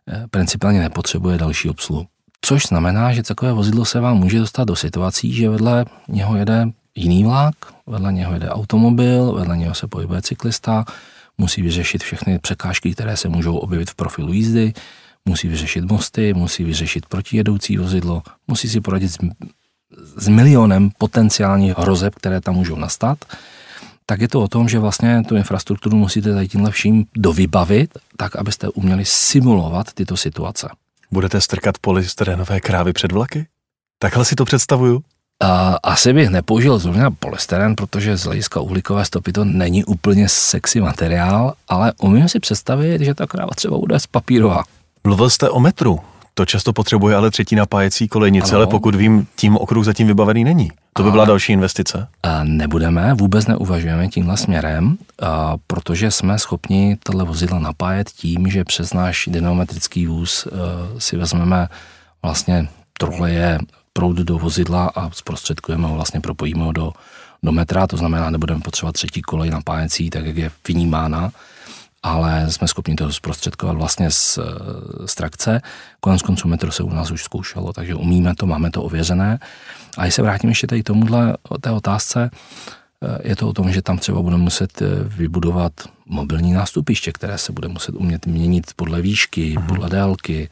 E, 0.08 0.28
principiálně 0.28 0.80
nepotřebuje 0.80 1.38
další 1.38 1.68
obsluhu. 1.68 2.06
Což 2.40 2.66
znamená, 2.66 3.12
že 3.12 3.22
takové 3.22 3.52
vozidlo 3.52 3.84
se 3.84 4.00
vám 4.00 4.16
může 4.16 4.38
dostat 4.38 4.64
do 4.64 4.76
situací, 4.76 5.32
že 5.32 5.50
vedle 5.50 5.84
něho 6.08 6.36
jede 6.36 6.66
jiný 6.94 7.24
vlak, 7.24 7.54
vedle 7.86 8.12
něho 8.12 8.32
jede 8.34 8.48
automobil, 8.48 9.32
vedle 9.32 9.56
něho 9.56 9.74
se 9.74 9.86
pohybuje 9.86 10.22
cyklista, 10.22 10.84
musí 11.38 11.62
vyřešit 11.62 12.02
všechny 12.02 12.38
překážky, 12.38 12.92
které 12.92 13.16
se 13.16 13.28
můžou 13.28 13.56
objevit 13.56 13.90
v 13.90 13.94
profilu 13.94 14.32
jízdy, 14.32 14.72
musí 15.24 15.48
vyřešit 15.48 15.84
mosty, 15.84 16.34
musí 16.34 16.64
vyřešit 16.64 17.06
protijedoucí 17.06 17.76
vozidlo, 17.76 18.22
musí 18.48 18.68
si 18.68 18.80
poradit 18.80 19.08
s, 19.08 19.18
s 20.16 20.28
milionem 20.28 20.90
potenciálních 20.98 21.78
hrozeb, 21.78 22.14
které 22.14 22.40
tam 22.40 22.54
můžou 22.54 22.76
nastat, 22.76 23.18
tak 24.06 24.20
je 24.20 24.28
to 24.28 24.42
o 24.42 24.48
tom, 24.48 24.68
že 24.68 24.78
vlastně 24.78 25.22
tu 25.28 25.36
infrastrukturu 25.36 25.96
musíte 25.96 26.34
tady 26.34 26.48
tímhle 26.48 26.70
vším 26.70 27.04
dovybavit, 27.16 27.98
tak 28.16 28.36
abyste 28.36 28.68
uměli 28.68 29.04
simulovat 29.04 29.92
tyto 29.92 30.16
situace. 30.16 30.68
Budete 31.10 31.40
strkat 31.40 31.78
polystyrenové 31.78 32.60
krávy 32.60 32.92
před 32.92 33.12
vlaky? 33.12 33.46
Takhle 33.98 34.24
si 34.24 34.34
to 34.34 34.44
představuju. 34.44 35.02
A 35.42 35.76
asi 35.82 36.12
bych 36.12 36.28
nepoužil 36.28 36.78
zrovna 36.78 37.10
polystyren, 37.10 37.76
protože 37.76 38.16
z 38.16 38.24
hlediska 38.24 38.60
uhlíkové 38.60 39.04
stopy 39.04 39.32
to 39.32 39.44
není 39.44 39.84
úplně 39.84 40.28
sexy 40.28 40.80
materiál, 40.80 41.54
ale 41.68 41.92
umím 42.02 42.28
si 42.28 42.40
představit, 42.40 43.00
že 43.00 43.14
ta 43.14 43.26
kráva 43.26 43.50
třeba 43.56 43.78
bude 43.78 44.00
z 44.00 44.06
papírová. 44.06 44.62
Mluvil 45.04 45.30
jste 45.30 45.50
o 45.50 45.60
metru. 45.60 46.00
To 46.36 46.46
často 46.46 46.72
potřebuje 46.72 47.16
ale 47.16 47.30
třetí 47.30 47.56
napájecí 47.56 48.08
kolejnice, 48.08 48.48
ano. 48.48 48.56
ale 48.56 48.66
pokud 48.66 48.94
vím, 48.94 49.26
tím 49.36 49.56
okruh 49.56 49.84
zatím 49.84 50.06
vybavený 50.06 50.44
není. 50.44 50.70
To 50.92 51.02
by 51.02 51.10
byla 51.10 51.24
další 51.24 51.52
investice? 51.52 52.08
A 52.22 52.44
nebudeme, 52.44 53.14
vůbec 53.14 53.46
neuvažujeme 53.46 54.08
tímhle 54.08 54.36
směrem, 54.36 54.98
a 55.22 55.54
protože 55.66 56.10
jsme 56.10 56.38
schopni 56.38 56.96
tohle 57.02 57.24
vozidlo 57.24 57.58
napájet 57.58 58.10
tím, 58.10 58.50
že 58.50 58.64
přes 58.64 58.92
náš 58.92 59.28
dynamometrický 59.32 60.06
vůz 60.06 60.46
uh, 60.46 60.52
si 60.98 61.16
vezmeme 61.16 61.68
vlastně 62.22 62.68
troleje 62.98 63.58
proud 63.96 64.16
do 64.16 64.38
vozidla 64.38 64.90
a 64.94 65.10
zprostředkujeme 65.10 65.88
ho, 65.88 65.94
vlastně 65.94 66.20
propojíme 66.20 66.64
ho 66.64 66.72
do, 66.72 66.92
do 67.42 67.52
metra, 67.52 67.86
to 67.86 67.96
znamená, 67.96 68.30
nebudeme 68.30 68.60
potřebovat 68.60 68.92
třetí 68.92 69.22
kolej 69.22 69.50
napájecí, 69.50 70.10
tak 70.10 70.26
jak 70.26 70.36
je 70.36 70.50
vynímána, 70.68 71.30
ale 72.02 72.50
jsme 72.50 72.68
schopni 72.68 72.94
to 72.94 73.12
zprostředkovat 73.12 73.76
vlastně 73.76 74.10
z, 74.10 74.38
z 75.06 75.14
trakce. 75.14 75.60
Konec 76.00 76.22
konců 76.22 76.48
metro 76.48 76.72
se 76.72 76.82
u 76.82 76.90
nás 76.90 77.10
už 77.10 77.22
zkoušelo, 77.22 77.72
takže 77.72 77.94
umíme 77.94 78.34
to, 78.34 78.46
máme 78.46 78.70
to 78.70 78.82
ověřené. 78.82 79.38
A 79.98 80.02
když 80.02 80.14
se 80.14 80.22
vrátím 80.22 80.50
ještě 80.50 80.66
tady 80.66 80.82
tomuhle 80.82 81.36
té 81.60 81.70
otázce, 81.70 82.30
je 83.22 83.36
to 83.36 83.48
o 83.48 83.52
tom, 83.52 83.72
že 83.72 83.82
tam 83.82 83.98
třeba 83.98 84.22
budeme 84.22 84.42
muset 84.42 84.82
vybudovat 85.02 85.72
mobilní 86.06 86.52
nástupiště, 86.52 87.12
které 87.12 87.38
se 87.38 87.52
bude 87.52 87.68
muset 87.68 87.94
umět 87.94 88.26
měnit 88.26 88.72
podle 88.76 89.02
výšky, 89.02 89.56
uh-huh. 89.56 89.66
podle 89.66 89.90
délky, 89.90 90.48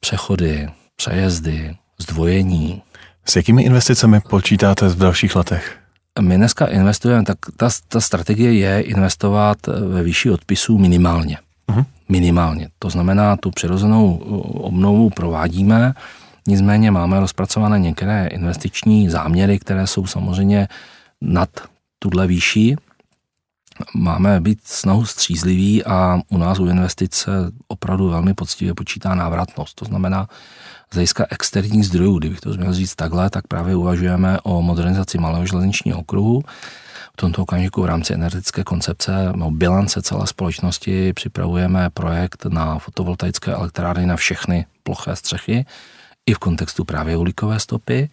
přechody, 0.00 0.70
přejezdy, 0.96 1.76
zdvojení. 2.02 2.82
S 3.24 3.36
jakými 3.36 3.62
investicemi 3.62 4.20
počítáte 4.20 4.88
v 4.88 4.96
dalších 4.96 5.36
letech? 5.36 5.78
My 6.20 6.36
dneska 6.36 6.66
investujeme, 6.66 7.24
tak 7.24 7.38
ta, 7.56 7.68
ta 7.88 8.00
strategie 8.00 8.52
je 8.54 8.80
investovat 8.80 9.58
ve 9.66 10.02
výši 10.02 10.30
odpisů 10.30 10.78
minimálně. 10.78 11.38
Uh-huh. 11.68 11.84
Minimálně. 12.08 12.68
To 12.78 12.90
znamená, 12.90 13.36
tu 13.36 13.50
přirozenou 13.50 14.16
obnovu 14.62 15.10
provádíme, 15.10 15.92
nicméně 16.46 16.90
máme 16.90 17.20
rozpracované 17.20 17.78
některé 17.78 18.26
investiční 18.26 19.10
záměry, 19.10 19.58
které 19.58 19.86
jsou 19.86 20.06
samozřejmě 20.06 20.68
nad 21.20 21.48
tuhle 21.98 22.26
výši. 22.26 22.76
Máme 23.94 24.40
být 24.40 24.58
snahu 24.64 25.04
střízliví 25.04 25.84
a 25.84 26.20
u 26.28 26.38
nás 26.38 26.58
u 26.58 26.66
investice 26.66 27.30
opravdu 27.68 28.08
velmi 28.08 28.34
poctivě 28.34 28.74
počítá 28.74 29.14
návratnost. 29.14 29.74
To 29.74 29.84
znamená, 29.84 30.28
z 30.92 30.94
hlediska 30.94 31.26
externích 31.30 31.86
zdrojů, 31.86 32.18
kdybych 32.18 32.40
to 32.40 32.50
měl 32.50 32.74
říct 32.74 32.94
takhle, 32.94 33.30
tak 33.30 33.46
právě 33.46 33.76
uvažujeme 33.76 34.38
o 34.42 34.62
modernizaci 34.62 35.18
malého 35.18 35.46
železničního 35.46 35.98
okruhu. 35.98 36.42
V 37.12 37.16
tomto 37.16 37.42
okamžiku 37.42 37.82
v 37.82 37.86
rámci 37.86 38.14
energetické 38.14 38.64
koncepce 38.64 39.32
no, 39.36 39.50
bilance 39.50 40.02
celé 40.02 40.26
společnosti 40.26 41.12
připravujeme 41.12 41.90
projekt 41.90 42.46
na 42.46 42.78
fotovoltaické 42.78 43.52
elektrárny 43.52 44.06
na 44.06 44.16
všechny 44.16 44.66
ploché 44.82 45.16
střechy, 45.16 45.64
i 46.26 46.34
v 46.34 46.38
kontextu 46.38 46.84
právě 46.84 47.16
uhlíkové 47.16 47.60
stopy 47.60 48.10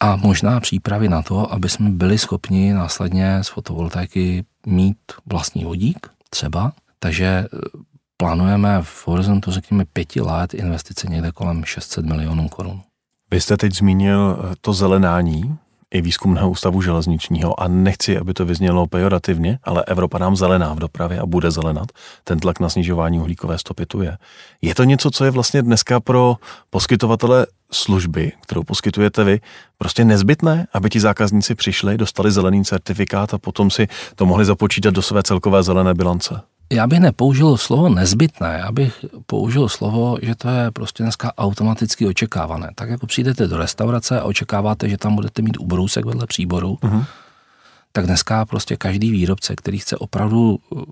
a 0.00 0.16
možná 0.16 0.60
přípravy 0.60 1.08
na 1.08 1.22
to, 1.22 1.52
aby 1.52 1.68
jsme 1.68 1.90
byli 1.90 2.18
schopni 2.18 2.72
následně 2.72 3.38
z 3.42 3.48
fotovoltaiky 3.48 4.44
mít 4.66 4.98
vlastní 5.26 5.64
vodík 5.64 6.06
třeba. 6.30 6.72
Takže 6.98 7.46
plánujeme 8.16 8.82
v 8.82 9.08
horizontu, 9.08 9.50
řekněme, 9.50 9.84
pěti 9.92 10.20
let 10.20 10.54
investice 10.54 11.06
někde 11.10 11.32
kolem 11.32 11.64
600 11.64 12.04
milionů 12.04 12.48
korun. 12.48 12.82
Vy 13.30 13.40
jste 13.40 13.56
teď 13.56 13.74
zmínil 13.74 14.38
eh, 14.38 14.54
to 14.60 14.72
zelenání 14.72 15.58
i 15.90 16.00
výzkumného 16.00 16.50
ústavu 16.50 16.82
železničního 16.82 17.60
a 17.60 17.68
nechci, 17.68 18.18
aby 18.18 18.34
to 18.34 18.44
vyznělo 18.44 18.86
pejorativně, 18.86 19.58
ale 19.64 19.84
Evropa 19.84 20.18
nám 20.18 20.36
zelená 20.36 20.74
v 20.74 20.78
dopravě 20.78 21.20
a 21.20 21.26
bude 21.26 21.50
zelenat. 21.50 21.92
Ten 22.24 22.38
tlak 22.38 22.60
na 22.60 22.68
snižování 22.68 23.18
uhlíkové 23.18 23.58
stopy 23.58 23.86
tu 23.86 24.02
je. 24.02 24.18
Je 24.62 24.74
to 24.74 24.84
něco, 24.84 25.10
co 25.10 25.24
je 25.24 25.30
vlastně 25.30 25.62
dneska 25.62 26.00
pro 26.00 26.36
poskytovatele 26.70 27.46
služby, 27.72 28.32
kterou 28.42 28.62
poskytujete 28.62 29.24
vy, 29.24 29.40
prostě 29.78 30.04
nezbytné, 30.04 30.66
aby 30.72 30.90
ti 30.90 31.00
zákazníci 31.00 31.54
přišli, 31.54 31.98
dostali 31.98 32.30
zelený 32.30 32.64
certifikát 32.64 33.34
a 33.34 33.38
potom 33.38 33.70
si 33.70 33.88
to 34.14 34.26
mohli 34.26 34.44
započítat 34.44 34.94
do 34.94 35.02
své 35.02 35.22
celkové 35.22 35.62
zelené 35.62 35.94
bilance? 35.94 36.40
Já 36.72 36.86
bych 36.86 37.00
nepoužil 37.00 37.56
slovo 37.56 37.88
nezbytné, 37.88 38.60
já 38.64 38.72
bych 38.72 39.04
použil 39.26 39.68
slovo, 39.68 40.18
že 40.22 40.34
to 40.34 40.48
je 40.48 40.70
prostě 40.70 41.02
dneska 41.02 41.32
automaticky 41.38 42.06
očekávané. 42.06 42.70
Tak 42.74 42.90
jako 42.90 43.06
přijdete 43.06 43.46
do 43.46 43.56
restaurace 43.56 44.20
a 44.20 44.24
očekáváte, 44.24 44.88
že 44.88 44.98
tam 44.98 45.14
budete 45.14 45.42
mít 45.42 45.56
ubrousek 45.60 46.04
vedle 46.04 46.26
příboru, 46.26 46.78
uh-huh. 46.82 47.04
tak 47.92 48.06
dneska 48.06 48.44
prostě 48.44 48.76
každý 48.76 49.10
výrobce, 49.10 49.56
který 49.56 49.78
chce 49.78 49.96
opravdu 49.96 50.58
uh, 50.70 50.82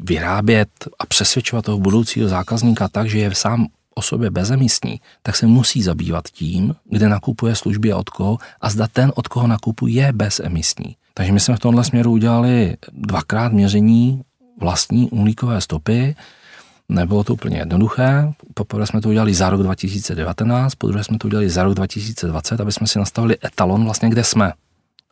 vyrábět 0.00 0.68
a 0.98 1.06
přesvědčovat 1.06 1.64
toho 1.64 1.78
budoucího 1.78 2.28
zákazníka 2.28 2.88
tak, 2.88 3.08
že 3.08 3.18
je 3.18 3.34
sám 3.34 3.66
o 3.94 4.02
sobě 4.02 4.30
bezemisní, 4.30 5.00
tak 5.22 5.36
se 5.36 5.46
musí 5.46 5.82
zabývat 5.82 6.28
tím, 6.28 6.74
kde 6.84 7.08
nakupuje 7.08 7.54
služby 7.54 7.92
a 7.92 7.96
od 7.96 8.10
koho 8.10 8.38
a 8.60 8.70
zda 8.70 8.86
ten, 8.92 9.12
od 9.14 9.28
koho 9.28 9.46
nakupuje, 9.46 9.94
je 9.94 10.12
bezemisní. 10.12 10.96
Takže 11.14 11.32
my 11.32 11.40
jsme 11.40 11.56
v 11.56 11.60
tomhle 11.60 11.84
směru 11.84 12.10
udělali 12.12 12.76
dvakrát 12.92 13.52
měření 13.52 14.22
vlastní 14.60 15.10
uhlíkové 15.10 15.60
stopy. 15.60 16.16
Nebylo 16.88 17.24
to 17.24 17.32
úplně 17.32 17.58
jednoduché. 17.58 18.32
Poprvé 18.54 18.86
jsme 18.86 19.00
to 19.00 19.08
udělali 19.08 19.34
za 19.34 19.50
rok 19.50 19.62
2019, 19.62 20.74
po 20.74 20.88
druhé 20.88 21.04
jsme 21.04 21.18
to 21.18 21.28
udělali 21.28 21.50
za 21.50 21.62
rok 21.62 21.74
2020, 21.74 22.60
aby 22.60 22.72
jsme 22.72 22.86
si 22.86 22.98
nastavili 22.98 23.36
etalon 23.44 23.84
vlastně, 23.84 24.08
kde 24.08 24.24
jsme. 24.24 24.52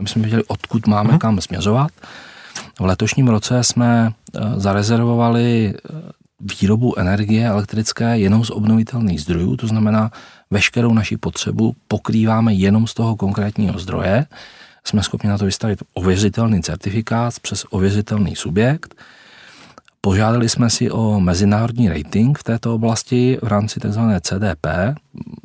Aby 0.01 0.09
jsme 0.09 0.23
věděli, 0.23 0.45
odkud 0.45 0.87
máme 0.87 1.11
hmm. 1.11 1.19
kam 1.19 1.41
směřovat. 1.41 1.91
V 2.81 2.85
letošním 2.85 3.29
roce 3.29 3.65
jsme 3.65 4.13
eh, 4.35 4.41
zarezervovali 4.57 5.75
eh, 5.75 6.11
výrobu 6.41 6.99
energie 6.99 7.47
elektrické 7.47 8.19
jenom 8.19 8.45
z 8.45 8.51
obnovitelných 8.51 9.21
zdrojů, 9.21 9.57
to 9.57 9.67
znamená, 9.67 10.11
veškerou 10.51 10.95
naši 10.95 11.17
potřebu 11.17 11.75
pokrýváme 11.89 12.55
jenom 12.55 12.87
z 12.87 12.95
toho 12.95 13.17
konkrétního 13.17 13.79
zdroje. 13.79 14.27
Jsme 14.85 15.03
schopni 15.03 15.29
na 15.29 15.39
to 15.39 15.45
vystavit 15.45 15.83
ověřitelný 15.95 16.63
certifikát 16.63 17.41
přes 17.41 17.65
ověřitelný 17.71 18.37
subjekt 18.37 18.95
Požádali 20.03 20.49
jsme 20.49 20.71
si 20.71 20.91
o 20.91 21.21
mezinárodní 21.21 21.89
rating 21.89 22.39
v 22.39 22.43
této 22.43 22.75
oblasti 22.75 23.39
v 23.43 23.49
rámci 23.49 23.81
tzv. 23.81 24.01
CDP 24.21 24.67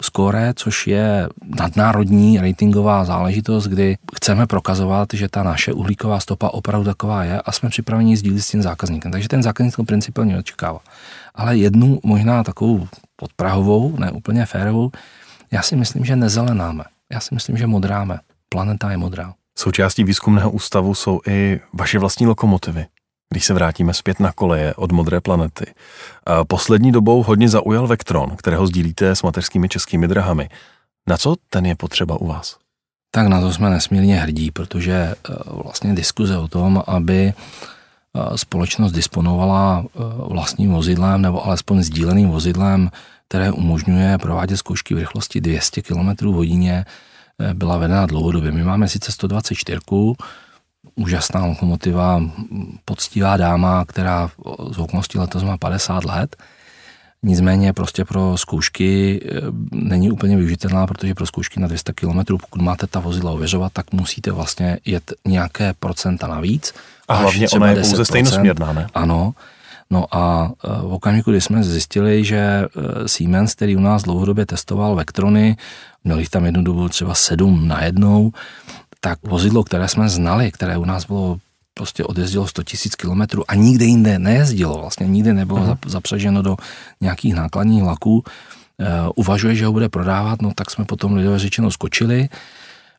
score, 0.01 0.53
což 0.55 0.87
je 0.87 1.29
nadnárodní 1.59 2.39
ratingová 2.39 3.05
záležitost, 3.05 3.67
kdy 3.67 3.97
chceme 4.15 4.47
prokazovat, 4.47 5.09
že 5.13 5.29
ta 5.29 5.43
naše 5.43 5.73
uhlíková 5.73 6.19
stopa 6.19 6.49
opravdu 6.49 6.85
taková 6.85 7.23
je 7.23 7.41
a 7.41 7.51
jsme 7.51 7.69
připraveni 7.69 8.17
sdílit 8.17 8.43
s 8.43 8.49
tím 8.49 8.61
zákazníkem. 8.61 9.11
Takže 9.11 9.27
ten 9.27 9.43
zákazník 9.43 9.75
to 9.75 9.83
principálně 9.83 10.37
očekává. 10.37 10.79
Ale 11.35 11.57
jednu 11.57 11.99
možná 12.03 12.43
takovou 12.43 12.87
podprahovou, 13.15 13.97
ne 13.97 14.11
úplně 14.11 14.45
férovou, 14.45 14.91
já 15.51 15.61
si 15.61 15.75
myslím, 15.75 16.05
že 16.05 16.15
nezelenáme. 16.15 16.83
Já 17.11 17.19
si 17.19 17.33
myslím, 17.33 17.57
že 17.57 17.67
modráme. 17.67 18.19
Planeta 18.49 18.91
je 18.91 18.97
modrá. 18.97 19.33
Součástí 19.57 20.03
výzkumného 20.03 20.51
ústavu 20.51 20.95
jsou 20.95 21.19
i 21.27 21.59
vaše 21.73 21.99
vlastní 21.99 22.27
lokomotivy 22.27 22.85
když 23.35 23.45
se 23.45 23.53
vrátíme 23.53 23.93
zpět 23.93 24.19
na 24.19 24.31
koleje 24.31 24.73
od 24.75 24.91
Modré 24.91 25.21
planety. 25.21 25.65
Poslední 26.47 26.91
dobou 26.91 27.23
hodně 27.23 27.49
zaujal 27.49 27.87
Vectron, 27.87 28.35
kterého 28.35 28.67
sdílíte 28.67 29.15
s 29.15 29.23
mateřskými 29.23 29.69
českými 29.69 30.07
drahami. 30.07 30.49
Na 31.07 31.17
co 31.17 31.35
ten 31.49 31.65
je 31.65 31.75
potřeba 31.75 32.15
u 32.15 32.27
vás? 32.27 32.57
Tak 33.11 33.27
na 33.27 33.41
to 33.41 33.53
jsme 33.53 33.69
nesmírně 33.69 34.19
hrdí, 34.19 34.51
protože 34.51 34.93
e, 34.93 35.15
vlastně 35.47 35.93
diskuze 35.93 36.37
o 36.37 36.47
tom, 36.47 36.83
aby 36.87 37.33
e, 37.33 37.33
společnost 38.37 38.91
disponovala 38.91 39.83
e, 39.83 39.99
vlastním 40.33 40.71
vozidlem 40.71 41.21
nebo 41.21 41.45
alespoň 41.45 41.83
sdíleným 41.83 42.29
vozidlem, 42.29 42.89
které 43.27 43.51
umožňuje 43.51 44.17
provádět 44.17 44.57
zkoušky 44.57 44.95
v 44.95 44.97
rychlosti 44.97 45.41
200 45.41 45.81
km 45.81 46.25
hodině, 46.25 46.85
byla 47.53 47.77
vedena 47.77 48.05
dlouhodobě. 48.05 48.51
My 48.51 48.63
máme 48.63 48.87
sice 48.87 49.11
124, 49.11 49.79
úžasná 50.95 51.45
lokomotiva, 51.45 52.21
poctivá 52.85 53.37
dáma, 53.37 53.85
která 53.85 54.29
z 54.71 54.77
okolností 54.77 55.17
letos 55.17 55.43
má 55.43 55.57
50 55.57 56.05
let. 56.05 56.35
Nicméně 57.23 57.73
prostě 57.73 58.05
pro 58.05 58.37
zkoušky 58.37 59.21
eh, 59.25 59.41
není 59.71 60.11
úplně 60.11 60.37
využitelná, 60.37 60.87
protože 60.87 61.15
pro 61.15 61.25
zkoušky 61.25 61.59
na 61.59 61.67
200 61.67 61.93
km, 61.93 62.19
pokud 62.25 62.61
máte 62.61 62.87
ta 62.87 62.99
vozidla 62.99 63.31
ověřovat, 63.31 63.73
tak 63.73 63.93
musíte 63.93 64.31
vlastně 64.31 64.79
jet 64.85 65.13
nějaké 65.27 65.73
procenta 65.79 66.27
navíc. 66.27 66.73
A 67.07 67.13
hlavně 67.13 67.49
ona 67.49 67.69
je 67.69 67.81
pouze 67.81 68.05
stejnosměrná, 68.05 68.73
ne? 68.73 68.87
Ano. 68.93 69.33
No 69.89 70.15
a 70.15 70.51
eh, 70.63 70.67
v 70.81 70.93
okamžiku, 70.93 71.31
kdy 71.31 71.41
jsme 71.41 71.63
zjistili, 71.63 72.23
že 72.23 72.37
eh, 72.37 73.07
Siemens, 73.07 73.55
který 73.55 73.75
u 73.75 73.79
nás 73.79 74.03
dlouhodobě 74.03 74.45
testoval 74.45 74.95
Vectrony, 74.95 75.57
měl 76.03 76.19
jich 76.19 76.29
tam 76.29 76.45
jednu 76.45 76.63
dobu 76.63 76.89
třeba 76.89 77.13
sedm 77.13 77.67
na 77.67 77.83
jednou, 77.83 78.31
tak 79.05 79.19
vozidlo, 79.21 79.63
které 79.63 79.87
jsme 79.87 80.09
znali, 80.09 80.51
které 80.51 80.77
u 80.77 80.85
nás 80.85 81.05
bylo 81.05 81.37
prostě 81.73 82.03
odjezdilo 82.03 82.47
100 82.47 82.63
tisíc 82.63 82.95
kilometrů 82.95 83.43
a 83.47 83.55
nikde 83.55 83.85
jinde 83.85 84.19
nejezdilo, 84.19 84.81
vlastně 84.81 85.07
nikdy 85.07 85.33
nebylo 85.33 85.59
uh-huh. 85.59 85.77
zapřeženo 85.85 86.41
do 86.41 86.57
nějakých 87.01 87.35
nákladních 87.35 87.83
vlaků, 87.83 88.13
uh, 88.13 88.25
uvažuje, 89.15 89.55
že 89.55 89.65
ho 89.65 89.71
bude 89.71 89.89
prodávat, 89.89 90.41
no 90.41 90.51
tak 90.55 90.71
jsme 90.71 90.85
potom 90.85 91.13
lidové 91.13 91.39
řečeno 91.39 91.71
skočili, 91.71 92.29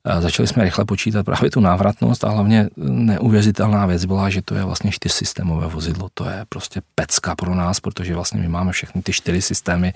uh, 0.07 0.23
začali 0.23 0.47
jsme 0.47 0.65
rychle 0.65 0.85
počítat 0.85 1.27
právě 1.27 1.51
tu 1.51 1.61
návratnost 1.61 2.25
a 2.25 2.31
hlavně 2.31 2.69
neuvěřitelná 2.77 3.87
věc 3.87 4.05
byla, 4.05 4.31
že 4.31 4.43
to 4.43 4.55
je 4.55 4.65
vlastně 4.65 4.93
čtyřsystémové 4.93 5.67
vozidlo, 5.67 6.09
to 6.15 6.31
je 6.31 6.47
prostě 6.49 6.83
pecka 6.95 7.35
pro 7.35 7.55
nás, 7.55 7.81
protože 7.81 8.15
vlastně 8.15 8.41
my 8.41 8.49
máme 8.49 8.73
všechny 8.73 9.03
ty 9.03 9.13
čtyři 9.13 9.43
systémy 9.43 9.95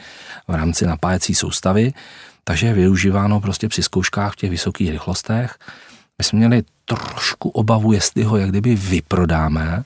v 0.49 0.55
rámci 0.55 0.87
napájecí 0.87 1.35
soustavy, 1.35 1.93
takže 2.45 2.67
je 2.67 2.75
využíváno 2.75 3.41
prostě 3.41 3.69
při 3.69 3.83
zkouškách 3.83 4.33
v 4.33 4.37
těch 4.37 4.51
vysokých 4.51 4.91
rychlostech 4.91 5.59
my 6.21 6.25
jsme 6.25 6.37
měli 6.37 6.62
trošku 6.85 7.49
obavu, 7.49 7.93
jestli 7.93 8.23
ho 8.23 8.37
jak 8.37 8.51
kdyby 8.51 8.75
vyprodáme, 8.75 9.85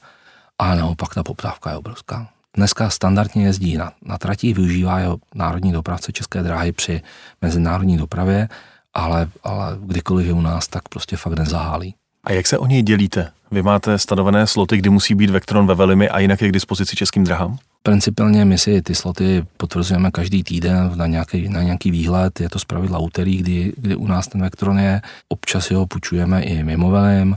ale 0.59 0.77
naopak 0.77 1.15
ta 1.15 1.23
poptávka 1.23 1.71
je 1.71 1.77
obrovská. 1.77 2.29
Dneska 2.57 2.91
standardně 2.91 3.45
jezdí 3.45 3.77
na, 3.77 3.93
na 4.03 4.19
trati, 4.19 4.53
využívá 4.53 4.99
jeho 4.99 5.19
národní 5.35 5.73
dopravce 5.73 6.13
České 6.13 6.43
dráhy 6.43 6.73
při 6.73 7.03
mezinárodní 7.43 7.97
dopravě, 7.97 8.49
ale, 8.95 9.29
ale 9.45 9.79
kdykoliv 9.81 10.27
je 10.27 10.33
u 10.33 10.41
nás, 10.41 10.69
tak 10.69 10.89
prostě 10.89 11.17
fakt 11.17 11.39
nezahálí. 11.39 11.95
A 12.25 12.33
jak 12.33 12.47
se 12.47 12.59
o 12.59 12.67
něj 12.67 12.83
dělíte? 12.83 13.31
Vy 13.51 13.63
máte 13.63 13.99
stanovené 13.99 14.47
sloty, 14.47 14.77
kdy 14.77 14.91
musí 14.91 15.15
být 15.15 15.31
Vectron 15.31 15.67
ve 15.67 15.75
Velimi 15.75 16.09
a 16.09 16.19
jinak 16.19 16.43
je 16.43 16.49
k 16.49 16.53
dispozici 16.53 16.97
českým 16.97 17.25
drahám? 17.25 17.59
Principálně 17.87 18.45
my 18.45 18.59
si 18.59 18.83
ty 18.83 18.95
sloty 18.95 19.45
potvrzujeme 19.57 20.11
každý 20.11 20.45
týden 20.45 20.93
na 20.97 21.07
nějaký, 21.07 21.49
na 21.49 21.63
nějaký 21.63 21.91
výhled. 21.91 22.41
Je 22.41 22.49
to 22.49 22.59
zpravidla 22.59 22.99
úterý, 22.99 23.37
kdy, 23.37 23.73
kdy 23.77 23.97
u 23.97 24.07
nás 24.07 24.29
ten 24.29 24.41
Vectron 24.41 24.79
je. 24.79 25.03
Občas 25.29 25.71
ho 25.71 25.87
půjčujeme 25.87 26.43
i 26.43 26.65
mimo 26.65 26.91
Velim. 26.91 27.37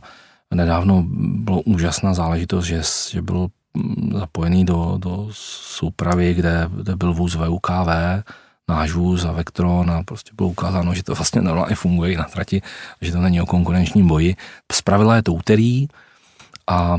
Nedávno 0.53 1.03
bylo 1.17 1.61
úžasná 1.61 2.13
záležitost, 2.13 2.65
že, 2.65 2.81
že 3.11 3.21
byl 3.21 3.47
zapojený 4.13 4.65
do, 4.65 4.95
do 4.97 5.27
soupravy, 5.31 6.33
kde, 6.33 6.69
kde 6.81 6.95
byl 6.95 7.13
vůz 7.13 7.35
VUKV, 7.35 7.89
náš 8.67 8.91
vůz 8.91 9.25
a 9.25 9.31
Vectron 9.31 9.91
a 9.91 10.03
prostě 10.03 10.31
bylo 10.35 10.49
ukázáno, 10.49 10.93
že 10.93 11.03
to 11.03 11.15
vlastně 11.15 11.41
normálně 11.41 11.75
funguje 11.75 12.13
i 12.13 12.17
na 12.17 12.23
trati, 12.23 12.61
že 13.01 13.11
to 13.11 13.19
není 13.19 13.41
o 13.41 13.45
konkurenčním 13.45 14.07
boji. 14.07 14.35
Zpravidla 14.71 15.15
je 15.15 15.23
to 15.23 15.33
úterý, 15.33 15.87
a 16.67 16.97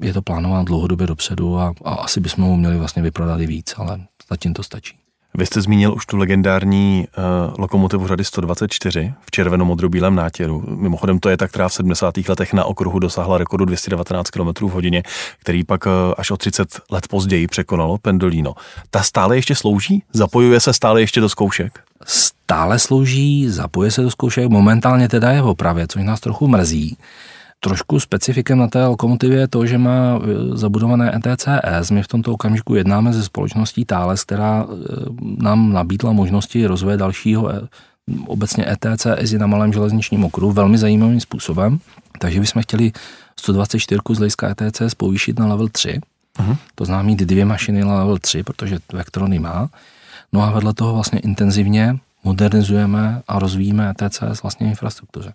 je 0.00 0.12
to 0.12 0.22
plánováno 0.22 0.64
dlouhodobě 0.64 1.06
dopředu 1.06 1.58
a, 1.58 1.74
a 1.84 1.94
asi 1.94 2.20
bychom 2.20 2.44
ho 2.44 2.56
měli 2.56 2.78
vlastně 2.78 3.02
vyprodat 3.02 3.40
i 3.40 3.46
víc, 3.46 3.74
ale 3.76 4.00
zatím 4.30 4.54
to 4.54 4.62
stačí. 4.62 4.96
Vy 5.38 5.46
jste 5.46 5.62
zmínil 5.62 5.94
už 5.94 6.06
tu 6.06 6.16
legendární 6.16 7.06
uh, 7.18 7.54
lokomotivu 7.58 8.06
řady 8.06 8.24
124 8.24 9.12
v 9.20 9.30
červeno-modro-bílém 9.30 10.14
nátěru. 10.14 10.64
Mimochodem 10.76 11.18
to 11.18 11.28
je 11.28 11.36
ta, 11.36 11.48
která 11.48 11.68
v 11.68 11.72
70. 11.72 12.14
letech 12.28 12.52
na 12.52 12.64
okruhu 12.64 12.98
dosáhla 12.98 13.38
rekordu 13.38 13.64
219 13.64 14.30
km 14.30 14.66
v 14.68 14.72
hodině, 14.72 15.02
který 15.38 15.64
pak 15.64 15.86
uh, 15.86 15.92
až 16.18 16.30
o 16.30 16.36
30 16.36 16.80
let 16.90 17.08
později 17.08 17.46
překonalo 17.46 17.98
Pendolino. 17.98 18.54
Ta 18.90 19.02
stále 19.02 19.36
ještě 19.36 19.54
slouží? 19.54 20.02
Zapojuje 20.12 20.60
se 20.60 20.72
stále 20.72 21.00
ještě 21.00 21.20
do 21.20 21.28
zkoušek? 21.28 21.80
Stále 22.06 22.78
slouží, 22.78 23.48
zapojuje 23.48 23.90
se 23.90 24.02
do 24.02 24.10
zkoušek, 24.10 24.48
momentálně 24.48 25.08
teda 25.08 25.30
je 25.30 25.42
v 25.42 25.46
opravě, 25.46 25.86
což 25.88 26.02
nás 26.02 26.20
trochu 26.20 26.48
mrzí. 26.48 26.96
Trošku 27.64 28.00
specifikem 28.00 28.58
na 28.58 28.68
té 28.68 28.86
lokomotivě 28.86 29.38
je 29.38 29.48
to, 29.48 29.66
že 29.66 29.78
má 29.78 30.20
e, 30.20 30.56
zabudované 30.56 31.16
ETCS. 31.16 31.90
My 31.90 32.02
v 32.02 32.08
tomto 32.08 32.32
okamžiku 32.32 32.74
jednáme 32.74 33.12
se 33.12 33.24
společností 33.24 33.84
Thales, 33.84 34.24
která 34.24 34.64
e, 34.64 34.66
nám 35.20 35.72
nabídla 35.72 36.12
možnosti 36.12 36.66
rozvoje 36.66 36.96
dalšího 36.96 37.52
e, 37.52 37.60
obecně 38.26 38.66
ETCS 38.68 39.32
je 39.32 39.38
na 39.38 39.46
malém 39.46 39.72
železničním 39.72 40.24
okruhu 40.24 40.52
velmi 40.52 40.78
zajímavým 40.78 41.20
způsobem. 41.20 41.78
Takže 42.18 42.40
bychom 42.40 42.62
chtěli 42.62 42.92
124 43.40 44.00
z 44.10 44.18
hlediska 44.18 44.48
ETCS 44.50 44.94
povýšit 44.94 45.38
na 45.38 45.46
level 45.46 45.68
3. 45.68 46.00
Uh-huh. 46.38 46.56
To 46.74 46.84
znamená 46.84 47.06
mít 47.06 47.18
dvě 47.18 47.44
mašiny 47.44 47.84
na 47.84 47.98
level 47.98 48.18
3, 48.18 48.42
protože 48.42 48.78
Vectrony 48.92 49.38
má. 49.38 49.68
No 50.32 50.42
a 50.42 50.50
vedle 50.50 50.74
toho 50.74 50.94
vlastně 50.94 51.18
intenzivně 51.18 51.96
modernizujeme 52.24 53.22
a 53.28 53.38
rozvíjíme 53.38 53.90
ETCS 53.90 54.42
vlastně 54.42 54.66
infrastruktuře 54.66 55.32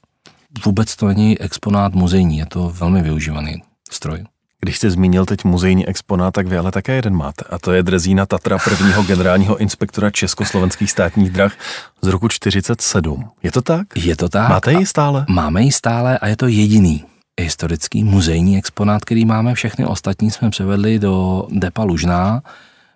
vůbec 0.66 0.96
to 0.96 1.08
není 1.08 1.40
exponát 1.40 1.94
muzejní, 1.94 2.38
je 2.38 2.46
to 2.46 2.70
velmi 2.70 3.02
využívaný 3.02 3.62
stroj. 3.92 4.24
Když 4.62 4.78
jste 4.78 4.92
zmínil 4.92 5.26
teď 5.26 5.44
muzejní 5.44 5.88
exponát, 5.88 6.34
tak 6.34 6.48
vy 6.48 6.58
ale 6.58 6.72
také 6.72 6.96
jeden 6.96 7.16
máte. 7.16 7.46
A 7.50 7.60
to 7.60 7.72
je 7.72 7.84
drezína 7.84 8.26
Tatra 8.26 8.58
prvního 8.58 9.04
generálního 9.04 9.58
inspektora 9.58 10.12
československých 10.12 10.92
státních 10.92 11.30
drah 11.30 11.54
z 12.02 12.08
roku 12.08 12.28
47. 12.28 13.30
Je 13.44 13.52
to 13.52 13.62
tak? 13.62 13.88
Je 13.96 14.16
to 14.16 14.30
tak. 14.30 14.50
Máte 14.50 14.74
ji 14.74 14.86
stále? 14.86 15.26
Máme 15.30 15.64
ji 15.64 15.72
stále 15.72 16.18
a 16.18 16.28
je 16.28 16.36
to 16.36 16.48
jediný 16.48 17.06
historický 17.42 18.04
muzejní 18.04 18.58
exponát, 18.58 19.06
který 19.06 19.26
máme. 19.26 19.54
Všechny 19.54 19.86
ostatní 19.86 20.32
jsme 20.32 20.50
převedli 20.50 21.00
do 21.00 21.48
depa 21.50 21.84
Lužná, 21.84 22.42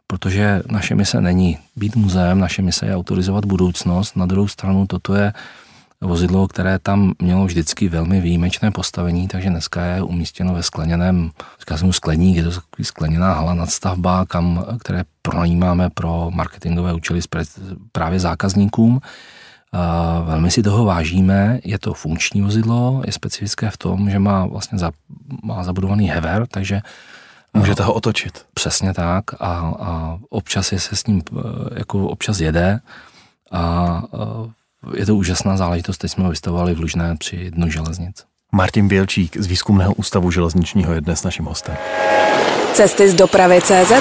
protože 0.07 0.61
naše 0.71 0.95
mise 0.95 1.21
není 1.21 1.57
být 1.75 1.95
muzeem, 1.95 2.39
naše 2.39 2.61
mise 2.61 2.85
je 2.85 2.95
autorizovat 2.95 3.45
budoucnost. 3.45 4.15
Na 4.15 4.25
druhou 4.25 4.47
stranu 4.47 4.87
toto 4.87 5.15
je 5.15 5.33
vozidlo, 6.03 6.47
které 6.47 6.79
tam 6.79 7.13
mělo 7.19 7.45
vždycky 7.45 7.89
velmi 7.89 8.21
výjimečné 8.21 8.71
postavení, 8.71 9.27
takže 9.27 9.49
dneska 9.49 9.85
je 9.85 10.01
umístěno 10.01 10.53
ve 10.53 10.63
skleněném, 10.63 11.31
říká 11.59 11.77
jsem 11.77 11.93
skleník, 11.93 12.37
je 12.37 12.43
to 12.43 12.51
skleněná 12.81 13.33
hala 13.33 13.53
nadstavba, 13.53 14.25
kam, 14.25 14.65
které 14.79 15.03
pronajímáme 15.21 15.89
pro 15.89 16.31
marketingové 16.31 16.93
účely 16.93 17.21
právě 17.91 18.19
zákazníkům. 18.19 19.01
Velmi 20.25 20.51
si 20.51 20.63
toho 20.63 20.85
vážíme, 20.85 21.59
je 21.63 21.79
to 21.79 21.93
funkční 21.93 22.41
vozidlo, 22.41 23.01
je 23.05 23.11
specifické 23.11 23.69
v 23.69 23.77
tom, 23.77 24.09
že 24.09 24.19
má 24.19 24.45
vlastně 24.45 24.79
za, 24.79 24.91
má 25.43 25.63
zabudovaný 25.63 26.09
hever, 26.09 26.47
takže 26.47 26.81
Můžete 27.53 27.83
ho 27.83 27.93
otočit. 27.93 28.45
Přesně 28.53 28.93
tak 28.93 29.23
a, 29.33 29.73
a 29.79 30.19
občas 30.29 30.71
je 30.71 30.79
se 30.79 30.95
s 30.95 31.07
ním, 31.07 31.21
e, 31.31 31.79
jako 31.79 32.07
občas 32.07 32.39
jede 32.39 32.79
a, 33.51 33.59
a 33.59 34.03
je 34.95 35.05
to 35.05 35.15
úžasná 35.15 35.57
záležitost. 35.57 35.97
Teď 35.97 36.11
jsme 36.11 36.23
ho 36.23 36.29
vystavovali 36.29 36.75
v 36.75 36.79
Lužné 36.79 37.15
při 37.15 37.51
dnu 37.51 37.69
železnic. 37.69 38.25
Martin 38.55 38.87
Bělčík 38.87 39.37
z 39.37 39.45
Výzkumného 39.45 39.93
ústavu 39.93 40.31
železničního 40.31 40.93
je 40.93 41.01
dnes 41.01 41.23
naším 41.23 41.45
hostem. 41.45 41.75
Cesty 42.73 43.09
z 43.09 43.13
dopravy 43.13 43.61
CZ 43.61 43.91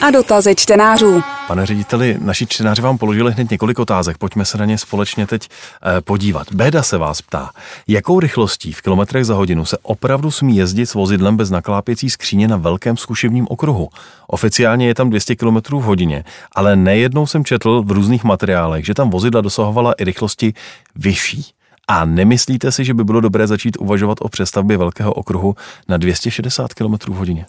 a 0.00 0.10
dotazy 0.10 0.54
čtenářů. 0.54 1.22
Pane 1.48 1.66
řediteli, 1.66 2.16
naši 2.20 2.46
čtenáři 2.46 2.82
vám 2.82 2.98
položili 2.98 3.32
hned 3.32 3.50
několik 3.50 3.78
otázek. 3.78 4.18
Pojďme 4.18 4.44
se 4.44 4.58
na 4.58 4.64
ně 4.64 4.78
společně 4.78 5.26
teď 5.26 5.48
eh, 5.48 6.00
podívat. 6.00 6.54
Béda 6.54 6.82
se 6.82 6.98
vás 6.98 7.22
ptá, 7.22 7.50
jakou 7.88 8.20
rychlostí 8.20 8.72
v 8.72 8.82
kilometrech 8.82 9.24
za 9.24 9.34
hodinu 9.34 9.64
se 9.64 9.78
opravdu 9.82 10.30
smí 10.30 10.56
jezdit 10.56 10.86
s 10.86 10.94
vozidlem 10.94 11.36
bez 11.36 11.50
naklápěcí 11.50 12.10
skříně 12.10 12.48
na 12.48 12.56
velkém 12.56 12.96
zkušebním 12.96 13.46
okruhu? 13.50 13.88
Oficiálně 14.26 14.86
je 14.86 14.94
tam 14.94 15.10
200 15.10 15.36
km 15.36 15.56
v 15.70 15.82
hodině, 15.82 16.24
ale 16.52 16.76
nejednou 16.76 17.26
jsem 17.26 17.44
četl 17.44 17.82
v 17.82 17.92
různých 17.92 18.24
materiálech, 18.24 18.84
že 18.86 18.94
tam 18.94 19.10
vozidla 19.10 19.40
dosahovala 19.40 19.92
i 19.92 20.04
rychlosti 20.04 20.54
vyšší. 20.96 21.54
A 21.88 22.04
nemyslíte 22.04 22.72
si, 22.72 22.84
že 22.84 22.94
by 22.94 23.04
bylo 23.04 23.20
dobré 23.20 23.46
začít 23.46 23.76
uvažovat 23.80 24.18
o 24.20 24.28
přestavbě 24.28 24.76
velkého 24.76 25.12
okruhu 25.12 25.56
na 25.88 25.96
260 25.96 26.74
km 26.74 26.94
v 26.94 27.14
hodině? 27.14 27.46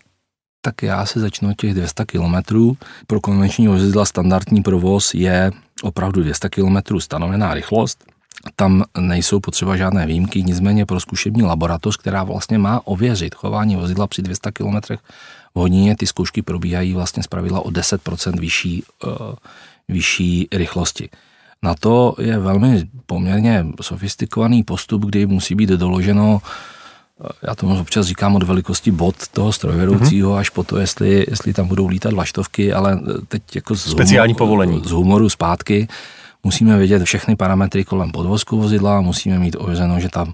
Tak 0.61 0.83
já 0.83 1.05
si 1.05 1.19
začnu 1.19 1.53
těch 1.53 1.73
200 1.73 2.05
km. 2.05 2.35
Pro 3.07 3.21
konvenční 3.21 3.67
vozidla 3.67 4.05
standardní 4.05 4.63
provoz 4.63 5.13
je 5.13 5.51
opravdu 5.81 6.23
200 6.23 6.49
km 6.49 6.99
stanovená 6.99 7.53
rychlost. 7.53 8.05
Tam 8.55 8.83
nejsou 8.99 9.39
potřeba 9.39 9.77
žádné 9.77 10.05
výjimky, 10.05 10.43
nicméně 10.43 10.85
pro 10.85 10.99
zkušební 10.99 11.43
laboratoř, 11.43 11.97
která 11.97 12.23
vlastně 12.23 12.57
má 12.57 12.87
ověřit 12.87 13.35
chování 13.35 13.75
vozidla 13.75 14.07
při 14.07 14.21
200 14.21 14.51
km 14.51 14.77
v 15.55 15.59
hodině, 15.59 15.95
ty 15.95 16.07
zkoušky 16.07 16.41
probíhají 16.41 16.93
vlastně 16.93 17.23
zpravidla 17.23 17.59
o 17.59 17.69
10% 17.69 18.39
vyšší, 18.39 18.83
uh, 19.03 19.11
vyšší 19.87 20.47
rychlosti. 20.51 21.09
Na 21.65 21.75
to 21.75 22.15
je 22.19 22.39
velmi 22.39 22.83
poměrně 23.05 23.65
sofistikovaný 23.81 24.63
postup, 24.63 25.05
kdy 25.05 25.25
musí 25.25 25.55
být 25.55 25.69
doloženo 25.69 26.41
já 27.47 27.55
tomu 27.55 27.79
občas 27.79 28.05
říkám 28.05 28.35
od 28.35 28.43
velikosti 28.43 28.91
bod 28.91 29.15
toho 29.27 29.51
strojvedoucího 29.51 30.31
mm-hmm. 30.31 30.37
až 30.37 30.49
po 30.49 30.63
to, 30.63 30.77
jestli, 30.77 31.25
jestli 31.29 31.53
tam 31.53 31.67
budou 31.67 31.87
lítat 31.87 32.13
vlaštovky, 32.13 32.73
ale 32.73 32.99
teď 33.27 33.55
jako 33.55 33.75
z 33.75 33.91
Speciální 33.91 34.33
humoru, 34.33 34.45
povolení. 34.45 34.81
Z 34.85 34.91
humoru 34.91 35.29
zpátky 35.29 35.87
musíme 36.43 36.77
vědět 36.77 37.03
všechny 37.03 37.35
parametry 37.35 37.83
kolem 37.83 38.11
podvozku 38.11 38.57
vozidla, 38.57 39.01
musíme 39.01 39.39
mít 39.39 39.55
ověřeno, 39.59 39.99
že 39.99 40.09
tam 40.09 40.33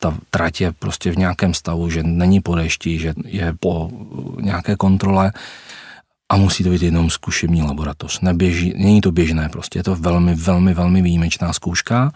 ta 0.00 0.14
trať 0.30 0.60
je 0.60 0.72
prostě 0.72 1.12
v 1.12 1.16
nějakém 1.16 1.54
stavu, 1.54 1.90
že 1.90 2.02
není 2.02 2.40
po 2.40 2.54
dešti, 2.54 2.98
že 2.98 3.14
je 3.24 3.54
po 3.60 3.90
nějaké 4.40 4.76
kontrole 4.76 5.32
a 6.28 6.36
musí 6.36 6.64
to 6.64 6.70
být 6.70 6.82
jenom 6.82 7.10
zkušební 7.10 7.62
laboratoř. 7.62 8.20
Neběží, 8.20 8.74
není 8.76 9.00
to 9.00 9.12
běžné, 9.12 9.48
prostě 9.48 9.78
je 9.78 9.82
to 9.82 9.96
velmi, 9.96 10.34
velmi, 10.34 10.74
velmi 10.74 11.02
výjimečná 11.02 11.52
zkouška 11.52 12.12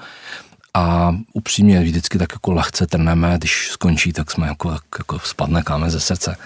a 0.75 1.17
upřímně 1.33 1.81
vždycky 1.81 2.19
tak 2.19 2.33
jako 2.33 2.53
lehce 2.53 2.87
trneme, 2.87 3.35
když 3.39 3.69
skončí, 3.71 4.13
tak 4.13 4.31
jsme 4.31 4.47
jako, 4.47 4.71
jako 4.99 5.19
spadne 5.19 5.63
kámen 5.63 5.91
ze 5.91 6.01
srdce. 6.01 6.37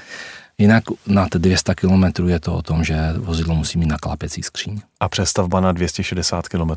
Jinak 0.59 0.85
na 1.07 1.27
200 1.31 1.75
km 1.75 2.29
je 2.29 2.41
to 2.41 2.55
o 2.55 2.63
tom, 2.63 2.85
že 2.85 2.97
vozidlo 3.17 3.55
musí 3.55 3.79
mít 3.79 3.87
naklápěcí 3.87 4.43
skříň. 4.43 4.81
A 5.01 5.09
přestavba 5.09 5.61
na 5.61 5.73
260 5.73 6.49
km? 6.49 6.71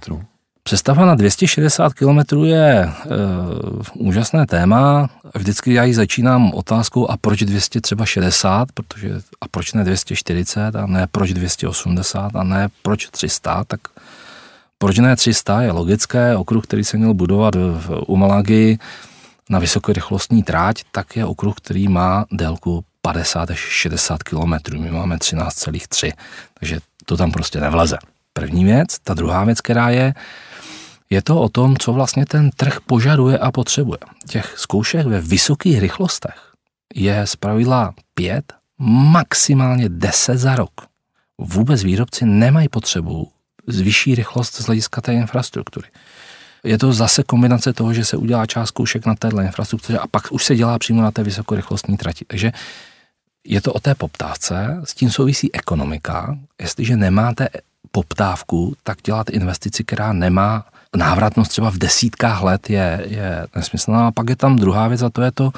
Přestavba 0.69 1.05
na 1.05 1.15
260 1.15 1.93
km 1.93 2.43
je 2.43 2.83
e, 2.83 2.89
úžasné 3.93 4.45
téma. 4.45 5.09
Vždycky 5.35 5.73
já 5.73 5.83
ji 5.83 5.93
začínám 5.93 6.53
otázkou, 6.53 7.09
a 7.09 7.17
proč 7.17 7.43
200 7.43 7.81
třeba 7.81 8.05
60, 8.05 8.71
protože, 8.71 9.09
a 9.41 9.47
proč 9.51 9.73
ne 9.73 9.83
240, 9.83 10.75
a 10.75 10.85
ne 10.85 11.07
proč 11.11 11.33
280, 11.33 12.35
a 12.35 12.43
ne 12.43 12.69
proč 12.81 13.07
300, 13.09 13.63
tak 13.63 13.79
proč 14.77 14.97
ne 14.97 15.15
300 15.15 15.61
je 15.61 15.71
logické, 15.71 16.35
okruh, 16.35 16.63
který 16.63 16.83
se 16.83 16.97
měl 16.97 17.13
budovat 17.13 17.55
v, 17.55 18.03
u 18.07 18.17
Malagy 18.17 18.77
na 19.49 19.59
vysokorychlostní 19.59 20.43
tráť, 20.43 20.83
tak 20.91 21.15
je 21.15 21.25
okruh, 21.25 21.55
který 21.55 21.87
má 21.87 22.25
délku 22.31 22.83
50 23.01 23.51
až 23.51 23.59
60 23.59 24.23
km. 24.23 24.53
My 24.77 24.91
máme 24.91 25.17
13,3, 25.17 26.11
takže 26.59 26.79
to 27.05 27.17
tam 27.17 27.31
prostě 27.31 27.59
nevleze. 27.59 27.97
První 28.33 28.65
věc. 28.65 28.99
Ta 29.03 29.13
druhá 29.13 29.43
věc, 29.43 29.61
která 29.61 29.89
je, 29.89 30.13
je 31.09 31.21
to 31.21 31.41
o 31.41 31.49
tom, 31.49 31.77
co 31.77 31.93
vlastně 31.93 32.25
ten 32.25 32.49
trh 32.51 32.79
požaduje 32.85 33.37
a 33.37 33.51
potřebuje. 33.51 33.97
Těch 34.27 34.53
zkoušek 34.57 35.07
ve 35.07 35.21
vysokých 35.21 35.79
rychlostech 35.79 36.53
je 36.95 37.27
zpravidla 37.27 37.93
5, 38.13 38.53
maximálně 39.11 39.89
10 39.89 40.37
za 40.37 40.55
rok. 40.55 40.71
Vůbec 41.37 41.83
výrobci 41.83 42.25
nemají 42.25 42.69
potřebu 42.69 43.31
vyšší 43.67 44.15
rychlost 44.15 44.55
z 44.55 44.65
hlediska 44.65 45.01
té 45.01 45.13
infrastruktury. 45.13 45.87
Je 46.63 46.77
to 46.77 46.93
zase 46.93 47.23
kombinace 47.23 47.73
toho, 47.73 47.93
že 47.93 48.05
se 48.05 48.17
udělá 48.17 48.45
část 48.45 48.67
zkoušek 48.67 49.05
na 49.05 49.15
téhle 49.15 49.45
infrastruktuře 49.45 49.99
a 49.99 50.07
pak 50.07 50.31
už 50.31 50.45
se 50.45 50.55
dělá 50.55 50.79
přímo 50.79 51.01
na 51.01 51.11
té 51.11 51.23
vysokorychlostní 51.23 51.97
trati. 51.97 52.25
Takže 52.25 52.51
je 53.43 53.61
to 53.61 53.73
o 53.73 53.79
té 53.79 53.95
poptávce, 53.95 54.81
s 54.83 54.93
tím 54.93 55.11
souvisí 55.11 55.55
ekonomika. 55.55 56.37
Jestliže 56.61 56.97
nemáte 56.97 57.49
poptávku, 57.91 58.75
tak 58.83 58.97
dělat 59.01 59.29
investici, 59.29 59.83
která 59.83 60.13
nemá 60.13 60.65
návratnost 60.95 61.51
třeba 61.51 61.71
v 61.71 61.77
desítkách 61.77 62.43
let, 62.43 62.69
je, 62.69 63.05
je 63.09 63.47
nesmyslná. 63.55 64.07
A 64.07 64.11
pak 64.11 64.29
je 64.29 64.35
tam 64.35 64.55
druhá 64.55 64.87
věc 64.87 65.01
a 65.01 65.09
to 65.09 65.21
je 65.21 65.31
to 65.31 65.51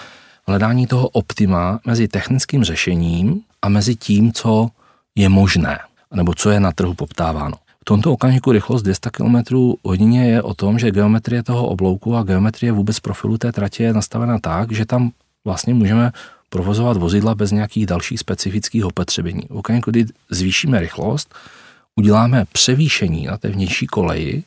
hledání 0.48 0.88
toho 0.88 1.08
optima 1.08 1.80
mezi 1.86 2.08
technickým 2.08 2.64
řešením 2.64 3.42
a 3.62 3.70
mezi 3.70 3.96
tím, 3.96 4.34
co 4.34 4.70
je 5.16 5.30
možné, 5.30 5.80
nebo 6.14 6.34
co 6.34 6.50
je 6.50 6.60
na 6.60 6.72
trhu 6.72 6.94
poptáváno. 6.94 7.58
V 7.82 7.86
tomto 7.86 8.14
okamžiku 8.14 8.52
rychlost 8.52 8.82
200 8.82 9.10
km 9.10 9.36
hodině 9.84 10.30
je 10.30 10.42
o 10.42 10.54
tom, 10.54 10.80
že 10.80 10.92
geometrie 10.92 11.44
toho 11.44 11.68
oblouku 11.68 12.16
a 12.16 12.24
geometrie 12.24 12.72
vůbec 12.72 13.00
profilu 13.00 13.38
té 13.38 13.52
tratě 13.52 13.84
je 13.84 13.94
nastavena 13.94 14.40
tak, 14.40 14.72
že 14.72 14.86
tam 14.86 15.12
vlastně 15.46 15.74
můžeme 15.74 16.12
provozovat 16.50 16.98
vozidla 16.98 17.36
bez 17.36 17.52
nějakých 17.52 17.86
dalších 17.86 18.20
specifických 18.20 18.86
opatření. 18.86 19.42
V 19.50 19.58
okamžiku, 19.58 19.92
kdy 19.92 20.06
zvýšíme 20.30 20.80
rychlost, 20.80 21.36
uděláme 21.96 22.46
převýšení 22.52 23.26
na 23.26 23.38
té 23.38 23.50
vnější 23.50 23.88
koleji, 23.88 24.44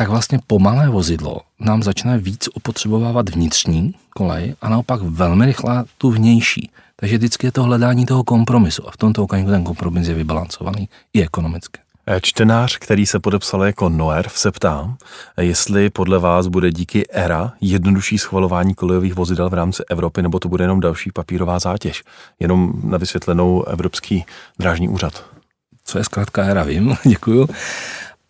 tak 0.00 0.08
vlastně 0.08 0.38
pomalé 0.46 0.88
vozidlo 0.88 1.40
nám 1.58 1.82
začne 1.82 2.18
víc 2.18 2.48
opotřebovávat 2.54 3.28
vnitřní 3.28 3.94
kolej 4.10 4.54
a 4.62 4.68
naopak 4.68 5.00
velmi 5.02 5.46
rychle 5.46 5.84
tu 5.98 6.10
vnější. 6.10 6.70
Takže 6.96 7.18
vždycky 7.18 7.46
je 7.46 7.52
to 7.52 7.62
hledání 7.62 8.06
toho 8.06 8.24
kompromisu 8.24 8.88
a 8.88 8.90
v 8.90 8.96
tomto 8.96 9.24
okamžiku 9.24 9.50
ten 9.50 9.64
kompromis 9.64 10.08
je 10.08 10.14
vybalancovaný 10.14 10.88
i 11.12 11.22
ekonomicky. 11.22 11.80
Eh, 12.06 12.20
čtenář, 12.22 12.76
který 12.78 13.06
se 13.06 13.20
podepsal 13.20 13.64
jako 13.64 13.88
Noer, 13.88 14.28
se 14.28 14.50
ptá, 14.50 14.96
jestli 15.40 15.90
podle 15.90 16.18
vás 16.18 16.46
bude 16.46 16.72
díky 16.72 17.10
ERA 17.10 17.52
jednodušší 17.60 18.18
schvalování 18.18 18.74
kolejových 18.74 19.14
vozidel 19.14 19.50
v 19.50 19.54
rámci 19.54 19.82
Evropy, 19.90 20.22
nebo 20.22 20.38
to 20.38 20.48
bude 20.48 20.64
jenom 20.64 20.80
další 20.80 21.12
papírová 21.12 21.58
zátěž, 21.58 22.02
jenom 22.38 22.72
na 22.84 22.98
vysvětlenou 22.98 23.64
Evropský 23.64 24.24
drážní 24.58 24.88
úřad. 24.88 25.24
Co 25.84 25.98
je 25.98 26.04
zkrátka 26.04 26.44
ERA, 26.44 26.62
vím, 26.62 26.96
děkuju. 27.04 27.48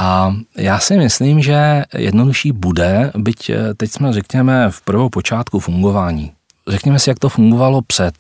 A 0.01 0.37
já 0.57 0.79
si 0.79 0.97
myslím, 0.97 1.43
že 1.43 1.85
jednodušší 1.95 2.53
bude, 2.53 3.13
byť 3.17 3.51
eh, 3.51 3.75
teď 3.75 3.91
jsme, 3.91 4.13
řekněme, 4.13 4.71
v 4.71 4.81
prvou 4.81 5.09
počátku 5.09 5.61
fungování. 5.61 6.33
Řekněme 6.69 6.99
si, 6.99 7.11
jak 7.11 7.19
to 7.19 7.29
fungovalo 7.29 7.83
před. 7.83 8.15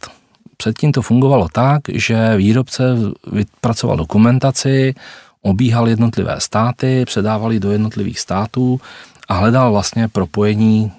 Předtím 0.56 0.92
to 0.92 1.02
fungovalo 1.02 1.48
tak, 1.52 1.82
že 1.92 2.36
výrobce 2.36 2.96
vypracoval 3.32 3.96
dokumentaci, 3.96 4.94
obíhal 5.42 5.88
jednotlivé 5.88 6.36
státy, 6.38 7.04
předávali 7.04 7.60
do 7.60 7.72
jednotlivých 7.72 8.20
států 8.20 8.80
a 9.28 9.34
hledal 9.34 9.72
vlastně 9.72 10.08
propojení 10.08 10.92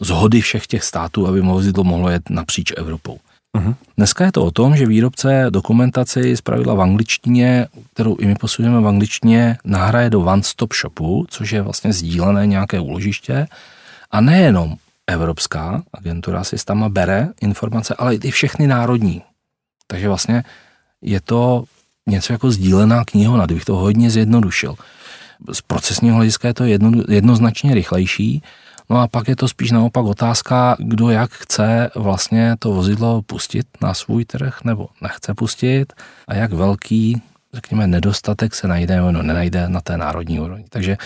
zhody 0.00 0.40
všech 0.40 0.66
těch 0.66 0.84
států, 0.84 1.26
aby 1.26 1.40
vozidlo 1.40 1.84
mohlo 1.84 2.10
jet 2.10 2.30
napříč 2.30 2.72
Evropou. 2.76 3.18
Uh-huh. 3.56 3.74
Dneska 3.96 4.24
je 4.24 4.32
to 4.32 4.44
o 4.44 4.50
tom, 4.50 4.76
že 4.76 4.86
výrobce 4.86 5.46
dokumentaci 5.50 6.36
z 6.36 6.40
pravidla 6.40 6.74
v 6.74 6.80
angličtině, 6.80 7.66
kterou 7.94 8.16
i 8.16 8.26
my 8.26 8.34
posudujeme 8.34 8.80
v 8.80 8.86
angličtině, 8.86 9.58
nahraje 9.64 10.10
do 10.10 10.20
one-stop 10.20 10.74
shopu, 10.74 11.26
což 11.28 11.52
je 11.52 11.62
vlastně 11.62 11.92
sdílené 11.92 12.46
nějaké 12.46 12.80
úložiště. 12.80 13.46
A 14.10 14.20
nejenom 14.20 14.76
Evropská 15.06 15.82
agentura 15.92 16.44
si 16.44 16.56
tam 16.64 16.92
bere 16.92 17.28
informace, 17.40 17.94
ale 17.98 18.14
i 18.14 18.30
všechny 18.30 18.66
národní. 18.66 19.22
Takže 19.86 20.08
vlastně 20.08 20.44
je 21.02 21.20
to 21.20 21.64
něco 22.06 22.32
jako 22.32 22.50
sdílená 22.50 23.04
knihovna, 23.04 23.46
kdybych 23.46 23.64
to 23.64 23.76
hodně 23.76 24.10
zjednodušil. 24.10 24.74
Z 25.52 25.60
procesního 25.60 26.16
hlediska 26.16 26.48
je 26.48 26.54
to 26.54 26.64
jedno, 26.64 27.02
jednoznačně 27.08 27.74
rychlejší, 27.74 28.42
No 28.90 29.00
a 29.00 29.08
pak 29.08 29.28
je 29.28 29.36
to 29.36 29.48
spíš 29.48 29.70
naopak 29.70 30.04
otázka, 30.04 30.76
kdo 30.78 31.10
jak 31.10 31.30
chce 31.30 31.90
vlastně 31.94 32.56
to 32.58 32.72
vozidlo 32.72 33.22
pustit 33.22 33.66
na 33.80 33.94
svůj 33.94 34.24
trh 34.24 34.58
nebo 34.64 34.88
nechce 35.02 35.34
pustit 35.34 35.92
a 36.28 36.34
jak 36.34 36.52
velký, 36.52 37.22
řekněme, 37.54 37.86
nedostatek 37.86 38.54
se 38.54 38.68
najde 38.68 38.96
nebo 38.96 39.12
nenajde 39.12 39.68
na 39.68 39.80
té 39.80 39.96
národní 39.96 40.40
úrovni. 40.40 40.64
Takže 40.68 40.96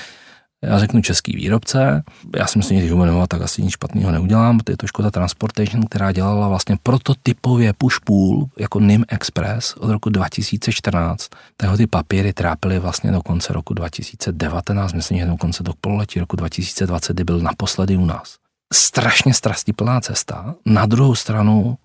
já 0.63 0.79
řeknu 0.79 1.03
český 1.03 1.37
výrobce, 1.37 2.03
já 2.37 2.47
si 2.47 2.59
myslím, 2.59 2.81
že 2.81 2.87
když 2.87 2.93
ho 2.93 3.27
tak 3.27 3.43
asi 3.43 3.63
nic 3.63 3.71
špatného 3.71 4.11
neudělám, 4.11 4.61
je 4.69 4.77
to 4.77 4.87
Škoda 4.87 5.11
Transportation, 5.11 5.87
která 5.87 6.13
dělala 6.13 6.49
vlastně 6.49 6.77
prototypově 6.83 7.73
push 7.73 8.01
pool 8.05 8.47
jako 8.59 8.81
NIM 8.81 9.05
Express 9.09 9.75
od 9.77 9.91
roku 9.91 10.11
2014. 10.11 11.29
Tého 11.57 11.77
ty 11.77 11.87
papíry 11.87 12.33
trápily 12.33 12.79
vlastně 12.79 13.13
do 13.13 13.23
konce 13.23 13.53
roku 13.53 13.75
2019, 13.75 14.93
myslím, 14.93 15.19
že 15.19 15.27
do 15.27 15.37
konce 15.37 15.63
do 15.63 15.73
pololetí 15.81 16.21
roku 16.21 16.37
2020, 16.37 17.13
kdy 17.13 17.25
byl 17.25 17.41
naposledy 17.41 17.97
u 17.97 18.05
nás. 18.05 18.37
Strašně 18.73 19.35
strastiplná 19.35 20.01
cesta, 20.01 20.55
na 20.67 20.87
druhou 20.87 21.15
stranu 21.15 21.79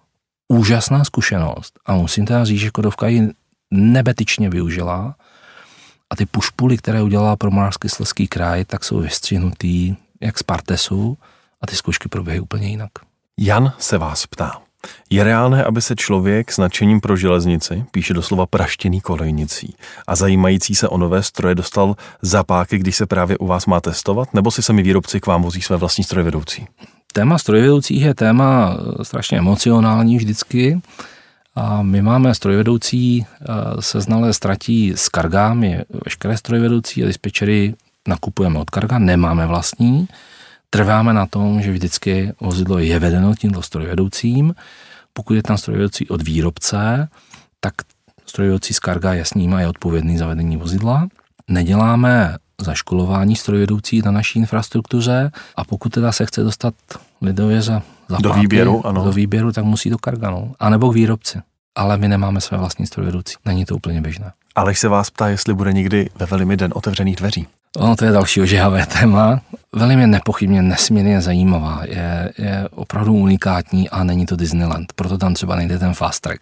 úžasná 0.48 1.04
zkušenost 1.04 1.80
a 1.86 1.96
musím 1.96 2.26
teda 2.26 2.46
říct, 2.46 2.60
že 2.60 2.72
Kodovka 2.72 3.08
ji 3.08 3.30
nebetičně 3.72 4.50
využila, 4.50 5.16
a 6.10 6.16
ty 6.16 6.26
pušpuly, 6.26 6.78
které 6.78 7.02
udělala 7.02 7.36
pro 7.36 7.52
Moravský 7.52 7.90
Slezský 7.90 8.28
kraj, 8.28 8.66
tak 8.66 8.84
jsou 8.84 9.00
vystřihnutý 9.00 9.96
jak 10.22 10.38
z 10.38 10.44
partesu 10.44 11.18
a 11.62 11.68
ty 11.68 11.76
zkoušky 11.76 12.10
proběhají 12.10 12.42
úplně 12.42 12.68
jinak. 12.68 12.92
Jan 13.40 13.74
se 13.78 13.98
vás 13.98 14.26
ptá. 14.26 14.62
Je 15.10 15.24
reálné, 15.24 15.64
aby 15.64 15.82
se 15.82 15.96
člověk 15.96 16.52
s 16.52 16.58
nadšením 16.58 17.02
pro 17.02 17.18
železnici, 17.18 17.86
píše 17.92 18.14
doslova 18.14 18.46
praštěný 18.46 19.02
kolejnicí, 19.02 19.76
a 20.08 20.16
zajímající 20.16 20.76
se 20.76 20.88
o 20.88 20.98
nové 20.98 21.24
stroje 21.24 21.56
dostal 21.56 21.96
za 22.22 22.44
páky, 22.44 22.78
když 22.78 22.96
se 22.96 23.06
právě 23.06 23.38
u 23.38 23.48
vás 23.48 23.66
má 23.66 23.82
testovat, 23.82 24.34
nebo 24.34 24.52
si 24.52 24.64
sami 24.64 24.84
výrobci 24.84 25.20
k 25.20 25.28
vám 25.28 25.42
vozí 25.42 25.62
své 25.62 25.78
vlastní 25.78 26.04
strojvedoucí? 26.04 26.68
Téma 27.14 27.38
strojvedoucích 27.38 28.02
je 28.02 28.16
téma 28.16 28.78
strašně 29.04 29.38
emocionální 29.38 30.18
vždycky. 30.18 30.82
A 31.58 31.82
my 31.82 32.02
máme 32.02 32.36
strojvedoucí 32.38 33.26
seznalé 33.80 34.34
ztratí 34.34 34.94
s 34.94 35.10
kargami, 35.10 35.90
veškeré 36.06 36.38
strojvedoucí 36.38 37.04
a 37.04 37.10
dispečery 37.10 37.74
nakupujeme 38.08 38.60
od 38.60 38.70
karga, 38.70 39.00
nemáme 39.00 39.48
vlastní. 39.50 40.08
Trváme 40.70 41.14
na 41.14 41.26
tom, 41.26 41.62
že 41.62 41.72
vždycky 41.72 42.34
vozidlo 42.42 42.78
je 42.78 43.00
vedeno 43.00 43.36
tímto 43.36 43.62
strojvedoucím. 43.62 44.54
Pokud 45.14 45.34
je 45.34 45.44
tam 45.44 45.58
strojvedoucí 45.58 46.10
od 46.10 46.22
výrobce, 46.22 47.10
tak 47.60 47.74
strojvedoucí 48.26 48.74
z 48.74 48.80
karga 48.80 49.14
je 49.14 49.26
s 49.26 49.34
ním 49.34 49.54
a 49.54 49.62
je 49.62 49.68
odpovědný 49.68 50.18
za 50.18 50.28
vedení 50.28 50.58
vozidla. 50.58 51.08
Neděláme 51.48 52.38
zaškolování 52.62 53.36
strojvedoucí 53.36 54.02
na 54.06 54.12
naší 54.12 54.40
infrastruktuře 54.40 55.32
a 55.56 55.64
pokud 55.64 55.90
teda 55.90 56.12
se 56.12 56.26
chce 56.26 56.44
dostat 56.44 56.74
lidově 57.22 57.62
za, 57.62 57.82
za 58.10 58.18
do 58.22 58.34
výběru, 58.34 58.88
ano. 58.88 59.04
do 59.04 59.12
výběru, 59.12 59.52
tak 59.52 59.64
musí 59.64 59.90
do 59.90 59.98
Karganu. 59.98 60.54
A 60.60 60.70
nebo 60.70 60.92
k 60.92 60.96
výrobci. 60.96 61.40
Ale 61.76 61.98
my 61.98 62.08
nemáme 62.08 62.42
své 62.42 62.58
vlastní 62.58 62.88
strojvedoucí. 62.88 63.36
Není 63.46 63.66
to 63.66 63.76
úplně 63.76 64.02
běžné. 64.02 64.32
Aleš 64.56 64.80
se 64.80 64.88
vás 64.88 65.10
ptá, 65.10 65.28
jestli 65.28 65.54
bude 65.54 65.74
někdy 65.74 66.10
ve 66.16 66.26
Velimi 66.26 66.58
den 66.58 66.74
otevřených 66.76 67.16
dveří. 67.16 67.48
Ono 67.78 67.96
to 67.96 68.06
je 68.06 68.12
další 68.12 68.42
ožehavé 68.42 68.86
téma. 68.86 69.42
Velmi 69.74 70.02
je 70.02 70.08
nepochybně 70.08 70.62
nesmírně 70.62 71.22
zajímavá. 71.22 71.82
Je, 71.84 72.34
je 72.38 72.70
opravdu 72.72 73.14
unikátní 73.14 73.90
a 73.90 74.04
není 74.04 74.26
to 74.26 74.36
Disneyland. 74.36 74.94
Proto 74.94 75.18
tam 75.18 75.34
třeba 75.34 75.56
nejde 75.56 75.80
ten 75.80 75.94
fast 75.94 76.24
track 76.24 76.42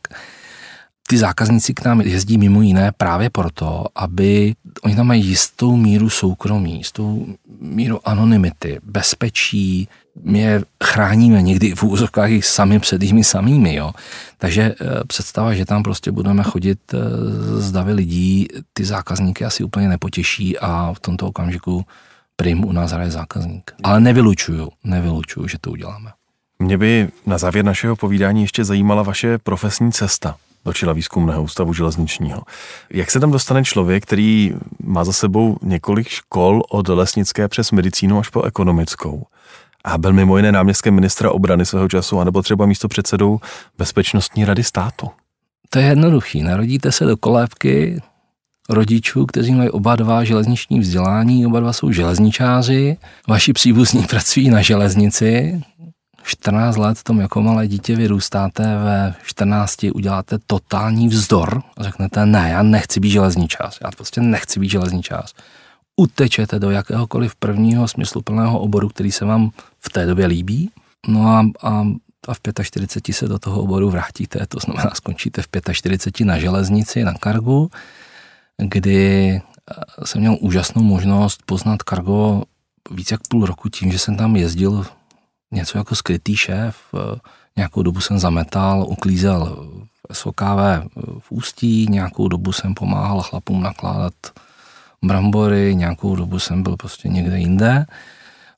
ty 1.07 1.17
zákazníci 1.17 1.73
k 1.73 1.85
nám 1.85 2.01
jezdí 2.01 2.37
mimo 2.37 2.61
jiné 2.61 2.91
právě 2.91 3.29
proto, 3.29 3.85
aby 3.95 4.55
oni 4.81 4.95
tam 4.95 5.07
mají 5.07 5.25
jistou 5.25 5.75
míru 5.75 6.09
soukromí, 6.09 6.77
jistou 6.77 7.25
míru 7.59 7.99
anonymity, 8.05 8.79
bezpečí, 8.83 9.87
my 10.23 10.39
je 10.39 10.63
chráníme 10.83 11.41
někdy 11.41 11.75
v 11.75 11.83
úzovkách 11.83 12.31
i 12.31 12.41
sami 12.41 12.79
před 12.79 13.01
nimi 13.01 13.23
samými. 13.23 13.75
Jo. 13.75 13.91
Takže 14.37 14.61
eh, 14.63 15.03
představa, 15.07 15.53
že 15.53 15.65
tam 15.65 15.83
prostě 15.83 16.11
budeme 16.11 16.43
chodit 16.43 16.79
eh, 16.93 16.97
z 17.61 17.71
davy 17.71 17.93
lidí, 17.93 18.47
ty 18.73 18.85
zákazníky 18.85 19.45
asi 19.45 19.63
úplně 19.63 19.89
nepotěší 19.89 20.59
a 20.59 20.93
v 20.93 20.99
tomto 20.99 21.27
okamžiku 21.27 21.85
prim 22.35 22.65
u 22.65 22.71
nás 22.71 22.91
hraje 22.91 23.11
zákazník. 23.11 23.71
Ale 23.83 23.99
nevylučuju, 23.99 24.69
nevylučuju, 24.83 25.47
že 25.47 25.57
to 25.61 25.71
uděláme. 25.71 26.11
Mě 26.59 26.77
by 26.77 27.09
na 27.25 27.37
závěr 27.37 27.65
našeho 27.65 27.95
povídání 27.95 28.41
ještě 28.41 28.63
zajímala 28.63 29.03
vaše 29.03 29.37
profesní 29.37 29.91
cesta 29.91 30.35
do 30.65 30.73
čela 30.73 30.93
výzkumného 30.93 31.43
ústavu 31.43 31.73
železničního. 31.73 32.41
Jak 32.89 33.11
se 33.11 33.19
tam 33.19 33.31
dostane 33.31 33.63
člověk, 33.63 34.03
který 34.03 34.53
má 34.83 35.03
za 35.03 35.13
sebou 35.13 35.57
několik 35.61 36.07
škol 36.07 36.61
od 36.69 36.87
lesnické 36.87 37.47
přes 37.47 37.71
medicínu 37.71 38.19
až 38.19 38.29
po 38.29 38.43
ekonomickou? 38.43 39.25
A 39.85 39.97
byl 39.97 40.13
mimo 40.13 40.37
jiné 40.37 40.51
náměstkem 40.51 40.95
ministra 40.95 41.31
obrany 41.31 41.65
svého 41.65 41.89
času, 41.89 42.19
anebo 42.19 42.41
třeba 42.41 42.65
místo 42.65 42.87
předsedou 42.87 43.39
Bezpečnostní 43.77 44.45
rady 44.45 44.63
státu. 44.63 45.09
To 45.69 45.79
je 45.79 45.85
jednoduchý. 45.85 46.43
Narodíte 46.43 46.91
se 46.91 47.05
do 47.05 47.17
kolébky 47.17 48.01
rodičů, 48.69 49.25
kteří 49.25 49.53
mají 49.53 49.69
oba 49.69 49.95
dva 49.95 50.23
železniční 50.23 50.79
vzdělání, 50.79 51.45
oba 51.45 51.59
dva 51.59 51.73
jsou 51.73 51.91
železničáři, 51.91 52.97
vaši 53.27 53.53
příbuzní 53.53 54.03
pracují 54.09 54.49
na 54.49 54.61
železnici, 54.61 55.61
14 56.23 56.77
let 56.77 57.03
tom 57.03 57.19
jako 57.19 57.41
malé 57.41 57.67
dítě 57.67 57.95
vyrůstáte, 57.95 58.63
ve 58.63 59.13
14 59.25 59.83
uděláte 59.93 60.37
totální 60.47 61.07
vzdor 61.07 61.61
a 61.77 61.83
řeknete, 61.83 62.25
ne, 62.25 62.49
já 62.49 62.63
nechci 62.63 62.99
být 62.99 63.09
železničář, 63.09 63.79
já 63.83 63.91
prostě 63.91 64.21
nechci 64.21 64.59
být 64.59 64.69
železničář. 64.69 65.33
Utečete 65.95 66.59
do 66.59 66.71
jakéhokoliv 66.71 67.35
prvního 67.35 67.87
smysluplného 67.87 68.59
oboru, 68.59 68.89
který 68.89 69.11
se 69.11 69.25
vám 69.25 69.51
v 69.85 69.89
té 69.89 70.05
době 70.05 70.25
líbí, 70.25 70.71
no 71.07 71.27
a, 71.27 71.45
a 71.63 71.85
a 72.27 72.33
v 72.33 72.39
45 72.63 73.13
se 73.15 73.27
do 73.27 73.39
toho 73.39 73.61
oboru 73.61 73.89
vrátíte, 73.89 74.45
to 74.47 74.59
znamená 74.59 74.91
skončíte 74.95 75.41
v 75.41 75.47
45 75.73 76.25
na 76.25 76.39
železnici, 76.39 77.03
na 77.03 77.13
kargu, 77.13 77.69
kdy 78.57 79.31
eh, 79.35 80.05
jsem 80.05 80.21
měl 80.21 80.37
úžasnou 80.41 80.83
možnost 80.83 81.43
poznat 81.45 81.83
kargo 81.83 82.43
víc 82.91 83.11
jak 83.11 83.21
půl 83.29 83.45
roku 83.45 83.69
tím, 83.69 83.91
že 83.91 83.99
jsem 83.99 84.17
tam 84.17 84.35
jezdil 84.35 84.85
něco 85.51 85.77
jako 85.77 85.95
skrytý 85.95 86.35
šéf. 86.35 86.77
Eh, 86.93 87.19
nějakou 87.57 87.83
dobu 87.83 88.01
jsem 88.01 88.19
zametal, 88.19 88.85
uklízel 88.89 89.69
SOKV 90.11 90.59
v 91.19 91.31
Ústí, 91.31 91.87
nějakou 91.89 92.27
dobu 92.27 92.51
jsem 92.51 92.73
pomáhal 92.73 93.21
chlapům 93.21 93.61
nakládat 93.61 94.13
brambory, 95.03 95.75
nějakou 95.75 96.15
dobu 96.15 96.39
jsem 96.39 96.63
byl 96.63 96.77
prostě 96.77 97.09
někde 97.09 97.39
jinde. 97.39 97.85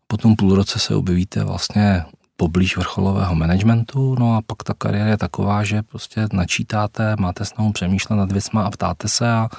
Potom 0.07 0.35
půl 0.35 0.55
roce 0.55 0.79
se 0.79 0.95
objevíte 0.95 1.43
vlastně 1.43 2.05
poblíž 2.37 2.77
vrcholového 2.77 3.35
managementu, 3.35 4.15
no 4.19 4.35
a 4.35 4.41
pak 4.41 4.63
ta 4.63 4.73
kariéra 4.73 5.09
je 5.09 5.17
taková, 5.17 5.63
že 5.63 5.81
prostě 5.81 6.27
načítáte, 6.33 7.15
máte 7.19 7.45
snahu 7.45 7.71
přemýšlet 7.71 8.15
nad 8.15 8.31
věcma 8.31 8.63
a 8.63 8.71
ptáte 8.71 9.07
se 9.07 9.31
a 9.31 9.49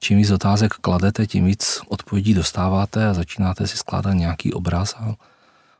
čím 0.00 0.18
víc 0.18 0.30
otázek 0.30 0.74
kladete, 0.74 1.26
tím 1.26 1.44
víc 1.44 1.80
odpovědí 1.88 2.34
dostáváte 2.34 3.08
a 3.08 3.14
začínáte 3.14 3.66
si 3.66 3.76
skládat 3.76 4.12
nějaký 4.12 4.52
obraz 4.52 4.94
a 4.98 5.14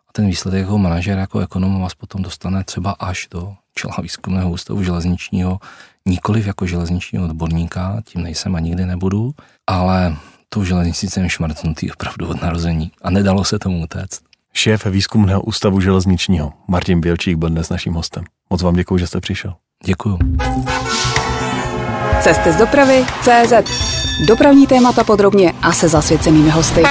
a 0.08 0.12
ten 0.12 0.26
výsledek 0.26 0.60
jako 0.60 0.78
manažer, 0.78 1.18
jako 1.18 1.40
ekonom 1.40 1.80
vás 1.80 1.94
potom 1.94 2.22
dostane 2.22 2.64
třeba 2.64 2.90
až 2.90 3.28
do 3.30 3.54
čela 3.74 3.94
výzkumného 4.02 4.50
ústavu 4.50 4.82
železničního, 4.82 5.60
nikoliv 6.06 6.46
jako 6.46 6.66
železničního 6.66 7.24
odborníka, 7.24 8.00
tím 8.04 8.22
nejsem 8.22 8.54
a 8.54 8.60
nikdy 8.60 8.86
nebudu, 8.86 9.34
ale 9.66 10.16
tou 10.48 10.64
železnicí 10.64 11.08
jsem 11.08 11.28
šmrtnutý 11.28 11.90
opravdu 11.92 12.28
od 12.28 12.42
narození 12.42 12.90
a 13.02 13.10
nedalo 13.10 13.44
se 13.44 13.58
tomu 13.58 13.82
utéct. 13.82 14.20
Šéf 14.54 14.86
výzkumného 14.86 15.42
ústavu 15.42 15.80
železničního 15.80 16.52
Martin 16.68 17.00
Bělčík 17.00 17.36
byl 17.36 17.48
dnes 17.48 17.68
naším 17.68 17.94
hostem. 17.94 18.24
Moc 18.50 18.62
vám 18.62 18.74
děkuji, 18.74 18.98
že 18.98 19.06
jste 19.06 19.20
přišel. 19.20 19.54
Děkuji. 19.84 20.18
Cesty 22.20 22.52
z 22.52 22.56
dopravy 22.56 23.04
CZ. 23.22 23.52
Dopravní 24.28 24.66
témata 24.66 25.04
podrobně 25.04 25.52
a 25.62 25.72
se 25.72 25.88
zasvěcenými 25.88 26.50
hosty. 26.50 26.82